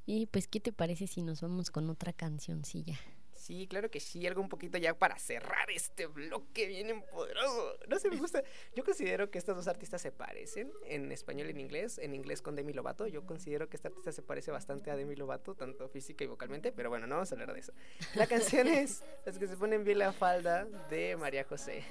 Y 0.06 0.28
pues, 0.28 0.48
¿qué 0.48 0.60
te 0.60 0.72
parece 0.72 1.08
si 1.08 1.22
nos 1.22 1.42
vamos 1.42 1.72
con 1.72 1.90
otra 1.90 2.14
cancioncilla? 2.14 3.00
Sí, 3.36 3.68
claro 3.68 3.92
que 3.92 4.00
sí, 4.00 4.26
algo 4.26 4.42
un 4.42 4.50
poquito 4.50 4.78
ya 4.78 4.98
para 4.98 5.20
cerrar 5.20 5.70
este 5.70 6.08
bloque 6.08 6.66
bien 6.68 6.90
empoderado. 6.90 7.78
No 7.88 8.00
sé, 8.00 8.10
me 8.10 8.18
gusta. 8.18 8.44
Yo 8.76 8.84
considero 8.84 9.30
que 9.30 9.38
estos 9.38 9.56
dos 9.56 9.68
artistas 9.68 10.02
se 10.02 10.12
parecen 10.12 10.72
en 10.86 11.12
español 11.12 11.48
y 11.48 11.52
en 11.52 11.60
inglés. 11.60 12.00
En 12.00 12.16
inglés 12.16 12.42
con 12.42 12.56
Demi 12.56 12.74
Lovato. 12.74 13.06
Yo 13.08 13.26
considero 13.26 13.70
que 13.70 13.76
esta 13.76 13.90
artista 13.90 14.12
se 14.12 14.24
parece 14.24 14.52
bastante 14.52 14.90
a 14.90 14.96
Demi 14.96 15.16
Lovato, 15.16 15.54
tanto 15.54 15.88
física 15.90 16.24
y 16.24 16.28
vocalmente. 16.28 16.72
Pero 16.72 16.90
bueno, 16.90 17.08
no 17.08 17.16
vamos 17.16 17.32
a 17.32 17.36
hablar 17.36 17.54
de 17.54 17.60
eso. 17.60 17.74
La 18.16 18.26
canción 18.26 18.68
es 18.68 19.04
Las 19.26 19.38
que 19.38 19.48
se 19.48 19.58
ponen 19.58 19.84
bien 19.84 20.00
la 20.00 20.12
falda 20.14 20.66
de 20.90 21.16
María 21.18 21.44
José. 21.44 21.84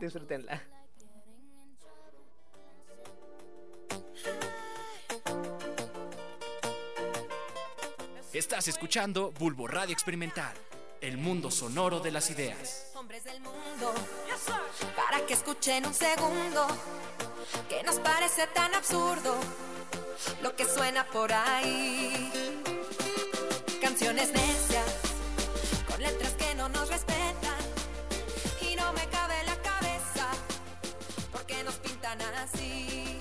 Disfrútenla. 0.00 0.81
Estás 8.32 8.66
escuchando 8.66 9.30
Bulbo 9.38 9.68
Radio 9.68 9.92
Experimental, 9.92 10.54
el 11.02 11.18
mundo 11.18 11.50
sonoro 11.50 12.00
de 12.00 12.10
las 12.10 12.30
ideas. 12.30 12.90
Hombres 12.94 13.24
del 13.24 13.38
mundo, 13.40 13.92
para 14.96 15.26
que 15.26 15.34
escuchen 15.34 15.84
un 15.84 15.92
segundo, 15.92 16.66
que 17.68 17.82
nos 17.82 17.96
parece 17.96 18.46
tan 18.54 18.74
absurdo 18.74 19.36
lo 20.42 20.56
que 20.56 20.64
suena 20.64 21.06
por 21.08 21.30
ahí. 21.30 22.32
Canciones 23.82 24.32
necias, 24.32 24.96
con 25.86 26.00
letras 26.00 26.32
que 26.32 26.54
no 26.54 26.70
nos 26.70 26.88
respetan, 26.88 27.60
y 28.62 28.74
no 28.76 28.94
me 28.94 29.06
cabe 29.10 29.44
la 29.44 29.56
cabeza, 29.56 30.30
porque 31.32 31.62
nos 31.64 31.74
pintan 31.74 32.18
así. 32.22 33.20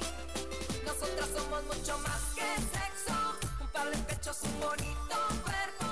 Nosotras 0.85 1.27
somos 1.35 1.65
mucho 1.65 1.97
más 1.97 2.21
que 2.33 2.41
pechos, 4.21 4.37
un 4.43 4.59
bonito 4.59 5.17
cuerpo. 5.43 5.85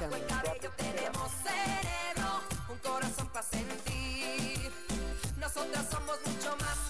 Bajo 0.00 0.16
el 0.16 0.26
cabello 0.26 0.70
tenemos 0.76 1.30
cerebro, 1.42 2.40
un 2.68 2.78
corazón 2.78 3.28
para 3.28 3.44
sentir. 3.44 4.72
Nosotras 5.38 5.86
somos 5.90 6.18
mucho 6.26 6.56
más 6.56 6.83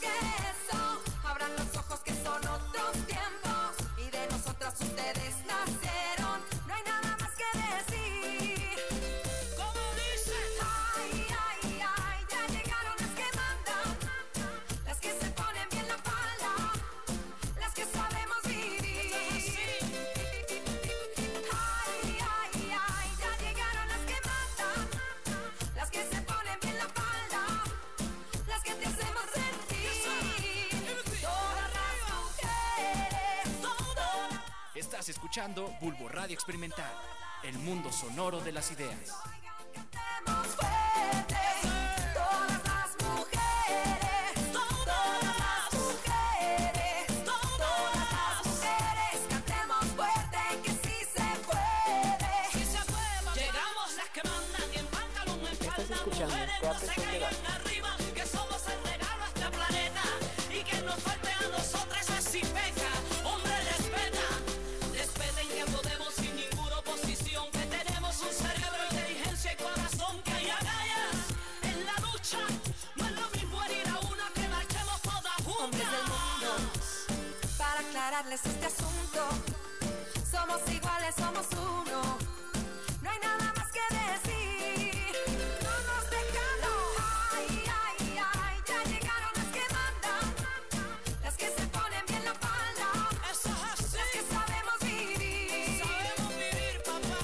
Escuchando 35.09 35.71
Bulbo 35.83 36.09
Radio 36.09 36.35
Experimental, 36.35 36.91
el 37.43 37.59
mundo 37.59 37.93
sonoro 37.93 38.41
de 38.41 38.53
las 38.53 38.71
ideas. 38.73 39.13
Aclararles 78.15 78.47
este 78.47 78.67
asunto, 78.67 79.29
somos 80.31 80.61
iguales, 80.73 81.15
somos 81.17 81.47
uno. 81.53 82.19
No 83.03 83.11
hay 83.11 83.19
nada 83.19 83.53
más 83.57 83.69
que 83.73 83.81
decir. 83.91 85.13
No 85.63 85.71
nos 85.89 86.11
dejamos. 86.11 86.97
Ay, 87.35 87.65
ay, 87.67 88.19
ay, 88.19 88.57
ya 88.69 88.85
llegaron 88.85 89.33
las 89.35 89.47
que 89.57 89.65
mandan. 89.75 90.27
Las 91.25 91.37
que 91.37 91.47
se 91.47 91.67
ponen 91.67 92.05
bien 92.07 92.25
la 92.25 92.35
falda. 92.35 93.11
Eso 93.33 93.51
es 93.51 93.81
así. 93.81 93.97
Las 93.97 94.11
que 94.13 94.23
sabemos 94.33 94.79
vivir. 94.81 95.83
Sabemos 95.83 96.31
vivir, 96.37 96.83
papá. 96.85 97.19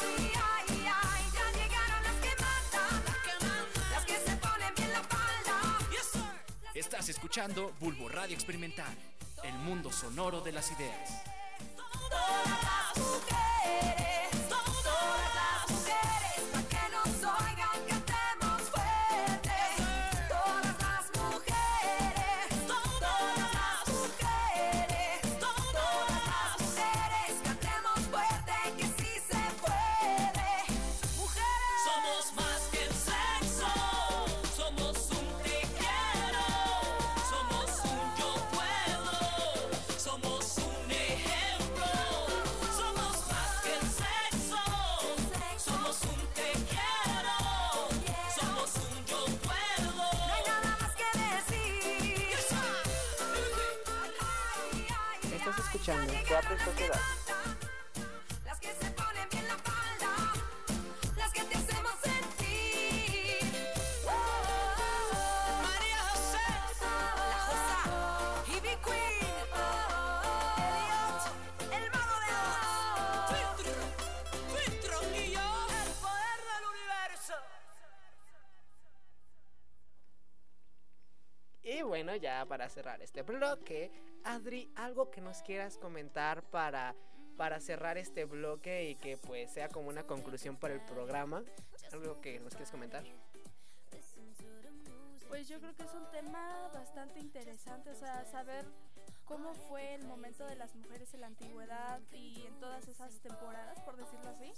Ay, 0.00 0.32
ay, 0.34 0.86
ay, 1.02 1.22
ya 1.36 1.46
llegaron 1.58 2.02
las 2.08 2.16
que 2.24 2.32
mandan. 2.40 2.92
Que 3.26 3.44
mandan. 3.44 3.90
Las 3.92 4.04
que 4.06 4.16
se 4.16 4.36
ponen 4.36 4.74
bien 4.74 4.92
la 4.92 5.02
falda. 5.02 5.54
Yes, 5.90 6.06
sir. 6.12 6.22
Estás 6.74 7.08
escuchando 7.10 7.72
Bulbo 7.78 8.08
Radio 8.08 8.34
Experimental, 8.34 8.96
mundo 9.62 9.90
sonoro 9.90 10.40
de 10.40 10.52
las 10.52 10.70
ideas. 10.72 11.31
Poder 76.00 76.38
del 76.46 76.64
universo. 76.70 77.34
Y 81.64 81.82
bueno, 81.82 82.14
ya 82.16 82.46
para 82.46 82.68
cerrar 82.68 83.02
este 83.02 83.22
bloque, 83.22 83.90
Adri, 84.24 84.70
algo 84.76 85.10
que 85.10 85.20
nos 85.20 85.42
quieras 85.42 85.78
comentar 85.78 86.42
para, 86.42 86.94
para 87.36 87.60
cerrar 87.60 87.98
este 87.98 88.24
bloque 88.24 88.90
y 88.90 88.94
que 88.96 89.16
pues 89.16 89.52
sea 89.52 89.68
como 89.68 89.88
una 89.88 90.04
conclusión 90.04 90.56
para 90.56 90.74
el 90.74 90.80
programa. 90.82 91.42
Algo 91.92 92.20
que 92.20 92.40
nos 92.40 92.52
quieres 92.52 92.70
comentar. 92.70 93.04
Pues 95.28 95.48
yo 95.48 95.58
creo 95.60 95.74
que 95.74 95.82
es 95.82 95.94
un 95.94 96.10
tema 96.10 96.68
bastante 96.74 97.18
interesante, 97.18 97.90
o 97.90 97.94
sea, 97.94 98.24
saber 98.26 98.66
cómo 99.24 99.54
fue 99.54 99.94
el 99.94 100.04
momento 100.04 100.44
de 100.44 100.56
las 100.56 100.74
mujeres 100.74 101.14
en 101.14 101.22
la 101.22 101.28
antigüedad 101.28 102.00
y 102.12 102.44
en 102.46 102.60
todas 102.60 102.86
esas 102.86 103.18
temporadas, 103.20 103.80
por 103.80 103.96
decirlo 103.96 104.28
así. 104.28 104.52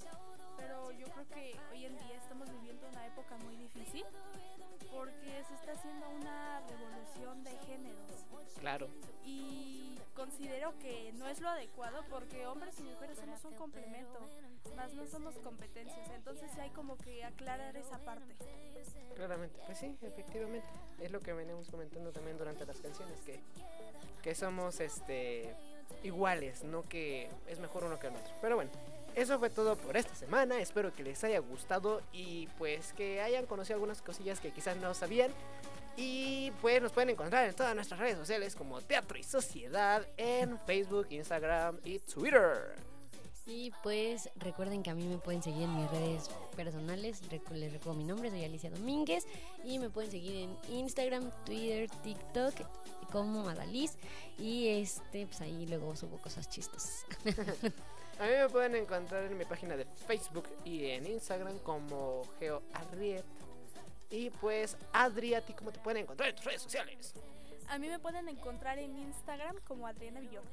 Pero 0.56 0.90
yo 0.90 1.06
creo 1.06 1.28
que 1.28 1.56
hoy 1.70 1.84
en 1.84 1.96
día 1.96 2.16
estamos 2.16 2.50
viviendo 2.50 2.88
una 2.88 3.06
época 3.06 3.36
muy 3.38 3.56
difícil 3.56 4.04
porque 4.92 5.44
se 5.48 5.54
está 5.54 5.72
haciendo 5.72 6.08
una 6.10 6.60
revolución 6.60 7.44
de 7.44 7.50
géneros 7.66 8.24
Claro. 8.60 8.88
y 9.24 9.98
considero 10.14 10.78
que 10.78 11.12
no 11.14 11.28
es 11.28 11.40
lo 11.40 11.48
adecuado 11.48 12.02
porque 12.08 12.46
hombres 12.46 12.78
y 12.78 12.82
mujeres 12.84 13.18
somos 13.18 13.44
un 13.44 13.54
complemento, 13.54 14.20
más 14.76 14.92
no 14.94 15.06
somos 15.06 15.34
competencias, 15.38 16.08
entonces 16.14 16.50
hay 16.58 16.70
como 16.70 16.96
que 16.96 17.24
aclarar 17.24 17.76
esa 17.76 17.98
parte. 17.98 18.34
Claramente, 19.16 19.60
pues 19.66 19.78
sí, 19.78 19.96
efectivamente. 20.02 20.66
Es 21.00 21.10
lo 21.10 21.20
que 21.20 21.32
venimos 21.32 21.68
comentando 21.68 22.10
también 22.12 22.36
durante 22.38 22.64
las 22.66 22.80
canciones, 22.80 23.18
que, 23.20 23.40
que 24.22 24.34
somos 24.34 24.80
este 24.80 25.54
iguales, 26.02 26.64
no 26.64 26.82
que 26.82 27.30
es 27.46 27.58
mejor 27.60 27.84
uno 27.84 27.98
que 27.98 28.08
el 28.08 28.16
otro. 28.16 28.34
Pero 28.40 28.56
bueno, 28.56 28.70
eso 29.14 29.38
fue 29.38 29.50
todo 29.50 29.76
por 29.76 29.96
esta 29.96 30.14
semana. 30.14 30.60
Espero 30.60 30.92
que 30.92 31.02
les 31.02 31.22
haya 31.24 31.38
gustado 31.38 32.02
y 32.12 32.48
pues 32.58 32.92
que 32.92 33.20
hayan 33.20 33.46
conocido 33.46 33.76
algunas 33.76 34.02
cosillas 34.02 34.40
que 34.40 34.50
quizás 34.50 34.76
no 34.76 34.94
sabían. 34.94 35.30
Y 35.96 36.50
pues 36.60 36.82
nos 36.82 36.90
pueden 36.90 37.10
encontrar 37.10 37.48
en 37.48 37.54
todas 37.54 37.74
nuestras 37.74 38.00
redes 38.00 38.18
sociales 38.18 38.56
como 38.56 38.80
Teatro 38.80 39.16
y 39.16 39.22
Sociedad 39.22 40.04
en 40.16 40.58
Facebook, 40.60 41.06
Instagram 41.10 41.78
y 41.84 42.00
Twitter. 42.00 42.74
Y 43.46 43.72
pues 43.82 44.30
recuerden 44.36 44.82
que 44.82 44.90
a 44.90 44.94
mí 44.94 45.04
me 45.04 45.18
pueden 45.18 45.42
seguir 45.42 45.64
en 45.64 45.76
mis 45.76 45.90
redes 45.90 46.30
personales. 46.56 47.20
Les 47.30 47.72
recuerdo 47.72 47.94
mi 47.94 48.04
nombre, 48.04 48.30
soy 48.30 48.42
Alicia 48.42 48.70
Domínguez. 48.70 49.26
Y 49.64 49.78
me 49.78 49.90
pueden 49.90 50.10
seguir 50.10 50.34
en 50.36 50.56
Instagram, 50.74 51.30
Twitter, 51.44 51.90
TikTok 52.02 52.54
como 53.12 53.48
Adaliz. 53.48 53.96
Y 54.38 54.68
este, 54.68 55.26
pues 55.26 55.40
ahí 55.42 55.66
luego 55.66 55.94
subo 55.94 56.16
cosas 56.18 56.48
chistosas. 56.48 57.04
A 58.18 58.24
mí 58.24 58.30
me 58.30 58.48
pueden 58.48 58.76
encontrar 58.76 59.24
en 59.24 59.36
mi 59.36 59.44
página 59.44 59.76
de 59.76 59.84
Facebook 60.06 60.48
y 60.64 60.86
en 60.86 61.06
Instagram 61.06 61.58
como 61.60 62.22
GeoArriet. 62.38 63.24
Y 64.10 64.30
pues, 64.30 64.76
Adri, 64.92 65.34
¿a 65.34 65.40
ti 65.40 65.52
cómo 65.54 65.72
te 65.72 65.80
pueden 65.80 66.02
encontrar 66.02 66.28
en 66.28 66.36
tus 66.36 66.44
redes 66.44 66.62
sociales? 66.62 67.14
A 67.68 67.78
mí 67.78 67.88
me 67.88 67.98
pueden 67.98 68.28
encontrar 68.28 68.78
en 68.78 68.96
Instagram 68.96 69.56
como 69.66 69.86
Adriana 69.86 70.20
Villor. 70.20 70.44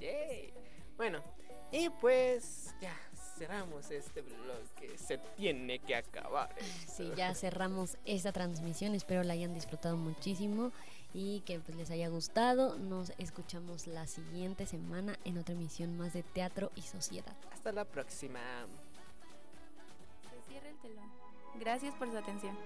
Yay. 0.00 0.52
Bueno, 0.96 1.22
y 1.70 1.88
pues 1.88 2.74
ya 2.80 2.94
cerramos 3.38 3.90
este 3.90 4.20
bloque. 4.22 4.98
Se 4.98 5.18
tiene 5.36 5.78
que 5.78 5.94
acabar. 5.94 6.54
Sí, 6.86 7.12
ya 7.16 7.34
cerramos 7.34 7.96
esta 8.04 8.32
transmisión. 8.32 8.94
Espero 8.94 9.22
la 9.22 9.34
hayan 9.34 9.54
disfrutado 9.54 9.96
muchísimo 9.96 10.72
y 11.12 11.40
que 11.40 11.58
pues, 11.60 11.76
les 11.76 11.90
haya 11.90 12.08
gustado. 12.08 12.78
Nos 12.78 13.12
escuchamos 13.18 13.86
la 13.86 14.06
siguiente 14.06 14.66
semana 14.66 15.18
en 15.24 15.38
otra 15.38 15.54
emisión 15.54 15.96
más 15.96 16.12
de 16.12 16.22
Teatro 16.22 16.70
y 16.74 16.82
Sociedad. 16.82 17.36
Hasta 17.52 17.72
la 17.72 17.84
próxima. 17.84 18.40
Se 20.30 20.50
cierra 20.50 20.68
el 20.68 20.76
telón. 20.78 21.10
Gracias 21.58 21.94
por 21.94 22.10
su 22.10 22.16
atención. 22.16 22.56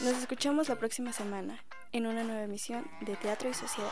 Nos 0.00 0.16
escuchamos 0.16 0.68
la 0.68 0.76
próxima 0.76 1.12
semana 1.12 1.58
en 1.92 2.06
una 2.06 2.24
nueva 2.24 2.42
emisión 2.42 2.86
de 3.02 3.16
Teatro 3.16 3.50
y 3.50 3.54
Sociedad. 3.54 3.90